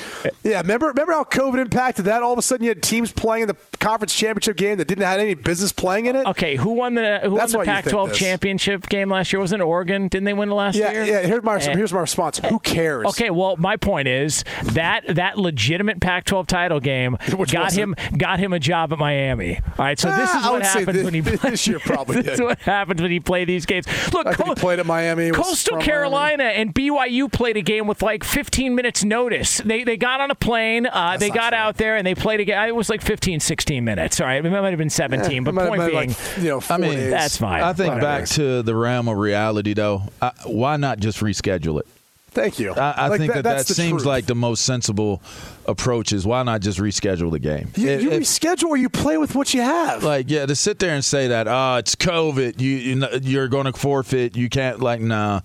Yeah, 0.43 0.61
remember, 0.61 0.87
remember 0.87 1.11
how 1.11 1.23
COVID 1.25 1.59
impacted 1.59 2.05
that? 2.05 2.23
All 2.23 2.31
of 2.33 2.39
a 2.39 2.41
sudden, 2.41 2.63
you 2.63 2.69
had 2.69 2.81
teams 2.81 3.11
playing 3.11 3.43
in 3.43 3.47
the 3.49 3.55
conference 3.79 4.13
championship 4.15 4.55
game 4.57 4.77
that 4.77 4.87
didn't 4.87 5.03
have 5.03 5.19
any 5.19 5.33
business 5.33 5.71
playing 5.71 6.05
in 6.05 6.15
it. 6.15 6.25
Okay, 6.27 6.55
who 6.55 6.71
won 6.71 6.95
the 6.95 7.19
who 7.23 7.35
That's 7.35 7.53
won 7.53 7.65
the 7.65 7.71
you 7.71 7.81
think 7.81 7.85
Pac-12 7.95 8.13
championship 8.13 8.87
game 8.89 9.09
last 9.09 9.33
year? 9.33 9.39
Wasn't 9.39 9.61
it 9.61 9.65
Oregon? 9.65 10.07
Didn't 10.07 10.25
they 10.25 10.33
win 10.33 10.49
the 10.49 10.55
last 10.55 10.75
Yeah, 10.75 10.91
year? 10.91 11.03
yeah. 11.03 11.19
Here's 11.21 11.43
my 11.43 11.57
Eh. 11.57 11.73
here's 11.75 11.93
my 11.93 11.99
response. 12.01 12.39
Who 12.49 12.59
cares? 12.59 13.05
Okay, 13.07 13.29
well, 13.29 13.55
my 13.57 13.77
point 13.77 14.07
is 14.07 14.43
that 14.63 15.03
that 15.15 15.37
legitimate 15.37 15.99
Pac-12 15.99 16.47
title 16.47 16.79
game 16.79 17.17
Which 17.35 17.54
got 17.59 17.73
him 17.73 17.95
got 18.17 18.39
him 18.39 18.53
a 18.53 18.59
job 18.59 18.91
at 18.93 18.99
Miami. 18.99 19.57
All 19.57 19.85
right, 19.85 19.97
so 19.99 20.09
this 20.09 20.29
Ah, 20.31 20.39
is 20.39 20.45
I 20.45 20.51
what 20.51 20.61
happens 20.63 20.85
this- 20.93 21.03
when 21.05 21.13
he 21.13 21.19
this 21.49 21.67
year 21.67 21.79
probably 21.79 22.21
this 22.21 22.35
is 22.35 22.41
what 22.41 22.59
happens 22.59 23.01
when 23.01 23.11
you 23.11 23.21
play 23.21 23.45
these 23.45 23.65
games. 23.65 23.85
Look, 24.13 24.27
I 24.27 24.31
he 24.33 24.43
Co- 24.43 24.55
played 24.55 24.79
at 24.79 24.85
Miami. 24.85 25.31
Coastal 25.31 25.75
from 25.77 25.81
Carolina 25.85 26.43
and 26.43 26.73
BYU 26.73 27.31
played 27.31 27.57
a 27.57 27.61
game 27.61 27.87
with 27.87 28.01
like 28.01 28.23
15 28.23 28.75
minutes 28.75 29.03
notice. 29.03 29.57
They 29.59 29.83
they 29.83 29.97
got 29.97 30.21
on 30.21 30.31
a 30.31 30.35
plane, 30.35 30.85
uh, 30.87 31.17
they 31.17 31.29
got 31.29 31.49
true. 31.49 31.57
out 31.57 31.77
there, 31.77 31.95
and 31.97 32.05
they 32.05 32.15
played 32.15 32.39
a 32.39 32.45
game. 32.45 32.57
It 32.67 32.75
was 32.75 32.89
like 32.89 33.01
15, 33.01 33.39
16 33.39 33.83
minutes. 33.83 34.19
All 34.19 34.27
right, 34.27 34.43
it 34.43 34.49
might 34.49 34.69
have 34.69 34.77
been 34.77 34.89
17, 34.89 35.43
but 35.43 35.53
Might 35.53 35.67
point 35.67 35.81
been 35.81 35.89
being, 35.91 36.09
like, 36.09 36.17
you 36.37 36.49
know, 36.49 36.61
I 36.69 36.77
mean, 36.77 36.91
days. 36.93 37.11
that's 37.11 37.37
fine. 37.37 37.61
I 37.61 37.73
think 37.73 37.93
Whatever. 37.95 38.19
back 38.21 38.27
to 38.29 38.61
the 38.63 38.75
realm 38.75 39.07
of 39.07 39.17
reality, 39.17 39.73
though. 39.73 40.03
I, 40.21 40.31
why 40.45 40.77
not 40.77 40.99
just 40.99 41.19
reschedule 41.19 41.79
it? 41.79 41.87
Thank 42.35 42.59
you. 42.59 42.73
I, 42.73 42.91
I 42.97 43.07
Like, 43.07 43.19
think 43.19 43.33
that 43.33 43.43
that, 43.45 43.55
that's 43.55 43.67
the 43.69 43.73
seems 43.75 44.03
truth. 44.03 44.05
like 44.05 44.25
the 44.27 44.35
most 44.35 44.63
sensible 44.65 45.21
approach. 45.65 46.13
Is 46.13 46.25
why 46.27 46.43
not 46.43 46.61
just 46.61 46.77
reschedule 46.79 47.31
the 47.31 47.39
game? 47.39 47.71
You, 47.75 47.89
you 47.97 48.09
reschedule 48.11 48.65
or 48.69 48.77
you 48.77 48.89
play 48.89 49.17
with 49.17 49.33
what 49.35 49.53
you 49.53 49.61
have. 49.61 50.03
like 50.03 50.29
yeah, 50.29 50.45
to 50.45 50.55
sit 50.55 50.77
there 50.79 50.93
and 50.93 51.03
say 51.03 51.29
that 51.29 51.47
oh 51.47 51.77
it's 51.77 51.95
COVID, 51.95 52.59
you, 52.61 52.71
you 52.71 53.07
you're 53.23 53.47
going 53.47 53.65
to 53.65 53.73
forfeit. 53.73 54.35
You 54.35 54.49
can't 54.49 54.79
like 54.81 55.01
nah. 55.01 55.41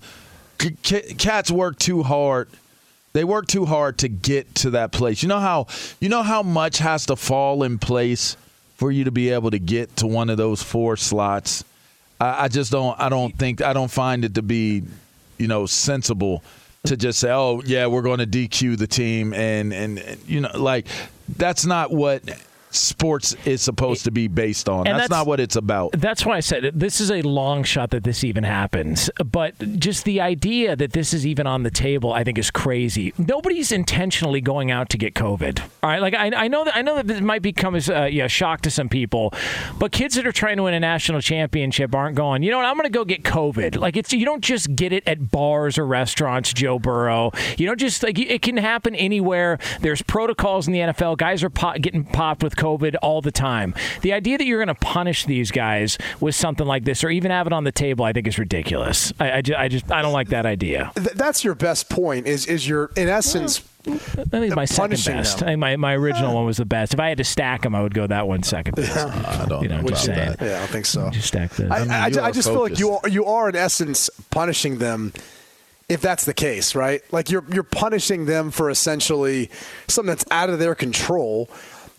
Cats 1.17 1.49
work 1.49 1.79
too 1.79 2.03
hard. 2.03 2.49
They 3.13 3.23
work 3.23 3.47
too 3.47 3.65
hard 3.65 3.97
to 3.99 4.07
get 4.07 4.53
to 4.55 4.71
that 4.71 4.91
place. 4.91 5.23
You 5.23 5.29
know 5.29 5.39
how 5.39 5.67
you 5.99 6.07
know 6.09 6.21
how 6.23 6.43
much 6.43 6.77
has 6.77 7.05
to 7.07 7.15
fall 7.15 7.63
in 7.63 7.79
place 7.79 8.37
for 8.75 8.91
you 8.91 9.03
to 9.05 9.11
be 9.11 9.29
able 9.29 9.51
to 9.51 9.59
get 9.59 9.95
to 9.97 10.07
one 10.07 10.29
of 10.29 10.37
those 10.37 10.61
four 10.61 10.97
slots. 10.97 11.63
I, 12.19 12.43
I 12.43 12.47
just 12.47 12.71
don't. 12.71 12.99
I 12.99 13.09
don't 13.09 13.35
think. 13.37 13.61
I 13.61 13.73
don't 13.73 13.91
find 13.91 14.23
it 14.23 14.35
to 14.35 14.41
be, 14.41 14.83
you 15.37 15.47
know, 15.47 15.65
sensible 15.65 16.43
to 16.85 16.97
just 16.97 17.19
say, 17.19 17.31
"Oh, 17.31 17.61
yeah, 17.65 17.87
we're 17.87 18.01
going 18.01 18.19
to 18.19 18.27
DQ 18.27 18.77
the 18.77 18.87
team," 18.87 19.33
and, 19.33 19.73
and 19.73 19.99
and 19.99 20.19
you 20.27 20.41
know, 20.41 20.51
like 20.55 20.87
that's 21.37 21.65
not 21.65 21.91
what 21.91 22.23
sports 22.71 23.35
is 23.45 23.61
supposed 23.61 24.05
to 24.05 24.11
be 24.11 24.27
based 24.27 24.69
on. 24.69 24.85
That's, 24.85 24.99
that's, 24.99 25.09
not 25.09 25.27
what 25.27 25.39
it's 25.39 25.55
about. 25.55 25.91
That's 25.93 26.25
why 26.25 26.37
I 26.37 26.39
said 26.39 26.71
this 26.73 27.01
is 27.01 27.11
a 27.11 27.21
long 27.21 27.63
shot 27.63 27.91
that 27.91 28.03
this 28.03 28.23
even 28.23 28.43
happens. 28.43 29.09
But 29.23 29.57
just 29.79 30.05
the 30.05 30.21
idea 30.21 30.75
that 30.75 30.93
this 30.93 31.13
is 31.13 31.25
even 31.25 31.47
on 31.47 31.63
the 31.63 31.71
table, 31.71 32.13
I 32.13 32.23
think, 32.23 32.37
is 32.37 32.51
crazy. 32.51 33.13
Nobody's 33.17 33.71
intentionally 33.71 34.41
going 34.41 34.71
out 34.71 34.89
to 34.89 34.97
get 34.97 35.13
COVID. 35.13 35.61
All 35.83 35.89
right, 35.89 36.01
like 36.01 36.13
I, 36.13 36.31
I 36.35 36.47
know 36.47 36.65
that 36.65 36.75
I 36.75 36.81
know 36.81 36.95
that 36.95 37.07
this 37.07 37.21
might 37.21 37.41
become 37.41 37.75
a 37.75 37.81
uh, 37.91 38.05
yeah, 38.05 38.27
shock 38.27 38.61
to 38.61 38.71
some 38.71 38.89
people, 38.89 39.33
but 39.77 39.91
kids 39.91 40.15
that 40.15 40.25
are 40.25 40.31
trying 40.31 40.57
to 40.57 40.63
win 40.63 40.73
a 40.73 40.79
national 40.79 41.21
championship 41.21 41.93
aren't 41.93 42.15
going. 42.15 42.43
You 42.43 42.51
know 42.51 42.57
what? 42.57 42.65
I'm 42.65 42.75
going 42.75 42.83
to 42.83 42.89
go 42.89 43.05
get 43.05 43.23
COVID. 43.23 43.77
Like 43.77 43.97
it's 43.97 44.13
you 44.13 44.25
don't 44.25 44.43
just 44.43 44.75
get 44.75 44.93
it 44.93 45.07
at 45.07 45.31
bars 45.31 45.77
or 45.77 45.85
restaurants. 45.85 46.53
Joe 46.53 46.79
Burrow. 46.79 47.31
You 47.57 47.67
don't 47.67 47.79
just 47.79 48.03
like 48.03 48.19
it 48.19 48.41
can 48.41 48.57
happen 48.57 48.95
anywhere. 48.95 49.59
There's 49.81 50.01
protocols 50.01 50.67
in 50.67 50.73
the 50.73 50.79
NFL. 50.79 51.17
Guys 51.17 51.43
are 51.43 51.49
pop, 51.49 51.77
getting 51.81 52.03
popped 52.03 52.43
with 52.43 52.55
COVID 52.61 52.95
all 53.01 53.21
the 53.21 53.31
time. 53.31 53.73
The 54.01 54.13
idea 54.13 54.37
that 54.37 54.45
you're 54.45 54.63
going 54.63 54.75
to 54.75 54.75
punish 54.75 55.25
these 55.25 55.51
guys 55.51 55.97
with 56.19 56.35
something 56.35 56.65
like 56.65 56.83
this, 56.83 57.03
or 57.03 57.09
even 57.09 57.31
have 57.31 57.47
it 57.47 57.53
on 57.53 57.63
the 57.63 57.71
table, 57.71 58.05
I 58.05 58.13
think 58.13 58.27
is 58.27 58.37
ridiculous. 58.37 59.11
I, 59.19 59.31
I, 59.31 59.41
just, 59.41 59.59
I 59.59 59.67
just 59.67 59.91
I 59.91 60.01
don't 60.01 60.13
like 60.13 60.29
that 60.29 60.45
idea. 60.45 60.91
Th- 60.95 61.15
that's 61.15 61.43
your 61.43 61.55
best 61.55 61.89
point. 61.89 62.27
Is 62.27 62.45
is 62.45 62.67
your 62.67 62.91
in 62.95 63.09
essence. 63.09 63.63
I 63.87 63.95
think 63.95 64.55
my 64.55 64.65
second 64.65 65.03
best. 65.03 65.39
Them. 65.39 65.47
I 65.47 65.51
think 65.51 65.59
my, 65.59 65.75
my 65.75 65.95
original 65.95 66.35
one 66.35 66.45
was 66.45 66.57
the 66.57 66.65
best. 66.65 66.93
If 66.93 66.99
I 66.99 67.09
had 67.09 67.17
to 67.17 67.23
stack 67.23 67.63
them, 67.63 67.73
I 67.73 67.81
would 67.81 67.95
go 67.95 68.05
that 68.05 68.27
one 68.27 68.43
second 68.43 68.75
best. 68.75 68.95
I 68.95 69.45
don't 69.45 69.63
you 69.63 69.69
know, 69.69 69.81
just 69.81 70.05
saying. 70.05 70.35
That. 70.37 70.41
Yeah, 70.41 70.55
I 70.57 70.59
don't 70.59 70.69
think 70.69 70.85
so. 70.85 71.09
Just 71.09 71.29
stack 71.29 71.49
this. 71.55 71.71
I, 71.71 71.77
I, 71.77 71.79
mean, 71.81 72.19
I, 72.19 72.25
I 72.25 72.31
just 72.31 72.47
feel 72.47 72.61
like 72.61 72.77
you 72.77 72.91
are, 72.91 73.09
you 73.09 73.25
are 73.25 73.49
in 73.49 73.55
essence 73.55 74.09
punishing 74.29 74.77
them 74.77 75.13
if 75.89 75.99
that's 75.99 76.25
the 76.25 76.33
case, 76.33 76.75
right? 76.75 77.01
Like 77.11 77.29
you're 77.29 77.43
you're 77.51 77.63
punishing 77.63 78.25
them 78.25 78.51
for 78.51 78.69
essentially 78.69 79.49
something 79.87 80.07
that's 80.07 80.25
out 80.31 80.49
of 80.49 80.59
their 80.59 80.75
control 80.75 81.49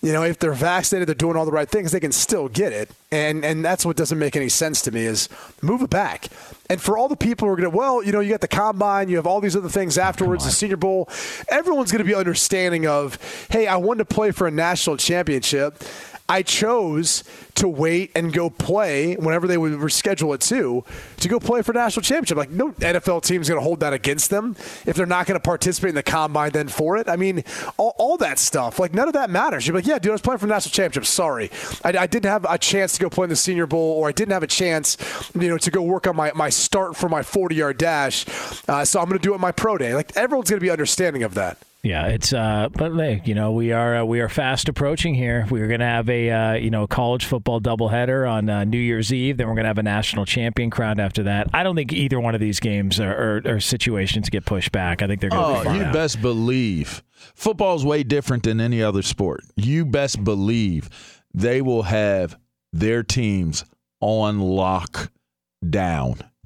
you 0.03 0.12
know, 0.12 0.25
if 0.25 0.41
they're 0.41 0.53
vaccinated, 0.53 1.07
they're 1.07 1.15
doing 1.15 1.37
all 1.37 1.45
the 1.45 1.53
right 1.53 1.69
things, 1.69 1.93
they 1.93 2.01
can 2.01 2.11
still 2.11 2.49
get 2.49 2.73
it. 2.73 2.91
And 3.12 3.45
and 3.45 3.65
that's 3.65 3.87
what 3.87 3.97
doesn't 3.97 4.19
make 4.19 4.35
any 4.35 4.49
sense 4.49 4.83
to 4.83 4.91
me 4.91 5.07
is 5.07 5.29
move 5.62 5.81
it 5.81 5.91
back. 5.91 6.27
And 6.69 6.81
for 6.81 6.99
all 6.99 7.07
the 7.07 7.17
people 7.17 7.47
who 7.47 7.53
are 7.53 7.57
going 7.57 7.71
to, 7.71 7.77
well, 7.77 8.03
you 8.03 8.12
know, 8.12 8.21
you 8.21 8.31
got 8.31 8.41
the 8.41 8.49
combine, 8.49 9.09
you 9.09 9.17
have 9.17 9.27
all 9.27 9.41
these 9.41 9.55
other 9.55 9.69
things 9.69 9.99
afterwards, 9.99 10.45
the 10.45 10.51
Senior 10.51 10.79
Bowl, 10.79 11.09
everyone's 11.49 11.93
going 11.93 11.99
to 12.01 12.05
be 12.05 12.15
understanding 12.15 12.87
of, 12.87 13.19
hey, 13.51 13.67
I 13.67 13.77
wanted 13.77 14.09
to 14.09 14.15
play 14.15 14.31
for 14.31 14.47
a 14.47 14.51
national 14.51 14.97
championship. 14.97 15.83
I 16.29 16.43
chose 16.43 17.25
to 17.57 17.69
wait 17.69 18.11
and 18.15 18.33
go 18.33 18.49
play 18.49 19.15
whenever 19.15 19.47
they 19.47 19.59
would 19.59 19.73
reschedule 19.73 20.35
it 20.35 20.41
to 20.43 20.85
to 21.19 21.29
go 21.29 21.39
play 21.39 21.63
for 21.63 21.73
national 21.73 22.03
championship. 22.03 22.37
Like 22.37 22.51
no 22.51 22.73
NFL 22.73 23.23
team 23.23 23.43
is 23.43 23.49
going 23.49 23.61
to 23.61 23.65
hold 23.65 23.81
that 23.81 23.93
against 23.93 24.31
them 24.31 24.57
if 24.87 24.97
they're 24.97 25.07
not 25.07 25.27
going 25.27 25.39
to 25.39 25.43
participate 25.43 25.91
in 25.91 25.95
the 25.95 26.03
combine 26.03 26.53
then 26.53 26.69
for 26.69 26.97
it. 26.97 27.09
I 27.09 27.17
mean, 27.17 27.45
all, 27.77 27.95
all, 27.99 28.17
that 28.19 28.39
stuff. 28.39 28.79
Like 28.79 28.95
none 28.95 29.09
of 29.09 29.15
that 29.15 29.31
matters. 29.31 29.67
You're 29.67 29.75
like, 29.77 29.87
yeah, 29.87 29.99
dude, 29.99 30.11
I 30.11 30.13
was 30.13 30.21
playing 30.21 30.39
for 30.39 30.47
national 30.47 30.73
championship. 30.73 31.07
Sorry, 31.07 31.51
I, 31.85 31.97
I, 31.97 32.07
didn't 32.07 32.31
have 32.31 32.47
a 32.49 32.59
chance 32.59 32.95
to 32.95 33.01
go 33.01 33.11
play 33.11 33.25
in 33.25 33.31
the 33.31 33.37
Senior 33.37 33.67
Bowl, 33.67 33.99
or 33.99 34.09
I 34.09 34.13
didn't 34.13 34.33
have 34.33 34.43
a 34.43 34.49
chance, 34.49 34.97
you 35.35 35.49
know, 35.49 35.59
to 35.59 35.71
go 35.71 35.83
work 35.83 36.07
on 36.07 36.17
my 36.17 36.33
my 36.35 36.51
start 36.51 36.97
for 36.97 37.09
my 37.09 37.23
40 37.23 37.55
yard 37.55 37.79
dash. 37.79 38.27
Uh, 38.69 38.85
so 38.85 39.01
I'm 39.01 39.07
going 39.07 39.19
to 39.19 39.23
do 39.23 39.35
it 39.35 39.39
my 39.39 39.53
pro 39.53 39.77
day. 39.79 39.95
Like 39.95 40.17
everyone's 40.17 40.51
going 40.51 40.61
to 40.61 40.65
be 40.65 40.71
understanding 40.71 41.23
of 41.23 41.35
that. 41.35 41.59
Yeah, 41.83 42.07
it's 42.07 42.33
uh, 42.33 42.68
but 42.73 43.27
you 43.27 43.35
know 43.35 43.51
we 43.51 43.73
are 43.73 43.97
uh, 43.97 44.05
we 44.05 44.21
are 44.21 44.29
fast 44.29 44.68
approaching 44.68 45.16
here. 45.16 45.49
We're 45.51 45.66
going 45.66 45.81
to 45.81 45.87
have 45.87 46.09
a 46.09 46.31
uh, 46.31 46.53
you 46.53 46.71
know 46.71 46.87
college 46.87 47.25
football 47.25 47.61
doubleheader 47.61 48.31
on 48.31 48.49
uh, 48.49 48.62
New 48.62 48.79
Year's 48.79 49.12
Eve. 49.12 49.37
Then 49.37 49.49
we're 49.49 49.55
going 49.55 49.64
to 49.64 49.68
have 49.71 49.79
a 49.79 49.83
national 49.83 50.25
champion 50.25 50.71
crowned 50.71 51.01
after 51.01 51.25
that. 51.25 51.49
I 51.53 51.64
don't 51.64 51.75
think 51.75 51.92
either 51.92 52.21
one 52.21 52.37
of 52.37 52.40
these 52.40 52.61
games 52.61 53.01
are 53.01 53.59
situations 53.59 54.29
get 54.29 54.45
pushed 54.45 54.71
back. 54.71 55.03
I 55.03 55.09
think 55.09 55.21
they're 55.21 55.31
going 55.31 55.64
to. 55.64 55.71
Oh, 55.71 55.75
you 55.75 55.83
out. 55.83 55.92
best 55.92 56.23
believe 56.23 57.03
football's 57.35 57.85
way 57.85 58.05
different 58.05 58.45
than 58.45 58.61
any 58.61 58.81
other 58.81 59.03
sport. 59.03 59.40
You 59.57 59.85
best 59.85 60.23
believe 60.23 60.88
they 61.35 61.62
will 61.62 61.83
have 61.83 62.38
their 62.73 63.03
teams 63.03 63.64
on 64.01 64.38
lockdown, 64.38 65.09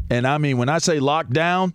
and 0.08 0.26
I 0.26 0.38
mean 0.38 0.56
when 0.56 0.70
I 0.70 0.78
say 0.78 0.98
lockdown, 0.98 1.74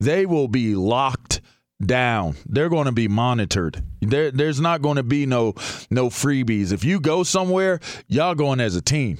they 0.00 0.26
will 0.26 0.48
be 0.48 0.74
locked 0.74 1.40
down. 1.84 2.36
They're 2.46 2.68
going 2.68 2.86
to 2.86 2.92
be 2.92 3.08
monitored. 3.08 3.82
There, 4.00 4.30
there's 4.30 4.60
not 4.60 4.82
going 4.82 4.96
to 4.96 5.02
be 5.02 5.26
no 5.26 5.54
no 5.90 6.08
freebies. 6.08 6.72
If 6.72 6.84
you 6.84 7.00
go 7.00 7.22
somewhere, 7.22 7.80
y'all 8.08 8.34
going 8.34 8.60
as 8.60 8.76
a 8.76 8.82
team. 8.82 9.18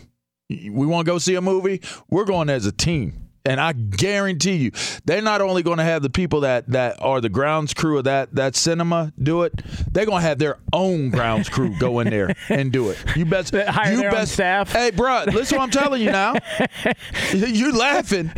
We 0.48 0.86
want 0.86 1.06
to 1.06 1.12
go 1.12 1.18
see 1.18 1.36
a 1.36 1.40
movie. 1.40 1.80
We're 2.08 2.24
going 2.24 2.50
as 2.50 2.66
a 2.66 2.72
team. 2.72 3.29
And 3.44 3.60
I 3.60 3.72
guarantee 3.72 4.56
you, 4.56 4.72
they're 5.04 5.22
not 5.22 5.40
only 5.40 5.62
going 5.62 5.78
to 5.78 5.84
have 5.84 6.02
the 6.02 6.10
people 6.10 6.40
that, 6.40 6.66
that 6.68 7.00
are 7.00 7.20
the 7.20 7.28
grounds 7.28 7.72
crew 7.72 7.98
of 7.98 8.04
that, 8.04 8.34
that 8.34 8.54
cinema 8.54 9.12
do 9.20 9.42
it, 9.42 9.54
they're 9.90 10.06
going 10.06 10.20
to 10.20 10.28
have 10.28 10.38
their 10.38 10.58
own 10.72 11.10
grounds 11.10 11.48
crew 11.48 11.74
go 11.78 12.00
in 12.00 12.10
there 12.10 12.34
and 12.48 12.70
do 12.70 12.90
it. 12.90 12.98
You 13.16 13.24
best 13.24 13.54
hire 13.54 13.92
you 13.92 14.00
their 14.00 14.10
best, 14.10 14.32
staff. 14.32 14.72
Hey, 14.72 14.90
bro, 14.90 15.24
listen 15.26 15.58
what 15.58 15.64
I'm 15.64 15.70
telling 15.70 16.02
you 16.02 16.10
now. 16.10 16.34
You're 17.32 17.72
laughing. 17.72 18.30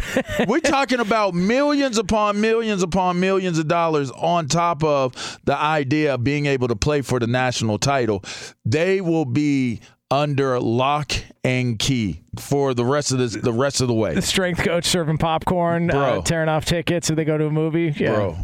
We're 0.46 0.60
talking 0.60 1.00
about 1.00 1.34
millions 1.34 1.98
upon 1.98 2.40
millions 2.40 2.82
upon 2.82 3.18
millions 3.20 3.58
of 3.58 3.68
dollars 3.68 4.10
on 4.12 4.46
top 4.46 4.84
of 4.84 5.40
the 5.44 5.56
idea 5.56 6.14
of 6.14 6.24
being 6.24 6.46
able 6.46 6.68
to 6.68 6.76
play 6.76 7.02
for 7.02 7.18
the 7.18 7.26
national 7.26 7.78
title. 7.78 8.22
They 8.64 9.00
will 9.00 9.24
be 9.24 9.80
under 10.12 10.60
lock 10.60 11.12
and 11.42 11.76
key 11.78 12.20
for 12.38 12.74
the 12.74 12.84
rest 12.84 13.12
of 13.12 13.18
this, 13.18 13.34
the 13.34 13.52
rest 13.52 13.80
of 13.80 13.88
the 13.88 13.94
way. 13.94 14.14
The 14.14 14.22
strength 14.22 14.62
coach 14.62 14.84
serving 14.84 15.16
popcorn, 15.16 15.90
uh, 15.90 15.94
Bro. 15.94 16.18
Uh, 16.18 16.22
tearing 16.22 16.50
off 16.50 16.66
tickets 16.66 17.08
if 17.10 17.16
they 17.16 17.24
go 17.24 17.38
to 17.38 17.46
a 17.46 17.50
movie. 17.50 17.94
Yeah. 17.96 18.14
Bro, 18.14 18.36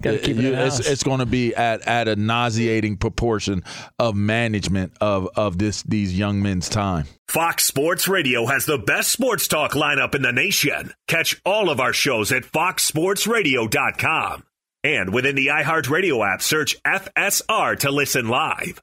gotta 0.00 0.18
keep 0.18 0.36
it, 0.36 0.44
it 0.44 0.54
it's, 0.54 0.80
it's 0.80 1.02
going 1.02 1.20
to 1.20 1.26
be 1.26 1.54
at, 1.54 1.80
at 1.88 2.08
a 2.08 2.16
nauseating 2.16 2.98
proportion 2.98 3.64
of 3.98 4.14
management 4.14 4.92
of 5.00 5.30
of 5.34 5.56
this 5.58 5.82
these 5.82 6.16
young 6.16 6.40
men's 6.42 6.68
time. 6.68 7.06
Fox 7.26 7.64
Sports 7.64 8.06
Radio 8.06 8.44
has 8.46 8.66
the 8.66 8.76
best 8.76 9.10
sports 9.10 9.48
talk 9.48 9.72
lineup 9.72 10.14
in 10.14 10.20
the 10.20 10.32
nation. 10.32 10.92
Catch 11.08 11.40
all 11.46 11.70
of 11.70 11.80
our 11.80 11.94
shows 11.94 12.30
at 12.32 12.42
foxsportsradio.com. 12.44 14.44
And 14.84 15.14
within 15.14 15.34
the 15.34 15.46
iHeartRadio 15.46 16.34
app, 16.34 16.42
search 16.42 16.76
FSR 16.82 17.78
to 17.78 17.90
listen 17.90 18.28
live. 18.28 18.82